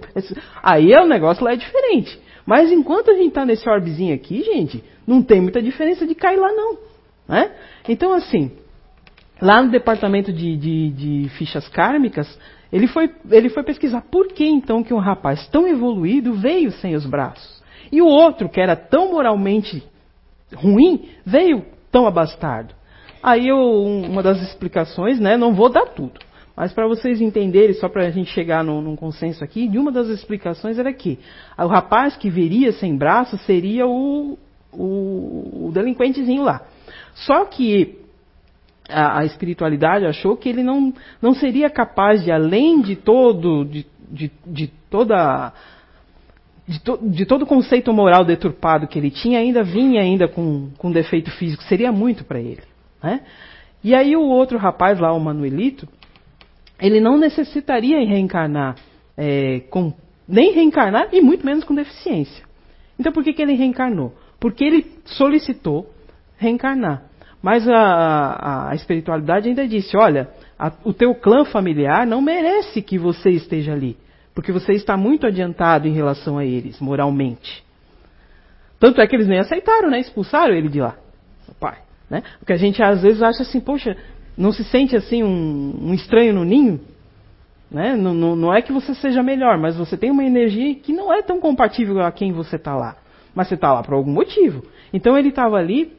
aí 0.64 0.94
é 0.94 1.02
o 1.02 1.08
negócio 1.08 1.44
lá 1.44 1.54
é 1.54 1.58
diferente. 1.58 2.18
Mas 2.46 2.72
enquanto 2.72 3.12
a 3.12 3.16
gente 3.16 3.30
está 3.30 3.46
nesse 3.46 3.68
orbezinho 3.70 4.16
aqui, 4.16 4.42
gente, 4.44 4.82
não 5.06 5.22
tem 5.22 5.42
muita 5.42 5.62
diferença 5.62 6.08
de 6.08 6.16
cair 6.16 6.38
lá 6.38 6.54
não. 6.54 6.78
Né? 7.28 7.52
Então 7.90 8.14
assim, 8.14 8.52
lá 9.42 9.62
no 9.62 9.70
departamento 9.70 10.32
de, 10.32 10.56
de, 10.56 10.90
de 10.92 11.30
fichas 11.38 11.68
kármicas, 11.68 12.40
ele 12.72 12.88
foi, 12.88 13.12
ele 13.30 13.50
foi 13.50 13.64
pesquisar 13.64 14.02
por 14.10 14.28
que 14.30 14.46
então 14.46 14.84
que 14.84 14.94
um 14.94 15.00
rapaz 15.00 15.48
tão 15.50 15.68
evoluído 15.68 16.34
veio 16.34 16.72
sem 16.72 16.96
os 16.96 17.06
braços. 17.06 17.62
E 17.92 18.02
o 18.02 18.06
outro, 18.06 18.50
que 18.50 18.60
era 18.60 18.76
tão 18.76 19.12
moralmente 19.12 19.84
ruim, 20.54 21.10
veio 21.26 21.66
tão 21.92 22.08
abastado. 22.08 22.77
Aí 23.22 23.48
eu, 23.48 23.58
uma 23.58 24.22
das 24.22 24.42
explicações, 24.42 25.20
né, 25.20 25.38
não 25.38 25.54
vou 25.54 25.70
dar 25.70 25.88
tudo, 25.88 26.20
mas 26.56 26.74
para 26.74 26.88
vocês 26.88 27.22
entenderem, 27.22 27.74
só 27.74 27.88
para 27.88 28.08
a 28.08 28.10
gente 28.10 28.32
chegar 28.32 28.64
num, 28.64 28.82
num, 28.82 28.96
consenso 28.96 29.44
aqui, 29.44 29.68
de 29.68 29.78
uma 29.78 29.92
das 29.92 30.08
explicações 30.08 30.80
era 30.80 30.92
que 30.92 31.20
o 31.58 31.68
rapaz 31.68 32.18
que 32.18 32.30
viria 32.30 32.72
sem 32.72 32.98
braço 32.98 33.38
seria 33.40 33.86
o, 33.86 34.38
o, 34.72 35.68
o 35.68 35.72
delinquentezinho 35.72 36.44
lá. 36.44 36.62
Só 37.14 37.46
que 37.46 38.00
a, 38.90 39.20
a, 39.20 39.26
espiritualidade 39.26 40.06
achou 40.06 40.36
que 40.36 40.50
ele 40.50 40.64
não, 40.64 40.94
não 41.22 41.34
seria 41.34 41.70
capaz 41.70 42.24
de, 42.24 42.32
além 42.32 42.82
de 42.82 42.96
todo, 42.96 43.66
de, 43.66 43.86
de, 44.10 44.32
de 44.46 44.68
toda 44.90 45.54
de, 46.68 46.80
to, 46.80 47.00
de, 47.02 47.26
todo 47.26 47.44
o 47.44 47.48
conceito 47.48 47.94
moral 47.94 48.26
deturpado 48.26 48.88
que 48.88 49.00
ele 49.00 49.10
tinha, 49.10 49.40
ainda 49.40 49.64
vinha 49.64 50.02
ainda 50.02 50.28
com, 50.28 50.70
com 50.78 50.92
defeito 50.92 51.32
físico, 51.32 51.64
seria 51.64 51.92
muito 51.92 52.26
para 52.26 52.40
ele. 52.40 52.64
Né? 53.02 53.22
E 53.84 53.94
aí 53.96 54.16
o 54.16 54.22
outro 54.22 54.58
rapaz 54.58 55.00
lá, 55.00 55.14
o 55.14 55.20
Manuelito, 55.20 55.88
ele 56.80 57.00
não 57.00 57.18
necessitaria 57.18 58.00
reencarnar 58.00 58.76
é, 59.18 59.62
com 59.70 59.94
nem 60.28 60.52
reencarnar 60.52 61.08
e 61.14 61.22
muito 61.22 61.46
menos 61.46 61.64
com 61.64 61.74
deficiência. 61.74 62.46
Então 63.00 63.12
por 63.12 63.24
que, 63.24 63.34
que 63.34 63.42
ele 63.42 63.54
reencarnou? 63.54 64.14
Porque 64.40 64.64
ele 64.64 64.86
solicitou 65.06 65.90
reencarnar. 66.38 67.04
Mas 67.42 67.68
a, 67.68 67.76
a, 67.76 68.72
a 68.72 68.76
espiritualidade 68.76 69.48
ainda 69.48 69.68
disse: 69.68 69.96
olha, 69.96 70.30
a, 70.58 70.72
o 70.84 70.94
teu 70.94 71.14
clã 71.16 71.46
familiar 71.46 72.06
não 72.06 72.22
merece 72.22 72.82
que 72.82 72.98
você 72.98 73.30
esteja 73.30 73.74
ali, 73.74 73.96
porque 74.34 74.52
você 74.52 74.74
está 74.74 74.98
muito 74.98 75.26
adiantado 75.26 75.88
em 75.88 75.94
relação 75.94 76.38
a 76.38 76.46
eles, 76.46 76.80
moralmente. 76.80 77.64
Tanto 78.80 79.02
é 79.02 79.08
que 79.08 79.16
eles 79.16 79.28
nem 79.28 79.40
aceitaram, 79.40 79.90
né? 79.90 80.00
Expulsaram 80.00 80.54
ele 80.54 80.70
de 80.70 80.80
lá, 80.80 80.96
o 81.48 81.54
pai. 81.56 81.87
Né? 82.10 82.24
Porque 82.40 82.54
a 82.54 82.58
gente 82.58 82.82
às 82.82 83.02
vezes 83.02 83.22
acha 83.22 83.44
assim, 83.44 83.60
poxa, 83.60 83.98
não 84.38 84.52
se 84.52 84.64
sente 84.66 84.96
assim 84.96 85.24
um, 85.24 85.90
um 85.90 85.94
estranho 85.94 86.34
no 86.34 86.46
ninho? 86.46 86.80
Né? 87.70 87.96
Não, 87.96 88.14
não, 88.14 88.36
não, 88.36 88.54
é 88.54 88.62
que 88.62 88.72
você 88.72 88.96
seja 88.96 89.22
melhor, 89.22 89.58
mas 89.58 89.76
você 89.76 89.98
tem 89.98 90.10
uma 90.10 90.24
energia 90.24 90.76
que 90.76 90.94
não 90.94 91.12
é 91.12 91.22
tão 91.22 91.40
compatível 91.40 92.02
a 92.02 92.12
quem 92.12 92.32
você 92.32 92.56
está 92.56 92.76
lá. 92.76 92.96
Mas 93.36 93.50
você 93.50 93.56
está 93.56 93.74
lá 93.74 93.84
por 93.84 93.94
algum 93.94 94.12
motivo. 94.12 94.64
Então 94.94 95.18
ele 95.18 95.30
estava 95.30 95.58
ali 95.58 95.94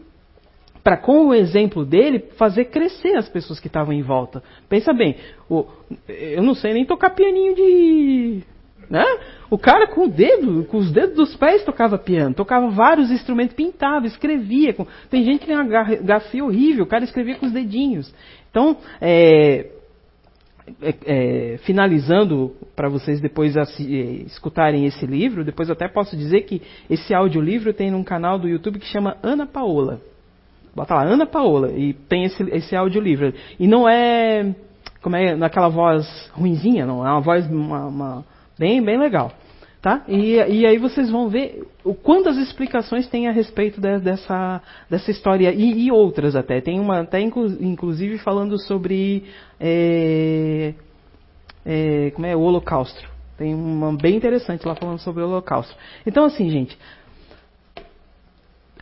para, 0.82 0.96
com 0.96 1.26
o 1.26 1.34
exemplo 1.34 1.84
dele, 1.84 2.30
fazer 2.36 2.66
crescer 2.66 3.14
as 3.16 3.28
pessoas 3.28 3.60
que 3.60 3.66
estavam 3.66 3.92
em 3.92 4.00
volta. 4.02 4.42
Pensa 4.68 4.92
bem, 4.94 5.16
o, 5.48 5.66
eu 6.08 6.42
não 6.42 6.54
sei 6.54 6.72
nem 6.72 6.86
tocar 6.86 7.10
pianinho 7.10 7.54
de. 7.54 8.42
Né? 8.88 9.04
O 9.50 9.56
cara 9.58 9.86
com 9.86 10.04
o 10.04 10.08
dedo, 10.08 10.64
com 10.64 10.76
os 10.76 10.92
dedos 10.92 11.16
dos 11.16 11.36
pés 11.36 11.64
tocava 11.64 11.96
piano, 11.96 12.34
tocava 12.34 12.68
vários 12.68 13.10
instrumentos, 13.10 13.54
pintava, 13.54 14.06
escrevia. 14.06 14.74
Com, 14.74 14.86
tem 15.10 15.24
gente 15.24 15.40
que 15.40 15.46
tem 15.46 15.56
uma 15.56 15.64
grafia 15.64 16.44
horrível, 16.44 16.84
o 16.84 16.88
cara 16.88 17.04
escrevia 17.04 17.36
com 17.36 17.46
os 17.46 17.52
dedinhos. 17.52 18.12
Então, 18.50 18.76
é, 19.00 19.70
é, 20.82 20.94
é, 21.06 21.58
finalizando 21.58 22.54
para 22.76 22.88
vocês 22.88 23.20
depois 23.20 23.56
é, 23.56 23.62
escutarem 24.26 24.84
esse 24.84 25.06
livro, 25.06 25.44
depois 25.44 25.70
até 25.70 25.88
posso 25.88 26.16
dizer 26.16 26.42
que 26.42 26.60
esse 26.90 27.14
audiolivro 27.14 27.72
tem 27.72 27.90
num 27.90 28.04
canal 28.04 28.38
do 28.38 28.48
YouTube 28.48 28.78
que 28.78 28.86
chama 28.86 29.16
Ana 29.22 29.46
Paola. 29.46 30.00
Bota 30.74 30.94
lá, 30.94 31.04
Ana 31.04 31.26
Paola, 31.26 31.72
e 31.72 31.94
tem 31.94 32.24
esse, 32.24 32.42
esse 32.50 32.76
audiolivro. 32.76 33.32
E 33.58 33.66
não 33.66 33.88
é, 33.88 34.54
como 35.02 35.16
é, 35.16 35.34
naquela 35.34 35.68
voz 35.68 36.06
ruinzinha, 36.34 36.84
não, 36.84 37.06
é 37.06 37.10
uma 37.10 37.20
voz 37.20 37.50
uma, 37.50 37.86
uma, 37.86 38.24
bem, 38.58 38.82
bem 38.82 38.98
legal. 38.98 39.32
Tá? 39.80 40.02
E, 40.08 40.34
e, 40.34 40.66
aí 40.66 40.76
vocês 40.76 41.08
vão 41.08 41.28
ver 41.28 41.64
o 41.84 41.94
quantas 41.94 42.36
explicações 42.36 43.06
tem 43.06 43.28
a 43.28 43.30
respeito 43.30 43.80
de, 43.80 44.00
dessa, 44.00 44.60
dessa 44.90 45.08
história 45.08 45.52
e, 45.52 45.86
e, 45.86 45.92
outras 45.92 46.34
até. 46.34 46.60
Tem 46.60 46.80
uma 46.80 47.02
até 47.02 47.20
inclusive 47.20 48.18
falando 48.18 48.58
sobre 48.58 49.24
é, 49.60 50.74
é, 51.64 52.10
como 52.10 52.26
é 52.26 52.34
o 52.34 52.40
Holocausto. 52.40 53.08
Tem 53.36 53.54
uma 53.54 53.96
bem 53.96 54.16
interessante 54.16 54.66
lá 54.66 54.74
falando 54.74 54.98
sobre 54.98 55.22
o 55.22 55.28
Holocausto. 55.28 55.76
Então 56.04 56.24
assim, 56.24 56.50
gente, 56.50 56.76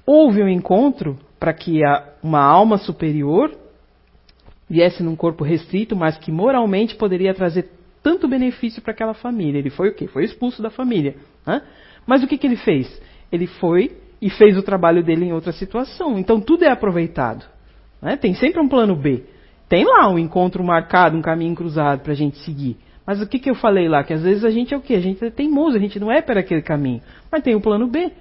houve 0.07 0.43
um 0.43 0.49
encontro 0.49 1.19
para 1.39 1.53
que 1.53 1.85
a, 1.85 2.15
uma 2.23 2.41
alma 2.43 2.79
superior 2.79 3.55
viesse 4.69 5.03
num 5.03 5.15
corpo 5.15 5.45
restrito, 5.45 5.95
mas 5.95 6.17
que 6.17 6.33
moralmente 6.33 6.97
poderia 6.97 7.35
trazer 7.35 7.76
tanto 8.07 8.29
benefício 8.29 8.81
para 8.81 8.93
aquela 8.93 9.15
família. 9.15 9.59
Ele 9.59 9.69
foi 9.69 9.89
o 9.89 9.93
quê? 9.93 10.07
Foi 10.07 10.23
expulso 10.23 10.63
da 10.63 10.71
família. 10.71 11.17
Né? 11.45 11.61
Mas 12.07 12.23
o 12.23 12.29
que, 12.29 12.39
que 12.39 12.47
ele 12.47 12.55
fez? 12.55 13.03
Ele 13.33 13.49
foi 13.49 13.97
e 14.23 14.31
fez 14.31 14.57
o 14.57 14.63
trabalho 14.63 15.03
dele 15.03 15.25
em 15.25 15.33
outra 15.33 15.51
situação. 15.51 16.17
Então 16.17 16.41
tudo 16.41 16.65
é 16.65 16.71
aproveitado. 16.71 17.45
Né? 18.01 18.17
Tem 18.17 18.33
sempre 18.35 18.61
um 18.61 18.69
plano 18.69 18.95
B. 18.95 19.25
Tem 19.69 19.85
lá 19.85 20.09
um 20.09 20.21
encontro 20.21 20.63
marcado, 20.63 21.17
um 21.17 21.21
caminho 21.21 21.57
cruzado 21.57 22.03
para 22.03 22.13
a 22.13 22.15
gente 22.15 22.39
seguir. 22.45 22.77
Mas 23.05 23.21
o 23.21 23.27
que, 23.27 23.41
que 23.41 23.51
eu 23.51 23.57
falei 23.57 23.89
lá? 23.89 24.05
Que 24.05 24.13
às 24.13 24.23
vezes 24.23 24.45
a 24.45 24.51
gente 24.51 24.73
é 24.73 24.77
o 24.77 24.81
quê? 24.81 24.95
A 24.95 25.01
gente 25.01 25.25
é 25.25 25.29
teimoso, 25.29 25.77
a 25.77 25.81
gente 25.81 25.99
não 25.99 26.13
é 26.13 26.23
para 26.23 26.39
aquele 26.39 26.63
caminho. 26.63 27.03
Mas 27.29 27.43
tem 27.43 27.57
o 27.57 27.61
plano 27.61 27.89
B. 27.89 28.13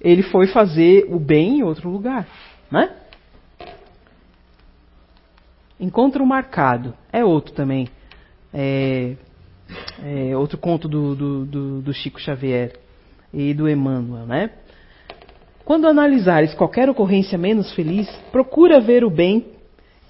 Ele 0.00 0.24
foi 0.24 0.48
fazer 0.48 1.06
o 1.08 1.20
bem 1.20 1.60
em 1.60 1.62
outro 1.62 1.88
lugar. 1.88 2.26
Né? 2.72 2.90
Encontro 5.78 6.26
marcado. 6.26 6.92
É 7.12 7.24
outro 7.24 7.54
também. 7.54 7.88
É, 8.58 9.14
é, 10.02 10.34
outro 10.34 10.56
conto 10.56 10.88
do, 10.88 11.14
do, 11.14 11.44
do, 11.44 11.82
do, 11.82 11.92
Chico 11.92 12.18
Xavier 12.18 12.72
e 13.30 13.52
do 13.52 13.68
Emmanuel, 13.68 14.24
né? 14.24 14.50
Quando 15.62 15.86
analisares 15.86 16.54
qualquer 16.54 16.88
ocorrência 16.88 17.36
menos 17.36 17.70
feliz, 17.74 18.08
procura 18.32 18.80
ver 18.80 19.04
o 19.04 19.10
bem 19.10 19.44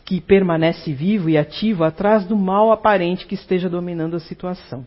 que 0.04 0.20
permanece 0.20 0.92
vivo 0.92 1.28
e 1.28 1.36
ativo 1.36 1.82
atrás 1.82 2.24
do 2.24 2.36
mal 2.36 2.70
aparente 2.70 3.26
que 3.26 3.34
esteja 3.34 3.68
dominando 3.68 4.14
a 4.14 4.20
situação. 4.20 4.86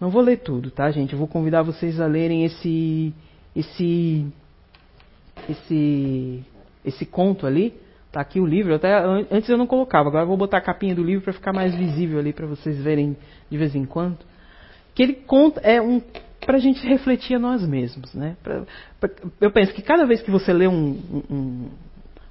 Não 0.00 0.08
vou 0.08 0.22
ler 0.22 0.38
tudo, 0.38 0.70
tá, 0.70 0.90
gente? 0.90 1.12
Eu 1.12 1.18
vou 1.18 1.28
convidar 1.28 1.60
vocês 1.60 2.00
a 2.00 2.06
lerem 2.06 2.42
esse 2.42 3.12
esse 3.54 4.26
esse 5.46 6.42
esse 6.82 7.04
conto 7.04 7.46
ali, 7.46 7.74
Tá 8.12 8.20
aqui 8.20 8.38
o 8.38 8.44
livro, 8.44 8.74
até 8.74 8.94
antes 9.30 9.48
eu 9.48 9.56
não 9.56 9.66
colocava, 9.66 10.10
agora 10.10 10.24
eu 10.24 10.28
vou 10.28 10.36
botar 10.36 10.58
a 10.58 10.60
capinha 10.60 10.94
do 10.94 11.02
livro 11.02 11.24
para 11.24 11.32
ficar 11.32 11.50
mais 11.50 11.74
visível 11.74 12.18
ali 12.18 12.30
para 12.30 12.46
vocês 12.46 12.76
verem 12.82 13.16
de 13.50 13.56
vez 13.56 13.74
em 13.74 13.86
quando. 13.86 14.18
Que 14.94 15.02
ele 15.02 15.14
conta 15.14 15.60
é 15.62 15.80
um 15.80 15.98
para 16.44 16.56
a 16.56 16.60
gente 16.60 16.86
refletir 16.86 17.36
a 17.36 17.38
nós 17.38 17.66
mesmos, 17.66 18.12
né? 18.12 18.36
Pra, 18.42 18.64
pra, 19.00 19.10
eu 19.40 19.50
penso 19.50 19.72
que 19.72 19.80
cada 19.80 20.04
vez 20.04 20.20
que 20.20 20.30
você 20.30 20.52
lê 20.52 20.68
um, 20.68 21.00
um, 21.30 21.68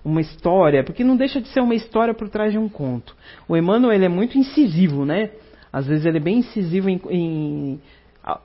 uma 0.06 0.22
história, 0.22 0.84
porque 0.84 1.04
não 1.04 1.16
deixa 1.16 1.42
de 1.42 1.48
ser 1.48 1.62
uma 1.62 1.74
história 1.74 2.14
por 2.14 2.30
trás 2.30 2.52
de 2.52 2.60
um 2.60 2.70
conto. 2.70 3.16
O 3.48 3.58
Emmanuel 3.58 3.94
ele 3.94 4.06
é 4.06 4.10
muito 4.10 4.38
incisivo, 4.38 5.04
né? 5.04 5.32
Às 5.74 5.88
vezes 5.88 6.06
ele 6.06 6.18
é 6.18 6.22
bem 6.22 6.40
incisivo 6.40 6.90
em, 6.90 7.02
em 7.10 7.82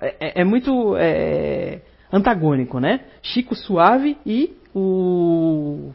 é, 0.01 0.41
é, 0.41 0.45
muito 0.45 0.97
é, 0.97 1.81
antagônico, 2.11 2.81
né? 2.81 3.01
Chico 3.21 3.55
suave 3.55 4.17
e 4.25 4.57
o 4.75 5.93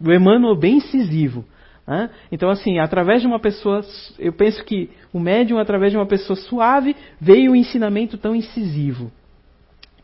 do 0.00 0.12
Emmanuel 0.12 0.56
bem 0.56 0.76
incisivo. 0.76 1.44
Né? 1.86 2.10
Então, 2.30 2.50
assim, 2.50 2.78
através 2.78 3.22
de 3.22 3.26
uma 3.26 3.40
pessoa, 3.40 3.80
eu 4.18 4.32
penso 4.32 4.62
que 4.64 4.90
o 5.12 5.18
médium, 5.18 5.58
através 5.58 5.90
de 5.90 5.98
uma 5.98 6.06
pessoa 6.06 6.36
suave, 6.36 6.94
veio 7.20 7.50
o 7.50 7.54
um 7.54 7.56
ensinamento 7.56 8.18
tão 8.18 8.34
incisivo. 8.34 9.10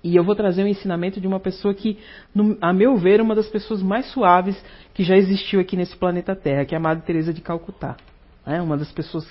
E 0.02 0.16
eu 0.16 0.24
vou 0.24 0.34
trazer 0.34 0.62
o 0.62 0.64
um 0.64 0.68
ensinamento 0.68 1.20
de 1.20 1.26
uma 1.26 1.40
pessoa 1.40 1.74
que, 1.74 1.98
a 2.60 2.72
meu 2.72 2.96
ver, 2.96 3.20
é 3.20 3.22
uma 3.22 3.34
das 3.34 3.48
pessoas 3.48 3.82
mais 3.82 4.06
suaves 4.12 4.62
que 4.92 5.02
já 5.02 5.16
existiu 5.16 5.60
aqui 5.60 5.76
nesse 5.76 5.96
planeta 5.96 6.34
Terra, 6.34 6.64
que 6.64 6.74
é 6.74 6.78
a 6.78 6.80
Madre 6.80 7.04
Teresa 7.04 7.32
de 7.32 7.40
Calcutá. 7.40 7.96
Né? 8.46 8.60
Uma 8.60 8.76
das 8.76 8.92
pessoas 8.92 9.26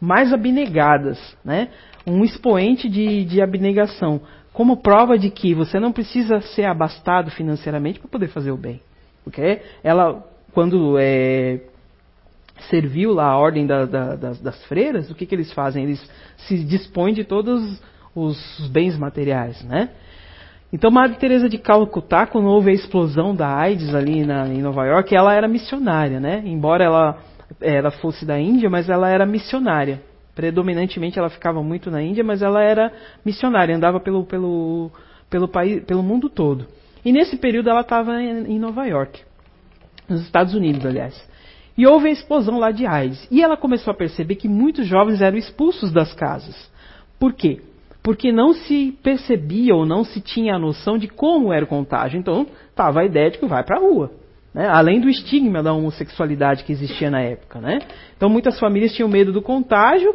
mais 0.00 0.32
abnegadas, 0.32 1.18
né? 1.44 1.68
um 2.06 2.24
expoente 2.24 2.88
de, 2.88 3.24
de 3.24 3.42
abnegação, 3.42 4.22
como 4.52 4.78
prova 4.78 5.18
de 5.18 5.30
que 5.30 5.54
você 5.54 5.78
não 5.78 5.92
precisa 5.92 6.40
ser 6.40 6.64
abastado 6.64 7.30
financeiramente 7.30 7.98
para 7.98 8.08
poder 8.08 8.28
fazer 8.28 8.50
o 8.50 8.56
bem. 8.56 8.80
Porque 9.24 9.60
ela, 9.82 10.24
quando 10.52 10.96
é, 10.98 11.60
serviu 12.68 13.12
lá 13.12 13.26
a 13.26 13.38
ordem 13.38 13.66
da, 13.66 13.84
da, 13.84 14.16
das, 14.16 14.40
das, 14.40 14.64
freiras, 14.66 15.10
o 15.10 15.14
que, 15.14 15.26
que 15.26 15.34
eles 15.34 15.52
fazem? 15.52 15.84
Eles 15.84 16.10
se 16.36 16.64
dispõem 16.64 17.14
de 17.14 17.24
todos 17.24 17.82
os 18.14 18.68
bens 18.72 18.98
materiais, 18.98 19.62
né? 19.64 19.90
Então, 20.72 20.90
Madre 20.90 21.16
Teresa 21.18 21.48
de 21.48 21.58
Calcutá, 21.58 22.26
quando 22.26 22.46
houve 22.46 22.70
a 22.70 22.74
explosão 22.74 23.34
da 23.34 23.52
AIDS 23.56 23.92
ali 23.92 24.24
na, 24.24 24.46
em 24.46 24.62
Nova 24.62 24.86
York, 24.86 25.14
ela 25.14 25.34
era 25.34 25.48
missionária, 25.48 26.20
né? 26.20 26.42
Embora 26.44 26.84
ela, 26.84 27.18
ela 27.60 27.90
fosse 27.90 28.24
da 28.24 28.38
Índia, 28.38 28.70
mas 28.70 28.88
ela 28.88 29.08
era 29.08 29.26
missionária. 29.26 30.00
Predominantemente 30.34 31.18
ela 31.18 31.28
ficava 31.28 31.60
muito 31.60 31.90
na 31.90 32.00
Índia, 32.00 32.22
mas 32.22 32.40
ela 32.40 32.62
era 32.62 32.92
missionária, 33.24 33.74
andava 33.76 33.98
pelo, 33.98 34.24
pelo, 34.24 34.92
pelo, 35.28 35.48
pelo 35.48 36.02
mundo 36.04 36.28
todo. 36.28 36.66
E 37.04 37.12
nesse 37.12 37.36
período 37.36 37.70
ela 37.70 37.80
estava 37.80 38.22
em 38.22 38.58
Nova 38.58 38.86
York, 38.86 39.20
nos 40.08 40.22
Estados 40.22 40.54
Unidos, 40.54 40.84
aliás. 40.84 41.30
E 41.76 41.86
houve 41.86 42.08
a 42.08 42.12
explosão 42.12 42.58
lá 42.58 42.70
de 42.70 42.84
AIDS. 42.84 43.26
E 43.30 43.42
ela 43.42 43.56
começou 43.56 43.90
a 43.90 43.96
perceber 43.96 44.34
que 44.34 44.48
muitos 44.48 44.86
jovens 44.86 45.22
eram 45.22 45.38
expulsos 45.38 45.90
das 45.90 46.12
casas. 46.12 46.54
Por 47.18 47.32
quê? 47.32 47.60
Porque 48.02 48.32
não 48.32 48.52
se 48.52 48.98
percebia 49.02 49.74
ou 49.74 49.86
não 49.86 50.04
se 50.04 50.20
tinha 50.20 50.56
a 50.56 50.58
noção 50.58 50.98
de 50.98 51.08
como 51.08 51.52
era 51.52 51.64
o 51.64 51.68
contágio. 51.68 52.18
Então, 52.18 52.46
estava 52.68 53.00
a 53.00 53.04
ideia 53.04 53.30
de 53.30 53.38
que 53.38 53.46
vai 53.46 53.62
para 53.62 53.78
a 53.78 53.80
rua. 53.80 54.10
Né? 54.52 54.68
Além 54.68 55.00
do 55.00 55.08
estigma 55.08 55.62
da 55.62 55.72
homossexualidade 55.72 56.64
que 56.64 56.72
existia 56.72 57.10
na 57.10 57.20
época. 57.20 57.60
Né? 57.60 57.78
Então, 58.16 58.28
muitas 58.28 58.58
famílias 58.58 58.92
tinham 58.92 59.08
medo 59.08 59.32
do 59.32 59.40
contágio 59.40 60.14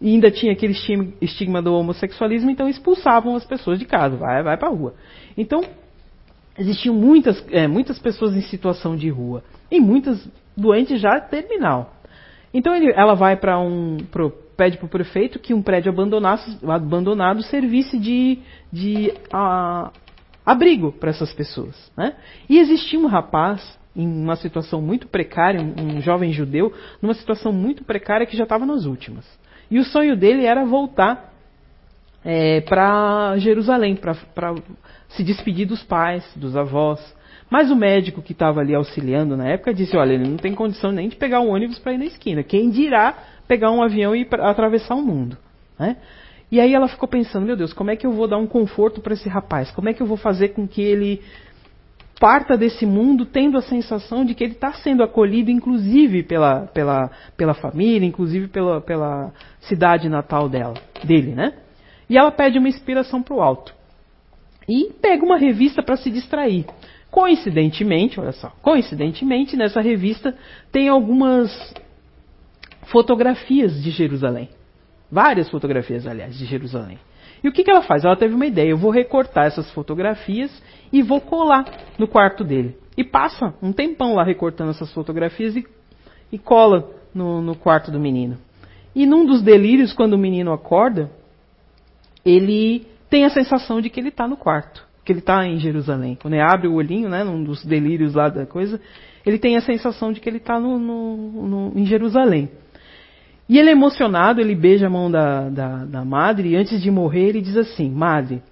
e 0.00 0.10
ainda 0.10 0.30
tinha 0.30 0.52
aquele 0.52 0.74
estigma 1.20 1.62
do 1.62 1.72
homossexualismo, 1.72 2.50
então 2.50 2.68
expulsavam 2.68 3.34
as 3.34 3.44
pessoas 3.44 3.78
de 3.78 3.86
casa. 3.86 4.16
Vai, 4.16 4.42
vai 4.42 4.56
para 4.56 4.68
a 4.68 4.70
rua. 4.70 4.94
Então, 5.36 5.62
existiam 6.58 6.94
muitas, 6.94 7.44
é, 7.50 7.66
muitas 7.66 7.98
pessoas 7.98 8.34
em 8.34 8.42
situação 8.42 8.96
de 8.96 9.08
rua 9.08 9.42
e 9.70 9.80
muitas 9.80 10.28
doentes 10.56 11.00
já 11.00 11.20
terminal. 11.20 11.94
Então 12.52 12.74
ele, 12.74 12.92
ela 12.92 13.14
vai 13.14 13.36
para 13.36 13.58
um 13.58 13.98
pede 14.56 14.78
para 14.78 14.86
o 14.86 14.88
prefeito 14.88 15.38
que 15.38 15.52
um 15.52 15.60
prédio 15.60 15.92
abandonado 15.92 17.42
servisse 17.42 17.98
de, 17.98 18.38
de 18.72 19.12
a, 19.30 19.92
abrigo 20.44 20.92
para 20.92 21.10
essas 21.10 21.32
pessoas. 21.34 21.92
Né? 21.96 22.14
E 22.48 22.58
existia 22.58 22.98
um 22.98 23.06
rapaz 23.06 23.78
em 23.94 24.06
uma 24.06 24.36
situação 24.36 24.80
muito 24.80 25.08
precária, 25.08 25.60
um, 25.60 25.96
um 25.96 26.00
jovem 26.00 26.32
judeu, 26.32 26.72
numa 27.00 27.14
situação 27.14 27.52
muito 27.52 27.84
precária 27.84 28.26
que 28.26 28.36
já 28.36 28.44
estava 28.44 28.64
nas 28.64 28.84
últimas. 28.84 29.26
E 29.70 29.78
o 29.78 29.84
sonho 29.84 30.16
dele 30.16 30.44
era 30.44 30.64
voltar 30.64 31.32
é, 32.24 32.60
para 32.62 33.36
Jerusalém, 33.38 33.96
para 33.96 34.14
se 35.08 35.22
despedir 35.22 35.66
dos 35.66 35.82
pais, 35.82 36.24
dos 36.36 36.56
avós. 36.56 37.00
Mas 37.48 37.70
o 37.70 37.76
médico 37.76 38.22
que 38.22 38.32
estava 38.32 38.60
ali 38.60 38.74
auxiliando 38.74 39.36
na 39.36 39.48
época 39.48 39.72
disse: 39.72 39.96
Olha, 39.96 40.14
ele 40.14 40.28
não 40.28 40.36
tem 40.36 40.54
condição 40.54 40.90
nem 40.90 41.08
de 41.08 41.16
pegar 41.16 41.40
um 41.40 41.50
ônibus 41.50 41.78
para 41.78 41.92
ir 41.92 41.98
na 41.98 42.06
esquina. 42.06 42.42
Quem 42.42 42.70
dirá 42.70 43.14
pegar 43.46 43.70
um 43.70 43.82
avião 43.82 44.14
e 44.16 44.26
atravessar 44.40 44.94
o 44.94 45.02
mundo? 45.02 45.36
Né? 45.78 45.96
E 46.50 46.60
aí 46.60 46.74
ela 46.74 46.88
ficou 46.88 47.08
pensando: 47.08 47.46
Meu 47.46 47.56
Deus, 47.56 47.72
como 47.72 47.90
é 47.90 47.96
que 47.96 48.06
eu 48.06 48.12
vou 48.12 48.26
dar 48.26 48.38
um 48.38 48.46
conforto 48.46 49.00
para 49.00 49.14
esse 49.14 49.28
rapaz? 49.28 49.70
Como 49.70 49.88
é 49.88 49.94
que 49.94 50.02
eu 50.02 50.06
vou 50.06 50.16
fazer 50.16 50.48
com 50.48 50.66
que 50.66 50.82
ele 50.82 51.22
parta 52.18 52.56
desse 52.56 52.86
mundo 52.86 53.26
tendo 53.26 53.58
a 53.58 53.62
sensação 53.62 54.24
de 54.24 54.34
que 54.34 54.42
ele 54.42 54.54
está 54.54 54.72
sendo 54.72 55.02
acolhido, 55.02 55.50
inclusive 55.50 56.22
pela, 56.22 56.62
pela, 56.68 57.10
pela 57.36 57.54
família, 57.54 58.06
inclusive 58.06 58.48
pela, 58.48 58.80
pela 58.80 59.32
cidade 59.60 60.08
natal 60.08 60.48
dela, 60.48 60.74
dele, 61.04 61.34
né? 61.34 61.52
E 62.08 62.16
ela 62.16 62.30
pede 62.30 62.58
uma 62.58 62.68
inspiração 62.68 63.22
para 63.22 63.34
o 63.34 63.42
alto. 63.42 63.74
E 64.68 64.92
pega 65.00 65.24
uma 65.24 65.38
revista 65.38 65.82
para 65.82 65.96
se 65.96 66.10
distrair. 66.10 66.66
Coincidentemente, 67.10 68.20
olha 68.20 68.32
só, 68.32 68.50
coincidentemente, 68.60 69.56
nessa 69.56 69.80
revista 69.80 70.36
tem 70.72 70.88
algumas 70.88 71.50
fotografias 72.82 73.82
de 73.82 73.90
Jerusalém. 73.90 74.48
Várias 75.10 75.48
fotografias, 75.48 76.06
aliás, 76.06 76.36
de 76.36 76.44
Jerusalém. 76.44 76.98
E 77.42 77.48
o 77.48 77.52
que, 77.52 77.62
que 77.62 77.70
ela 77.70 77.82
faz? 77.82 78.04
Ela 78.04 78.16
teve 78.16 78.34
uma 78.34 78.46
ideia. 78.46 78.70
Eu 78.70 78.76
vou 78.76 78.90
recortar 78.90 79.46
essas 79.46 79.70
fotografias 79.70 80.50
e 80.92 81.02
vou 81.02 81.20
colar 81.20 81.64
no 81.98 82.08
quarto 82.08 82.42
dele. 82.42 82.76
E 82.96 83.04
passa 83.04 83.54
um 83.62 83.72
tempão 83.72 84.14
lá 84.14 84.24
recortando 84.24 84.70
essas 84.70 84.92
fotografias 84.92 85.54
e, 85.54 85.64
e 86.32 86.38
cola 86.38 86.90
no, 87.14 87.40
no 87.40 87.54
quarto 87.54 87.90
do 87.90 88.00
menino. 88.00 88.38
E 88.94 89.06
num 89.06 89.26
dos 89.26 89.42
delírios, 89.42 89.92
quando 89.92 90.14
o 90.14 90.18
menino 90.18 90.52
acorda, 90.52 91.10
ele 92.24 92.86
tem 93.08 93.24
a 93.24 93.30
sensação 93.30 93.80
de 93.80 93.90
que 93.90 94.00
ele 94.00 94.08
está 94.08 94.26
no 94.26 94.36
quarto, 94.36 94.86
que 95.04 95.12
ele 95.12 95.20
está 95.20 95.46
em 95.46 95.58
Jerusalém. 95.58 96.18
Quando 96.20 96.34
ele 96.34 96.42
abre 96.42 96.68
o 96.68 96.74
olhinho, 96.74 97.08
né, 97.08 97.22
num 97.24 97.42
dos 97.42 97.64
delírios 97.64 98.14
lá 98.14 98.28
da 98.28 98.46
coisa, 98.46 98.80
ele 99.24 99.38
tem 99.38 99.56
a 99.56 99.60
sensação 99.60 100.12
de 100.12 100.20
que 100.20 100.28
ele 100.28 100.38
está 100.38 100.58
no, 100.58 100.78
no, 100.78 101.48
no, 101.48 101.78
em 101.78 101.84
Jerusalém. 101.84 102.50
E 103.48 103.58
ele 103.58 103.70
é 103.70 103.72
emocionado, 103.72 104.40
ele 104.40 104.54
beija 104.54 104.86
a 104.86 104.90
mão 104.90 105.10
da, 105.10 105.48
da, 105.48 105.84
da 105.84 106.04
madre 106.04 106.50
e 106.50 106.56
antes 106.56 106.82
de 106.82 106.90
morrer 106.90 107.28
ele 107.28 107.40
diz 107.40 107.56
assim: 107.56 107.88
Madre, 107.88 108.42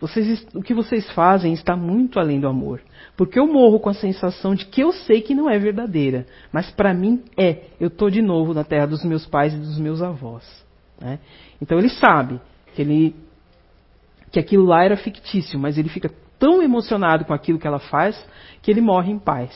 vocês, 0.00 0.46
o 0.54 0.62
que 0.62 0.74
vocês 0.74 1.10
fazem 1.12 1.52
está 1.52 1.74
muito 1.74 2.20
além 2.20 2.38
do 2.38 2.46
amor. 2.46 2.80
Porque 3.16 3.38
eu 3.38 3.46
morro 3.46 3.80
com 3.80 3.88
a 3.88 3.94
sensação 3.94 4.54
de 4.54 4.66
que 4.66 4.82
eu 4.82 4.92
sei 4.92 5.22
que 5.22 5.34
não 5.34 5.48
é 5.48 5.58
verdadeira, 5.58 6.26
mas 6.52 6.70
para 6.70 6.92
mim 6.92 7.22
é. 7.36 7.64
Eu 7.80 7.88
estou 7.88 8.10
de 8.10 8.20
novo 8.20 8.52
na 8.52 8.64
terra 8.64 8.86
dos 8.86 9.04
meus 9.04 9.26
pais 9.26 9.54
e 9.54 9.56
dos 9.56 9.78
meus 9.78 10.02
avós. 10.02 10.44
Né? 11.00 11.18
Então 11.60 11.78
ele 11.78 11.88
sabe 11.88 12.40
que, 12.74 12.82
ele, 12.82 13.16
que 14.34 14.40
aquilo 14.40 14.64
lá 14.64 14.82
era 14.82 14.96
fictício, 14.96 15.60
mas 15.60 15.78
ele 15.78 15.88
fica 15.88 16.10
tão 16.40 16.60
emocionado 16.60 17.24
com 17.24 17.32
aquilo 17.32 17.56
que 17.56 17.68
ela 17.68 17.78
faz 17.78 18.20
que 18.60 18.68
ele 18.68 18.80
morre 18.80 19.12
em 19.12 19.18
paz. 19.18 19.52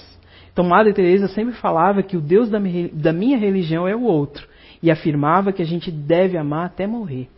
Então 0.52 0.64
Madre 0.64 0.92
Teresa 0.92 1.26
sempre 1.26 1.52
falava 1.54 2.00
que 2.00 2.16
o 2.16 2.20
Deus 2.20 2.48
da 2.48 3.12
minha 3.12 3.36
religião 3.36 3.88
é 3.88 3.96
o 3.96 4.04
outro 4.04 4.46
e 4.80 4.88
afirmava 4.88 5.52
que 5.52 5.60
a 5.60 5.66
gente 5.66 5.90
deve 5.90 6.38
amar 6.38 6.66
até 6.66 6.86
morrer. 6.86 7.28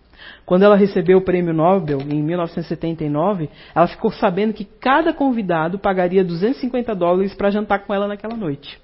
Quando 0.44 0.64
ela 0.64 0.76
recebeu 0.76 1.16
o 1.16 1.24
prêmio 1.24 1.54
Nobel 1.54 2.02
em 2.02 2.22
1979, 2.22 3.48
ela 3.74 3.86
ficou 3.86 4.12
sabendo 4.12 4.52
que 4.52 4.66
cada 4.66 5.14
convidado 5.14 5.78
pagaria 5.78 6.22
250 6.22 6.94
dólares 6.94 7.32
para 7.32 7.50
jantar 7.50 7.86
com 7.86 7.94
ela 7.94 8.06
naquela 8.06 8.36
noite. 8.36 8.78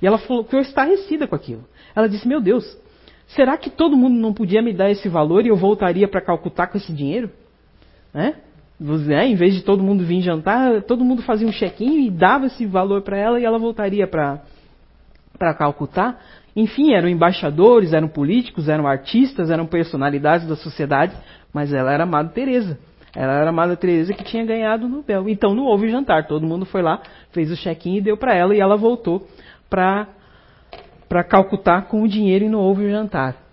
E 0.00 0.06
ela 0.06 0.18
falou, 0.18 0.44
ficou 0.44 0.60
estarrecida 0.60 1.26
com 1.26 1.34
aquilo. 1.34 1.64
Ela 1.92 2.08
disse: 2.08 2.28
Meu 2.28 2.40
Deus, 2.40 2.64
será 3.26 3.56
que 3.56 3.68
todo 3.68 3.96
mundo 3.96 4.14
não 4.14 4.32
podia 4.32 4.62
me 4.62 4.72
dar 4.72 4.92
esse 4.92 5.08
valor 5.08 5.44
e 5.44 5.48
eu 5.48 5.56
voltaria 5.56 6.06
para 6.06 6.20
Calcutá 6.20 6.68
com 6.68 6.78
esse 6.78 6.92
dinheiro? 6.92 7.28
Né? 8.16 8.34
Em 8.80 9.34
vez 9.34 9.54
de 9.54 9.62
todo 9.62 9.82
mundo 9.82 10.02
vir 10.02 10.22
jantar, 10.22 10.80
todo 10.82 11.04
mundo 11.04 11.20
fazia 11.20 11.46
um 11.46 11.52
chequinho 11.52 12.00
e 12.00 12.10
dava 12.10 12.46
esse 12.46 12.64
valor 12.64 13.02
para 13.02 13.18
ela 13.18 13.38
e 13.38 13.44
ela 13.44 13.58
voltaria 13.58 14.06
para 14.06 14.40
Calcutá. 15.54 16.18
Enfim, 16.54 16.94
eram 16.94 17.10
embaixadores, 17.10 17.92
eram 17.92 18.08
políticos, 18.08 18.70
eram 18.70 18.86
artistas, 18.86 19.50
eram 19.50 19.66
personalidades 19.66 20.48
da 20.48 20.56
sociedade, 20.56 21.14
mas 21.52 21.74
ela 21.74 21.92
era 21.92 22.04
Amada 22.04 22.30
Teresa. 22.30 22.78
Ela 23.14 23.34
era 23.34 23.46
a 23.46 23.50
Amada 23.50 23.76
Teresa 23.76 24.14
que 24.14 24.24
tinha 24.24 24.46
ganhado 24.46 24.86
o 24.86 24.88
Nobel. 24.88 25.28
Então 25.28 25.54
não 25.54 25.64
houve 25.64 25.90
jantar, 25.90 26.26
todo 26.26 26.46
mundo 26.46 26.64
foi 26.64 26.80
lá, 26.80 27.02
fez 27.32 27.50
o 27.50 27.56
check-in 27.56 27.96
e 27.96 28.00
deu 28.00 28.16
para 28.16 28.34
ela 28.34 28.54
e 28.56 28.60
ela 28.60 28.78
voltou 28.78 29.28
para 29.68 30.08
para 31.06 31.22
Calcutá 31.22 31.82
com 31.82 32.02
o 32.02 32.08
dinheiro 32.08 32.46
e 32.46 32.48
não 32.48 32.60
houve 32.60 32.86
o 32.86 32.90
jantar. 32.90 33.45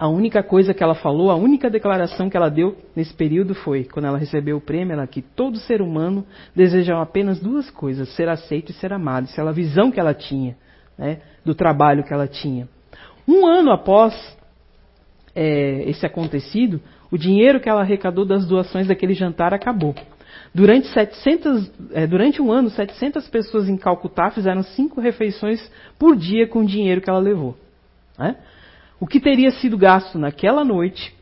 A 0.00 0.08
única 0.08 0.42
coisa 0.42 0.72
que 0.72 0.82
ela 0.82 0.94
falou, 0.94 1.30
a 1.30 1.34
única 1.34 1.68
declaração 1.68 2.30
que 2.30 2.34
ela 2.34 2.48
deu 2.48 2.74
nesse 2.96 3.12
período 3.12 3.54
foi, 3.54 3.84
quando 3.84 4.06
ela 4.06 4.16
recebeu 4.16 4.56
o 4.56 4.60
prêmio, 4.60 4.94
ela 4.94 5.06
que 5.06 5.20
todo 5.20 5.58
ser 5.58 5.82
humano 5.82 6.24
deseja 6.56 6.98
apenas 7.02 7.38
duas 7.38 7.68
coisas, 7.68 8.08
ser 8.16 8.26
aceito 8.26 8.70
e 8.70 8.72
ser 8.72 8.94
amado. 8.94 9.26
Isso 9.26 9.38
é 9.38 9.46
a 9.46 9.52
visão 9.52 9.90
que 9.90 10.00
ela 10.00 10.14
tinha 10.14 10.56
né, 10.96 11.18
do 11.44 11.54
trabalho 11.54 12.02
que 12.02 12.14
ela 12.14 12.26
tinha. 12.26 12.66
Um 13.28 13.46
ano 13.46 13.72
após 13.72 14.14
é, 15.36 15.82
esse 15.86 16.06
acontecido, 16.06 16.80
o 17.10 17.18
dinheiro 17.18 17.60
que 17.60 17.68
ela 17.68 17.82
arrecadou 17.82 18.24
das 18.24 18.46
doações 18.46 18.86
daquele 18.86 19.12
jantar 19.12 19.52
acabou. 19.52 19.94
Durante, 20.54 20.86
700, 20.86 21.70
é, 21.92 22.06
durante 22.06 22.40
um 22.40 22.50
ano, 22.50 22.70
700 22.70 23.28
pessoas 23.28 23.68
em 23.68 23.76
Calcutá 23.76 24.30
fizeram 24.30 24.62
cinco 24.62 24.98
refeições 24.98 25.70
por 25.98 26.16
dia 26.16 26.46
com 26.46 26.60
o 26.60 26.66
dinheiro 26.66 27.02
que 27.02 27.10
ela 27.10 27.18
levou. 27.18 27.54
Né? 28.18 28.36
O 29.00 29.06
que 29.06 29.18
teria 29.18 29.50
sido 29.50 29.78
gasto 29.78 30.18
naquela 30.18 30.62
noite 30.62 31.14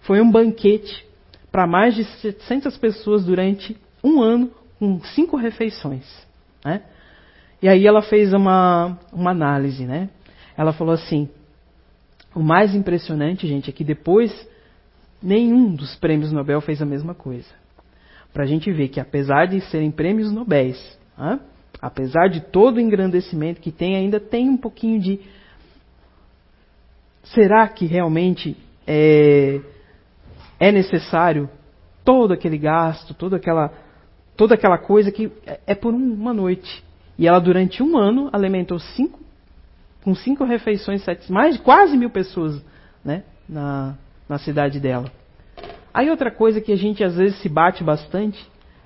foi 0.00 0.20
um 0.22 0.30
banquete 0.30 1.06
para 1.52 1.66
mais 1.66 1.94
de 1.94 2.04
700 2.04 2.78
pessoas 2.78 3.24
durante 3.24 3.76
um 4.02 4.22
ano 4.22 4.50
com 4.78 4.98
cinco 5.00 5.36
refeições. 5.36 6.04
Né? 6.64 6.82
E 7.60 7.68
aí 7.68 7.86
ela 7.86 8.00
fez 8.00 8.32
uma, 8.32 8.98
uma 9.12 9.30
análise, 9.30 9.84
né? 9.84 10.08
Ela 10.56 10.72
falou 10.72 10.94
assim: 10.94 11.28
o 12.34 12.40
mais 12.40 12.74
impressionante, 12.74 13.46
gente, 13.46 13.68
é 13.68 13.72
que 13.72 13.84
depois 13.84 14.48
nenhum 15.22 15.74
dos 15.74 15.96
prêmios 15.96 16.32
Nobel 16.32 16.60
fez 16.60 16.80
a 16.80 16.86
mesma 16.86 17.14
coisa. 17.14 17.48
Para 18.32 18.44
a 18.44 18.46
gente 18.46 18.72
ver 18.72 18.88
que 18.88 19.00
apesar 19.00 19.46
de 19.46 19.60
serem 19.62 19.90
prêmios 19.90 20.32
Nobéis, 20.32 20.98
né? 21.16 21.40
apesar 21.80 22.28
de 22.28 22.40
todo 22.40 22.76
o 22.76 22.80
engrandecimento 22.80 23.60
que 23.60 23.72
tem, 23.72 23.96
ainda 23.96 24.20
tem 24.20 24.48
um 24.48 24.56
pouquinho 24.56 25.00
de 25.00 25.20
será 27.22 27.68
que 27.68 27.86
realmente 27.86 28.56
é, 28.86 29.60
é 30.58 30.72
necessário 30.72 31.48
todo 32.04 32.32
aquele 32.32 32.56
gasto, 32.56 33.12
toda 33.12 33.36
aquela, 33.36 33.72
toda 34.36 34.54
aquela 34.54 34.78
coisa 34.78 35.12
que 35.12 35.30
é, 35.46 35.60
é 35.66 35.74
por 35.74 35.92
uma 35.92 36.32
noite. 36.32 36.82
E 37.18 37.26
ela, 37.26 37.38
durante 37.38 37.82
um 37.82 37.98
ano, 37.98 38.30
alimentou 38.32 38.78
cinco, 38.78 39.20
com 40.02 40.14
cinco 40.14 40.44
refeições, 40.44 41.04
mais 41.28 41.56
de 41.56 41.62
quase 41.62 41.96
mil 41.96 42.10
pessoas 42.10 42.64
né, 43.04 43.24
na, 43.48 43.96
na 44.28 44.38
cidade 44.38 44.80
dela. 44.80 45.10
Aí 45.92 46.08
outra 46.10 46.30
coisa 46.30 46.60
que 46.60 46.72
a 46.72 46.76
gente 46.76 47.02
às 47.02 47.16
vezes 47.16 47.40
se 47.40 47.48
bate 47.48 47.82
bastante 47.82 48.38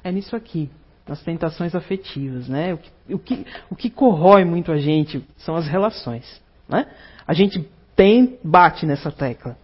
é 0.03 0.11
nisso 0.11 0.35
aqui, 0.35 0.71
nas 1.07 1.23
tentações 1.23 1.75
afetivas. 1.75 2.49
Né? 2.49 2.75
O, 2.75 2.79
que, 2.79 2.91
o, 3.15 3.19
que, 3.19 3.47
o 3.71 3.77
que 3.77 3.91
corrói 3.91 4.45
muito 4.45 4.73
a 4.73 4.79
gente 4.79 5.25
são 5.37 5.55
as 5.55 5.69
relações. 5.69 6.43
Né? 6.69 6.87
A 7.27 7.35
gente 7.35 7.69
tem, 7.97 8.39
bate 8.43 8.87
nessa 8.87 9.11
tecla. 9.11 9.57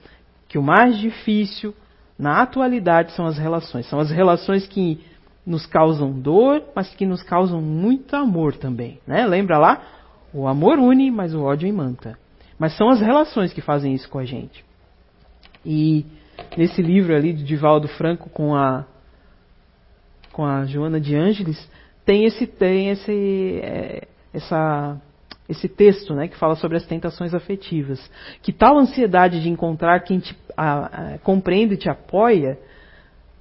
Que 0.49 0.59
o 0.59 0.63
mais 0.63 0.99
difícil 0.99 1.75
na 2.19 2.43
atualidade 2.43 3.13
são 3.13 3.27
as 3.27 3.39
relações. 3.39 3.87
São 3.87 4.01
as 4.01 4.11
relações 4.11 4.67
que 4.67 5.01
nos 5.47 5.65
causam 5.67 6.13
dor, 6.13 6.63
mas 6.75 6.95
que 6.95 7.07
nos 7.07 7.23
causam 7.23 7.61
muito 7.61 8.15
amor 8.15 8.55
também. 8.55 9.01
Né? 9.07 9.27
Lembra 9.27 9.59
lá? 9.59 9.83
O 10.33 10.47
amor 10.47 10.79
une, 10.79 11.11
mas 11.11 11.35
o 11.35 11.43
ódio 11.43 11.67
imanta. 11.67 12.19
Mas 12.59 12.77
são 12.77 12.91
as 12.91 13.01
relações 13.01 13.53
que 13.53 13.61
fazem 13.61 13.95
isso 13.95 14.09
com 14.09 14.19
a 14.19 14.25
gente. 14.25 14.65
E 15.65 16.05
nesse 16.57 16.83
livro 16.83 17.15
ali 17.15 17.33
de 17.33 17.45
Divaldo 17.45 17.89
Franco 17.89 18.29
com 18.31 18.55
a 18.55 18.85
com 20.33 20.45
a 20.45 20.65
Joana 20.67 21.01
de 21.01 21.17
Ângeles 21.17 21.69
tem 22.05 22.25
esse 22.25 22.47
tem 22.47 22.91
esse 22.91 23.61
é, 23.63 24.07
essa 24.33 25.01
esse 25.49 25.69
texto 25.69 26.15
né, 26.15 26.29
que 26.29 26.37
fala 26.37 26.57
sobre 26.57 26.77
as 26.77 26.85
tentações 26.85 27.35
afetivas. 27.35 28.11
Que 28.43 28.53
tal 28.53 28.79
ansiedade 28.79 29.41
de 29.41 29.49
encontrar 29.49 30.01
quem 30.01 30.19
te 30.19 30.37
a, 30.57 31.15
a, 31.15 31.19
compreende 31.19 31.75
e 31.75 31.79
te 31.79 31.89
apoia 31.89 32.59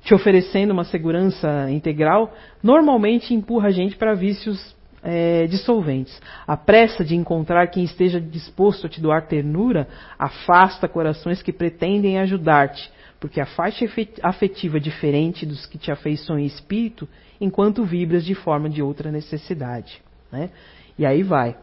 te 0.08 0.14
oferecendo 0.14 0.72
uma 0.72 0.86
segurança 0.86 1.70
integral, 1.70 2.34
normalmente 2.64 3.34
empurra 3.34 3.68
a 3.68 3.72
gente 3.72 3.98
para 3.98 4.14
vícios 4.14 4.74
é, 5.04 5.46
dissolventes. 5.48 6.18
A 6.48 6.56
pressa 6.56 7.04
de 7.04 7.14
encontrar 7.14 7.68
quem 7.68 7.84
esteja 7.84 8.20
disposto 8.22 8.88
a 8.88 8.90
te 8.90 9.02
doar 9.02 9.28
ternura 9.28 9.86
afasta 10.18 10.88
corações 10.88 11.42
que 11.42 11.52
pretendem 11.52 12.20
ajudar-te, 12.20 12.90
porque 13.20 13.42
a 13.42 13.46
faixa 13.46 13.86
afetiva 14.24 14.78
é 14.78 14.80
diferente 14.80 15.46
dos 15.46 15.66
que 15.66 15.78
te 15.78 15.92
afeiçoam 15.92 16.40
em 16.40 16.46
espírito, 16.46 17.06
enquanto 17.42 17.84
vibras 17.84 18.24
de 18.24 18.34
forma 18.34 18.70
de 18.70 18.82
outra 18.82 19.12
necessidade. 19.12 20.02
Né? 20.32 20.50
E 20.98 21.06
aí 21.06 21.22
vai. 21.22 21.58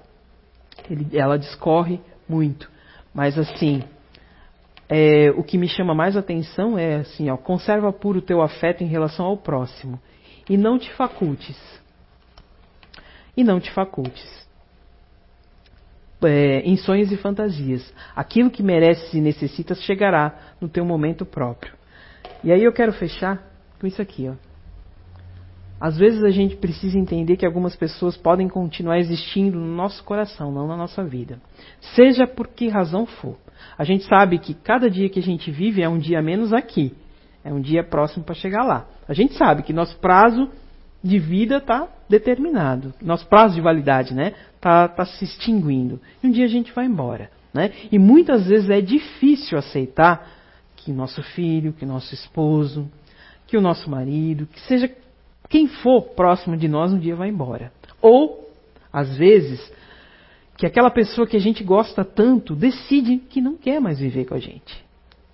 Ele, 0.91 1.17
ela 1.17 1.39
discorre 1.39 2.01
muito. 2.29 2.71
Mas 3.13 3.39
assim, 3.39 3.83
é, 4.89 5.31
o 5.31 5.43
que 5.43 5.57
me 5.57 5.69
chama 5.69 5.95
mais 5.95 6.17
atenção 6.17 6.79
é 6.79 6.97
assim, 6.97 7.31
ó, 7.31 7.37
conserva 7.37 7.93
puro 7.93 8.19
o 8.19 8.23
teu 8.23 8.43
afeto 8.43 8.83
em 8.83 8.87
relação 8.87 9.27
ao 9.27 9.37
próximo 9.37 9.99
e 10.49 10.57
não 10.57 10.79
te 10.79 10.93
facultes. 10.93 11.59
E 13.37 13.43
não 13.43 13.59
te 13.59 13.71
facultes. 13.73 14.45
É, 16.23 16.61
em 16.61 16.77
sonhos 16.77 17.13
e 17.13 17.17
fantasias. 17.17 17.93
Aquilo 18.15 18.51
que 18.51 18.63
mereces 18.63 19.13
e 19.13 19.21
necessitas 19.21 19.83
chegará 19.83 20.55
no 20.61 20.69
teu 20.69 20.85
momento 20.85 21.27
próprio. 21.27 21.75
E 22.43 22.53
aí 22.53 22.63
eu 22.63 22.73
quero 22.73 22.93
fechar 22.93 23.43
com 23.81 23.87
isso 23.87 24.01
aqui, 24.01 24.29
ó. 24.29 24.54
Às 25.81 25.99
vezes 25.99 26.23
a 26.23 26.31
gente 26.31 26.57
precisa 26.57 26.99
entender 26.99 27.37
que 27.37 27.45
algumas 27.45 27.77
pessoas 27.77 28.17
podem 28.17 28.49
continuar 28.49 28.99
existindo 28.99 29.59
no 29.59 29.75
nosso 29.75 30.03
coração, 30.05 30.53
não 30.53 30.67
na 30.67 30.77
nossa 30.77 31.05
vida. 31.05 31.39
Seja 31.95 32.27
por 32.27 32.49
que 32.49 32.69
razão 32.69 33.07
for. 33.07 33.37
A 33.77 33.85
gente 33.85 34.05
sabe 34.05 34.39
que 34.39 34.55
cada 34.55 34.89
dia 34.89 35.09
que 35.09 35.19
a 35.19 35.23
gente 35.23 35.51
vive 35.51 35.83
é 35.83 35.89
um 35.89 35.99
dia 35.99 36.23
menos 36.23 36.53
aqui. 36.53 36.95
É 37.45 37.53
um 37.53 37.61
dia 37.61 37.85
próximo 37.85 38.25
para 38.25 38.35
chegar 38.35 38.65
lá. 38.65 38.87
A 39.07 39.13
gente 39.13 39.35
sabe 39.35 39.63
que 39.63 39.73
nosso 39.73 39.99
prazo 39.99 40.49
de 41.03 41.19
vida 41.19 41.59
está 41.59 41.87
determinado. 42.09 42.95
Nosso 43.03 43.27
prazo 43.27 43.55
de 43.55 43.61
validade 43.61 44.15
né, 44.15 44.33
está 44.57 44.89
tá 44.89 45.05
se 45.05 45.25
extinguindo. 45.25 46.01
E 46.23 46.27
um 46.27 46.31
dia 46.31 46.47
a 46.47 46.49
gente 46.49 46.73
vai 46.73 46.87
embora. 46.87 47.31
Né? 47.53 47.71
E 47.93 47.99
muitas 47.99 48.47
vezes 48.47 48.71
é 48.71 48.81
difícil 48.81 49.59
aceitar 49.59 50.27
que 50.77 50.93
nosso 50.93 51.23
filho, 51.23 51.73
que 51.73 51.85
nosso 51.85 52.15
esposo, 52.15 52.91
que 53.47 53.57
o 53.57 53.61
nosso 53.61 53.91
marido, 53.91 54.47
que 54.47 54.61
seja 54.63 54.91
quem 55.49 55.67
for 55.67 56.03
próximo 56.15 56.57
de 56.57 56.69
nós 56.69 56.93
um 56.93 56.99
dia 56.99 57.15
vai 57.15 57.29
embora. 57.29 57.73
Ou, 58.01 58.49
às 58.93 59.17
vezes, 59.17 59.73
que 60.57 60.67
aquela 60.67 60.91
pessoa 60.91 61.27
que 61.27 61.37
a 61.37 61.41
gente 61.41 61.63
gosta 61.65 62.05
tanto 62.05 62.55
decide 62.55 63.19
que 63.19 63.41
não 63.41 63.57
quer 63.57 63.81
mais 63.81 63.99
viver 63.99 64.25
com 64.25 64.35
a 64.35 64.39
gente. 64.39 64.85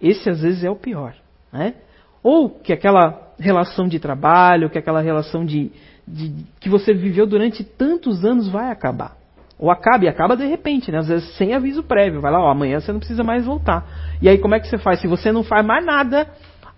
Esse 0.00 0.30
às 0.30 0.40
vezes 0.40 0.64
é 0.64 0.70
o 0.70 0.76
pior. 0.76 1.14
Né? 1.52 1.74
Ou 2.22 2.50
que 2.50 2.72
aquela 2.72 3.32
relação 3.38 3.86
de 3.86 3.98
trabalho, 3.98 4.70
que 4.70 4.78
aquela 4.78 5.00
relação 5.00 5.44
de, 5.44 5.70
de, 6.06 6.32
que 6.58 6.68
você 6.68 6.92
viveu 6.92 7.26
durante 7.26 7.64
tantos 7.64 8.24
anos 8.24 8.48
vai 8.48 8.70
acabar. 8.70 9.16
Ou 9.58 9.70
acaba, 9.70 10.06
e 10.06 10.08
acaba 10.08 10.36
de 10.36 10.46
repente, 10.46 10.90
né? 10.90 10.98
às 10.98 11.08
vezes 11.08 11.36
sem 11.36 11.54
aviso 11.54 11.82
prévio. 11.82 12.20
Vai 12.20 12.32
lá, 12.32 12.40
ó, 12.40 12.50
amanhã 12.50 12.80
você 12.80 12.92
não 12.92 12.98
precisa 12.98 13.22
mais 13.22 13.44
voltar. 13.44 13.86
E 14.22 14.28
aí 14.28 14.38
como 14.38 14.54
é 14.54 14.61
que 14.61 14.68
você 14.68 14.78
faz? 14.78 15.00
Se 15.00 15.06
você 15.06 15.30
não 15.30 15.42
faz 15.42 15.64
mais 15.66 15.84
nada 15.84 16.26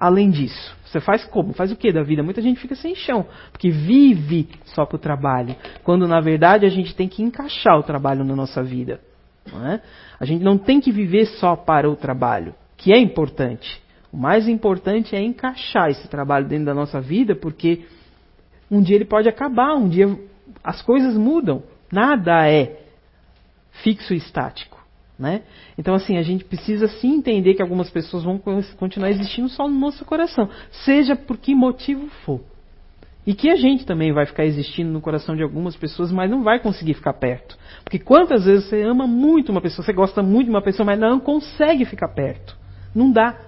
além 0.03 0.31
disso. 0.31 0.77
Você 0.85 0.99
faz 0.99 1.25
como? 1.25 1.53
Faz 1.53 1.71
o 1.71 1.77
que 1.77 1.93
da 1.93 2.03
vida? 2.03 2.25
Muita 2.25 2.43
gente 2.43 2.59
fica 2.59 2.75
sem 2.75 2.93
chão, 2.93 3.25
porque 3.53 3.71
vive 3.71 4.49
só 4.65 4.85
para 4.85 4.97
o 4.97 4.99
trabalho, 4.99 5.55
quando 5.85 6.09
na 6.09 6.21
verdade 6.21 6.67
a 6.67 6.69
gente 6.69 6.93
tem 6.93 7.07
que 7.09 7.23
encaixar 7.23 7.79
o 7.79 7.85
trabalho 7.85 8.25
na 8.25 8.35
nossa 8.35 8.65
vida. 8.65 9.01
É? 9.47 9.81
A 10.19 10.25
gente 10.25 10.43
não 10.43 10.59
tem 10.59 10.81
que 10.81 10.91
viver 10.91 11.27
só 11.27 11.55
para 11.55 11.89
o 11.89 11.95
trabalho, 11.95 12.53
que 12.77 12.93
é 12.93 12.99
importante. 12.99 13.81
O 14.13 14.17
mais 14.17 14.49
importante 14.49 15.15
é 15.15 15.23
encaixar 15.23 15.89
esse 15.89 16.09
trabalho 16.09 16.49
dentro 16.49 16.67
da 16.67 16.75
nossa 16.75 17.01
vida, 17.01 17.37
porque 17.37 17.87
um 18.69 18.83
dia 18.83 18.97
ele 18.97 19.05
pode 19.05 19.29
acabar, 19.29 19.77
um 19.77 19.89
dia 19.89 20.19
as 20.65 20.83
coisas 20.83 21.17
mudam. 21.17 21.63
Nada 21.93 22.51
é 22.51 22.81
fixo 23.71 24.13
e 24.13 24.17
estático. 24.17 24.82
Né? 25.19 25.43
Então, 25.79 25.95
assim, 25.95 26.17
a 26.17 26.23
gente 26.23 26.45
precisa 26.45 26.89
sim 26.89 27.15
entender 27.17 27.55
que 27.55 27.63
algumas 27.63 27.91
pessoas 27.91 28.25
vão 28.25 28.39
continuar 28.77 29.11
existindo 29.11 29.49
só 29.49 29.69
no 29.69 29.79
nosso 29.79 30.05
coração, 30.05 30.49
seja 30.85 31.15
por 31.15 31.37
que 31.37 31.55
motivo 31.55 32.09
for. 32.25 32.41
E 33.25 33.35
que 33.35 33.49
a 33.49 33.55
gente 33.55 33.87
também 33.87 34.13
vai 34.13 34.27
ficar 34.27 34.45
existindo 34.45 34.91
no 34.91 35.01
coração 35.01 35.37
de 35.37 35.43
algumas 35.43 35.77
pessoas, 35.77 36.11
mas 36.11 36.29
não 36.29 36.43
vai 36.43 36.59
conseguir 36.59 36.95
ficar 36.95 37.13
perto. 37.13 37.57
Porque 37.85 37.99
quantas 37.99 38.45
vezes 38.45 38.65
você 38.69 38.83
ama 38.83 39.07
muito 39.07 39.53
uma 39.53 39.61
pessoa, 39.61 39.85
você 39.85 39.93
gosta 39.93 40.23
muito 40.23 40.47
de 40.47 40.51
uma 40.51 40.63
pessoa, 40.63 40.85
mas 40.85 40.99
não 40.99 41.21
consegue 41.21 41.85
ficar 41.85 42.09
perto. 42.09 42.57
Não 42.93 43.13
dá. 43.13 43.39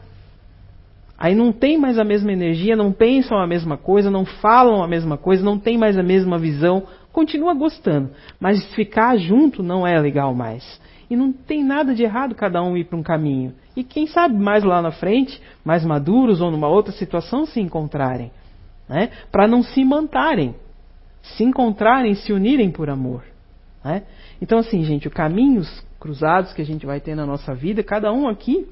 Aí 1.19 1.35
não 1.35 1.53
tem 1.53 1.77
mais 1.77 1.99
a 1.99 2.05
mesma 2.05 2.33
energia, 2.33 2.77
não 2.77 2.93
pensam 2.93 3.39
a 3.39 3.47
mesma 3.47 3.77
coisa, 3.77 4.11
não 4.11 4.25
falam 4.25 4.83
a 4.83 4.87
mesma 4.87 5.17
coisa, 5.17 5.45
não 5.45 5.59
tem 5.59 5.77
mais 5.77 5.99
a 5.99 6.03
mesma 6.03 6.39
visão. 6.39 6.85
Continua 7.12 7.55
gostando, 7.55 8.11
mas 8.39 8.65
ficar 8.75 9.17
junto 9.17 9.62
não 9.62 9.87
é 9.87 9.99
legal 10.01 10.35
mais. 10.35 10.81
E 11.15 11.17
não 11.17 11.33
tem 11.33 11.62
nada 11.62 11.95
de 11.95 12.03
errado 12.03 12.35
cada 12.35 12.61
um 12.61 12.77
ir 12.77 12.87
para 12.87 12.99
um 12.99 13.03
caminho. 13.03 13.55
E 13.77 13.85
quem 13.85 14.05
sabe 14.05 14.35
mais 14.35 14.65
lá 14.65 14.83
na 14.83 14.91
frente, 14.91 15.41
mais 15.65 15.85
maduros 15.85 16.41
ou 16.41 16.51
numa 16.51 16.67
outra 16.67 16.93
situação, 16.93 17.47
se 17.47 17.61
encontrarem. 17.61 18.33
Né? 18.89 19.11
Para 19.31 19.47
não 19.47 19.62
se 19.62 19.85
mantarem. 19.85 20.57
Se 21.23 21.45
encontrarem, 21.45 22.17
se 22.17 22.33
unirem 22.33 22.69
por 22.69 22.91
amor. 22.91 23.23
Né? 23.85 24.03
Então, 24.43 24.59
assim, 24.59 24.83
gente, 24.83 25.07
os 25.07 25.15
caminhos 25.15 25.87
cruzados 26.01 26.53
que 26.53 26.61
a 26.61 26.67
gente 26.67 26.85
vai 26.85 26.99
ter 26.99 27.15
na 27.15 27.25
nossa 27.25 27.55
vida, 27.55 27.81
cada 27.85 28.12
um 28.12 28.27
aqui 28.27 28.67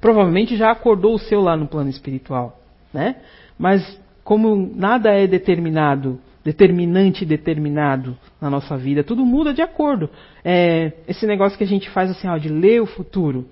provavelmente 0.00 0.56
já 0.56 0.70
acordou 0.70 1.14
o 1.14 1.18
seu 1.18 1.40
lá 1.40 1.56
no 1.56 1.66
plano 1.66 1.90
espiritual. 1.90 2.56
Né? 2.94 3.16
Mas, 3.58 4.00
como 4.22 4.54
nada 4.76 5.10
é 5.10 5.26
determinado 5.26 6.20
determinante 6.46 7.24
e 7.24 7.26
determinado 7.26 8.16
na 8.40 8.48
nossa 8.48 8.76
vida. 8.76 9.02
Tudo 9.02 9.26
muda 9.26 9.52
de 9.52 9.62
acordo. 9.62 10.08
É, 10.44 10.92
esse 11.08 11.26
negócio 11.26 11.58
que 11.58 11.64
a 11.64 11.66
gente 11.66 11.90
faz 11.90 12.08
assim, 12.08 12.28
ó, 12.28 12.38
de 12.38 12.48
ler 12.48 12.80
o 12.80 12.86
futuro. 12.86 13.46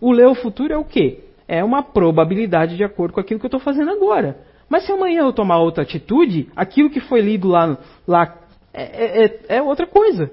O 0.00 0.10
ler 0.10 0.26
o 0.26 0.34
futuro 0.34 0.72
é 0.72 0.76
o 0.76 0.82
quê? 0.82 1.20
É 1.46 1.62
uma 1.62 1.80
probabilidade 1.80 2.76
de 2.76 2.82
acordo 2.82 3.14
com 3.14 3.20
aquilo 3.20 3.38
que 3.38 3.46
eu 3.46 3.48
estou 3.48 3.60
fazendo 3.60 3.92
agora. 3.92 4.36
Mas 4.68 4.84
se 4.84 4.90
amanhã 4.90 5.20
eu 5.20 5.32
tomar 5.32 5.58
outra 5.58 5.84
atitude, 5.84 6.48
aquilo 6.56 6.90
que 6.90 6.98
foi 6.98 7.20
lido 7.20 7.46
lá, 7.46 7.78
lá 8.06 8.36
é, 8.74 8.82
é, 8.82 9.24
é, 9.24 9.56
é 9.58 9.62
outra 9.62 9.86
coisa. 9.86 10.28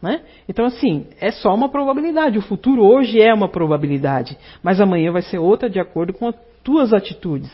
Né? 0.00 0.22
Então, 0.48 0.64
assim, 0.64 1.06
é 1.20 1.30
só 1.30 1.54
uma 1.54 1.68
probabilidade. 1.68 2.38
O 2.38 2.42
futuro 2.42 2.82
hoje 2.82 3.20
é 3.20 3.32
uma 3.34 3.48
probabilidade, 3.48 4.38
mas 4.62 4.80
amanhã 4.80 5.12
vai 5.12 5.20
ser 5.20 5.38
outra 5.38 5.68
de 5.68 5.78
acordo 5.78 6.14
com 6.14 6.28
as 6.28 6.34
tuas 6.64 6.94
atitudes. 6.94 7.52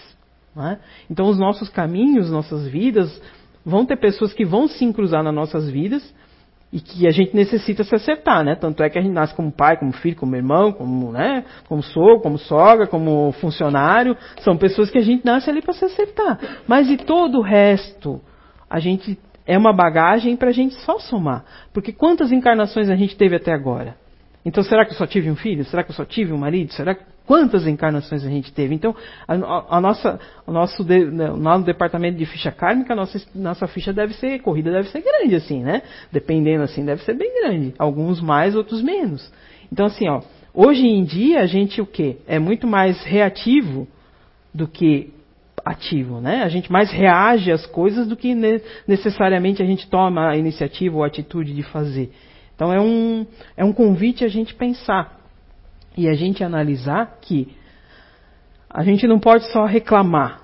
Né? 0.55 0.79
Então, 1.11 1.29
os 1.29 1.39
nossos 1.39 1.69
caminhos, 1.69 2.31
nossas 2.31 2.69
vidas, 2.69 3.21
vão 3.65 3.87
ter 3.87 3.97
pessoas 3.97 4.33
que 4.33 4.45
vão 4.45 4.69
se 4.69 4.93
cruzar 4.93 5.23
nas 5.23 5.35
nossas 5.35 5.69
vidas 5.69 6.03
e 6.73 6.81
que 6.81 7.07
a 7.07 7.11
gente 7.11 7.37
necessita 7.37 7.85
se 7.85 7.95
acertar, 7.95 8.43
né? 8.43 8.55
Tanto 8.55 8.83
é 8.83 8.89
que 8.89 8.99
a 8.99 9.03
gente 9.03 9.13
nasce 9.13 9.35
como 9.35 9.53
pai, 9.53 9.77
como 9.77 9.93
filho, 9.93 10.17
como 10.17 10.35
irmão, 10.35 10.73
como, 10.73 11.13
né? 11.13 11.45
como 11.69 11.83
sogro, 11.83 12.21
como 12.21 12.39
sogra, 12.39 12.87
como 12.87 13.31
funcionário. 13.33 14.17
São 14.41 14.57
pessoas 14.57 14.91
que 14.91 14.97
a 14.97 15.03
gente 15.03 15.25
nasce 15.25 15.51
ali 15.51 15.61
para 15.61 15.75
se 15.75 15.85
acertar. 15.85 16.39
Mas 16.67 16.89
e 16.91 16.97
todo 16.97 17.39
o 17.39 17.43
resto? 17.43 18.21
A 18.71 18.81
gente 18.81 19.19
é 19.47 19.59
uma 19.59 19.73
bagagem 19.73 20.35
para 20.35 20.49
a 20.49 20.53
gente 20.53 20.75
só 20.77 20.99
somar. 20.99 21.45
Porque 21.75 21.93
quantas 21.93 22.33
encarnações 22.33 22.89
a 22.89 22.97
gente 22.97 23.17
teve 23.17 23.37
até 23.37 23.53
agora? 23.53 23.97
Então, 24.45 24.65
será 24.65 24.87
que 24.87 24.93
eu 24.93 24.97
só 24.97 25.07
tive 25.07 25.31
um 25.31 25.37
filho? 25.37 25.65
Será 25.65 25.85
que 25.85 25.91
eu 25.91 25.95
só 25.95 26.07
tive 26.07 26.33
um 26.33 26.39
marido? 26.39 26.73
Será 26.73 26.95
que 26.95 27.05
quantas 27.27 27.67
encarnações 27.67 28.25
a 28.25 28.29
gente 28.29 28.53
teve? 28.53 28.75
Então, 28.75 28.95
a, 29.27 29.77
a 29.77 29.81
nossa, 29.81 30.21
o 30.47 30.53
nosso, 30.53 30.85
de, 30.85 31.05
né, 31.07 31.29
no 31.31 31.65
departamento 31.65 32.19
de 32.19 32.27
ficha 32.27 32.51
kármica, 32.51 32.93
a 32.93 32.97
nossa, 32.97 33.21
nossa 33.35 33.67
ficha 33.67 33.93
deve 33.93 34.15
ser, 34.15 34.41
corrida 34.41 34.71
deve 34.71 34.89
ser 34.89 35.03
grande, 35.03 35.35
assim, 35.35 35.63
né? 35.63 35.83
Dependendo, 36.11 36.63
assim, 36.63 36.85
deve 36.85 37.03
ser 37.05 37.15
bem 37.15 37.33
grande. 37.41 37.75
Alguns 37.79 38.21
mais, 38.21 38.55
outros 38.55 38.83
menos. 38.83 39.33
Então, 39.71 39.87
assim, 39.87 40.09
ó, 40.09 40.21
hoje 40.53 40.87
em 40.87 41.05
dia 41.05 41.41
a 41.41 41.47
gente 41.47 41.81
o 41.81 41.87
quê? 41.87 42.19
É 42.27 42.39
muito 42.39 42.67
mais 42.67 43.03
reativo 43.05 43.89
do 44.53 44.69
que 44.69 45.13
ativo, 45.65 46.21
né? 46.21 46.43
A 46.43 46.49
gente 46.49 46.71
mais 46.71 46.91
reage 46.91 47.53
às 47.53 47.65
coisas 47.67 48.07
do 48.07 48.17
que 48.17 48.35
necessariamente 48.87 49.63
a 49.63 49.67
gente 49.67 49.89
toma 49.89 50.31
a 50.31 50.37
iniciativa 50.37 50.97
ou 50.97 51.05
a 51.05 51.07
atitude 51.07 51.55
de 51.55 51.63
fazer. 51.63 52.13
Então 52.55 52.73
é 52.73 52.81
um, 52.81 53.27
é 53.57 53.65
um 53.65 53.73
convite 53.73 54.25
a 54.25 54.29
gente 54.29 54.55
pensar 54.55 55.22
e 55.97 56.09
a 56.09 56.15
gente 56.15 56.43
analisar 56.43 57.19
que 57.21 57.55
a 58.69 58.83
gente 58.83 59.07
não 59.07 59.19
pode 59.19 59.45
só 59.53 59.65
reclamar, 59.67 60.41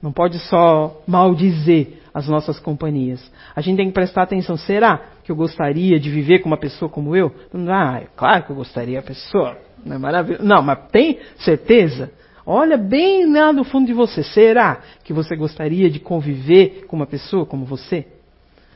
não 0.00 0.12
pode 0.12 0.38
só 0.38 1.02
maldizer 1.06 2.00
as 2.14 2.28
nossas 2.28 2.60
companhias. 2.60 3.30
A 3.56 3.60
gente 3.60 3.76
tem 3.76 3.86
que 3.86 3.94
prestar 3.94 4.22
atenção. 4.22 4.56
Será 4.56 5.00
que 5.24 5.32
eu 5.32 5.36
gostaria 5.36 5.98
de 5.98 6.10
viver 6.10 6.40
com 6.40 6.48
uma 6.48 6.58
pessoa 6.58 6.88
como 6.88 7.16
eu? 7.16 7.32
Ah, 7.68 8.00
é 8.02 8.06
claro 8.16 8.44
que 8.44 8.50
eu 8.50 8.56
gostaria, 8.56 8.98
a 8.98 9.02
pessoa. 9.02 9.56
Não 9.84 9.96
é 9.96 9.98
maravilhoso. 9.98 10.44
Não, 10.44 10.62
mas 10.62 10.78
tem 10.90 11.18
certeza? 11.36 12.12
Olha 12.44 12.76
bem 12.76 13.32
lá 13.32 13.52
no 13.52 13.64
fundo 13.64 13.86
de 13.86 13.92
você. 13.92 14.22
Será 14.22 14.80
que 15.04 15.12
você 15.12 15.36
gostaria 15.36 15.88
de 15.88 16.00
conviver 16.00 16.84
com 16.86 16.96
uma 16.96 17.06
pessoa 17.06 17.46
como 17.46 17.64
você? 17.64 18.06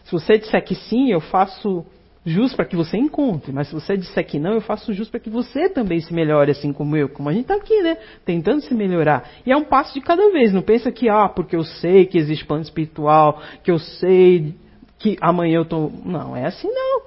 Se 0.04 0.12
você 0.12 0.38
disser 0.38 0.64
que 0.64 0.74
sim, 0.74 1.10
eu 1.10 1.20
faço 1.20 1.84
jus 2.26 2.52
para 2.52 2.64
que 2.64 2.74
você 2.74 2.98
encontre, 2.98 3.52
mas 3.52 3.68
se 3.68 3.74
você 3.74 3.96
disser 3.96 4.26
que 4.26 4.36
não, 4.36 4.54
eu 4.54 4.60
faço 4.60 4.92
jus 4.92 5.08
para 5.08 5.20
que 5.20 5.30
você 5.30 5.68
também 5.68 6.00
se 6.00 6.12
melhore, 6.12 6.50
assim 6.50 6.72
como 6.72 6.96
eu, 6.96 7.08
como 7.08 7.28
a 7.28 7.32
gente 7.32 7.42
está 7.42 7.54
aqui, 7.54 7.80
né? 7.82 7.96
Tentando 8.24 8.60
se 8.62 8.74
melhorar. 8.74 9.30
E 9.46 9.52
é 9.52 9.56
um 9.56 9.62
passo 9.62 9.94
de 9.94 10.00
cada 10.00 10.28
vez, 10.32 10.52
não 10.52 10.60
pensa 10.60 10.90
que, 10.90 11.08
ah, 11.08 11.28
porque 11.28 11.54
eu 11.54 11.62
sei 11.62 12.04
que 12.04 12.18
existe 12.18 12.44
plano 12.44 12.64
espiritual, 12.64 13.40
que 13.62 13.70
eu 13.70 13.78
sei 13.78 14.56
que 14.98 15.16
amanhã 15.20 15.58
eu 15.58 15.64
tô. 15.64 15.88
Não, 16.04 16.36
é 16.36 16.46
assim 16.46 16.68
não. 16.68 17.02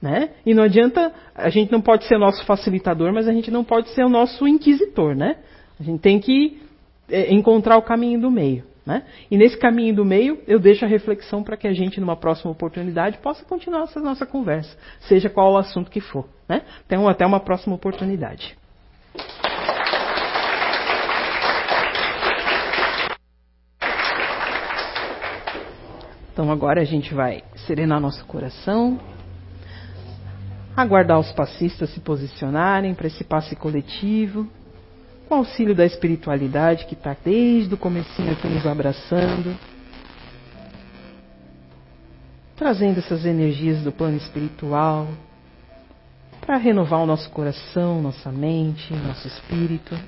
Né? 0.00 0.30
E 0.44 0.54
não 0.54 0.62
adianta, 0.62 1.12
a 1.34 1.48
gente 1.48 1.72
não 1.72 1.80
pode 1.80 2.04
ser 2.04 2.14
o 2.14 2.20
nosso 2.20 2.44
facilitador, 2.44 3.12
mas 3.12 3.26
a 3.26 3.32
gente 3.32 3.50
não 3.50 3.64
pode 3.64 3.88
ser 3.90 4.04
o 4.04 4.08
nosso 4.08 4.46
inquisitor, 4.46 5.16
né? 5.16 5.38
A 5.80 5.82
gente 5.82 6.00
tem 6.00 6.20
que 6.20 6.62
é, 7.08 7.34
encontrar 7.34 7.76
o 7.78 7.82
caminho 7.82 8.20
do 8.20 8.30
meio. 8.30 8.62
Né? 8.86 9.02
E 9.28 9.36
nesse 9.36 9.58
caminho 9.58 9.96
do 9.96 10.04
meio, 10.04 10.40
eu 10.46 10.60
deixo 10.60 10.84
a 10.84 10.88
reflexão 10.88 11.42
para 11.42 11.56
que 11.56 11.66
a 11.66 11.72
gente, 11.72 11.98
numa 11.98 12.14
próxima 12.14 12.52
oportunidade, 12.52 13.18
possa 13.18 13.44
continuar 13.44 13.82
essa 13.82 13.98
nossa 13.98 14.24
conversa, 14.24 14.78
seja 15.00 15.28
qual 15.28 15.54
o 15.54 15.58
assunto 15.58 15.90
que 15.90 16.00
for. 16.00 16.28
Né? 16.48 16.62
Então, 16.86 17.08
até 17.08 17.26
uma 17.26 17.40
próxima 17.40 17.74
oportunidade. 17.74 18.56
Então, 26.32 26.52
agora 26.52 26.80
a 26.80 26.84
gente 26.84 27.12
vai 27.12 27.42
serenar 27.66 27.98
nosso 27.98 28.24
coração, 28.26 29.00
aguardar 30.76 31.18
os 31.18 31.32
passistas 31.32 31.90
se 31.90 31.98
posicionarem 31.98 32.94
para 32.94 33.08
esse 33.08 33.24
passe 33.24 33.56
coletivo 33.56 34.48
com 35.28 35.34
auxílio 35.34 35.74
da 35.74 35.84
espiritualidade 35.84 36.86
que 36.86 36.94
está 36.94 37.16
desde 37.24 37.74
o 37.74 37.76
comecinho 37.76 38.32
aqui 38.32 38.46
nos 38.46 38.64
abraçando, 38.64 39.56
trazendo 42.54 42.98
essas 42.98 43.24
energias 43.24 43.82
do 43.82 43.90
plano 43.90 44.16
espiritual 44.16 45.08
para 46.40 46.56
renovar 46.56 47.00
o 47.00 47.06
nosso 47.06 47.28
coração, 47.30 48.00
nossa 48.00 48.30
mente, 48.30 48.94
nosso 48.94 49.26
espírito, 49.26 49.98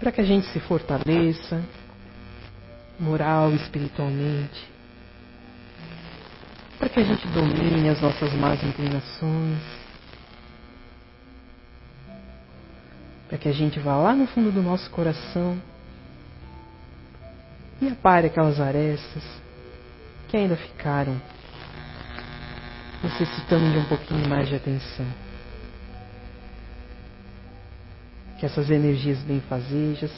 para 0.00 0.10
que 0.10 0.20
a 0.20 0.24
gente 0.24 0.46
se 0.48 0.58
fortaleça 0.60 1.62
moral 2.98 3.52
e 3.52 3.56
espiritualmente, 3.56 4.68
para 6.78 6.88
que 6.88 6.98
a 6.98 7.04
gente 7.04 7.26
domine 7.28 7.88
as 7.88 8.00
nossas 8.00 8.32
más 8.34 8.62
inclinações 8.62 9.83
para 13.28 13.38
que 13.38 13.48
a 13.48 13.52
gente 13.52 13.78
vá 13.80 13.96
lá 13.96 14.14
no 14.14 14.26
fundo 14.26 14.52
do 14.52 14.62
nosso 14.62 14.90
coração 14.90 15.60
e 17.80 17.88
apare 17.88 18.26
aquelas 18.26 18.60
arestas 18.60 19.22
que 20.28 20.36
ainda 20.36 20.56
ficaram 20.56 21.20
necessitando 23.02 23.70
de 23.70 23.78
um 23.78 23.84
pouquinho 23.84 24.28
mais 24.28 24.48
de 24.48 24.56
atenção. 24.56 25.06
Que 28.38 28.46
essas 28.46 28.70
energias 28.70 29.18
benfazejas 29.18 30.12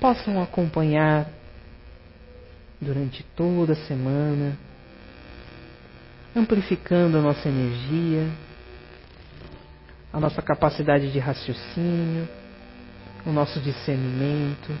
possam 0.00 0.42
acompanhar 0.42 1.28
durante 2.80 3.22
toda 3.36 3.74
a 3.74 3.86
semana, 3.86 4.58
amplificando 6.34 7.18
a 7.18 7.22
nossa 7.22 7.48
energia 7.48 8.28
a 10.12 10.20
nossa 10.20 10.42
capacidade 10.42 11.10
de 11.10 11.18
raciocínio, 11.18 12.28
o 13.24 13.32
nosso 13.32 13.58
discernimento 13.60 14.72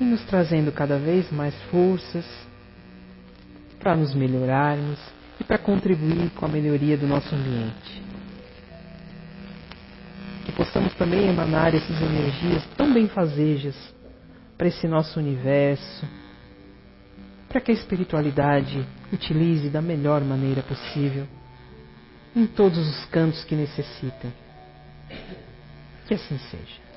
e 0.00 0.04
nos 0.04 0.24
trazendo 0.24 0.72
cada 0.72 0.98
vez 0.98 1.30
mais 1.30 1.54
forças 1.64 2.24
para 3.78 3.94
nos 3.94 4.14
melhorarmos 4.14 4.98
e 5.38 5.44
para 5.44 5.58
contribuir 5.58 6.30
com 6.30 6.46
a 6.46 6.48
melhoria 6.48 6.96
do 6.96 7.06
nosso 7.06 7.34
ambiente. 7.34 8.02
Que 10.46 10.52
possamos 10.52 10.94
também 10.94 11.28
emanar 11.28 11.74
essas 11.74 12.00
energias 12.00 12.64
tão 12.76 12.94
benfazejas 12.94 13.76
para 14.56 14.68
esse 14.68 14.88
nosso 14.88 15.18
universo, 15.20 16.06
para 17.48 17.60
que 17.60 17.70
a 17.70 17.74
espiritualidade 17.74 18.86
utilize 19.12 19.68
da 19.68 19.82
melhor 19.82 20.22
maneira 20.22 20.62
possível 20.62 21.26
em 22.34 22.46
todos 22.46 22.78
os 22.78 23.04
cantos 23.06 23.44
que 23.44 23.54
necessitem. 23.54 24.32
Que 26.06 26.14
assim 26.14 26.38
seja. 26.50 26.89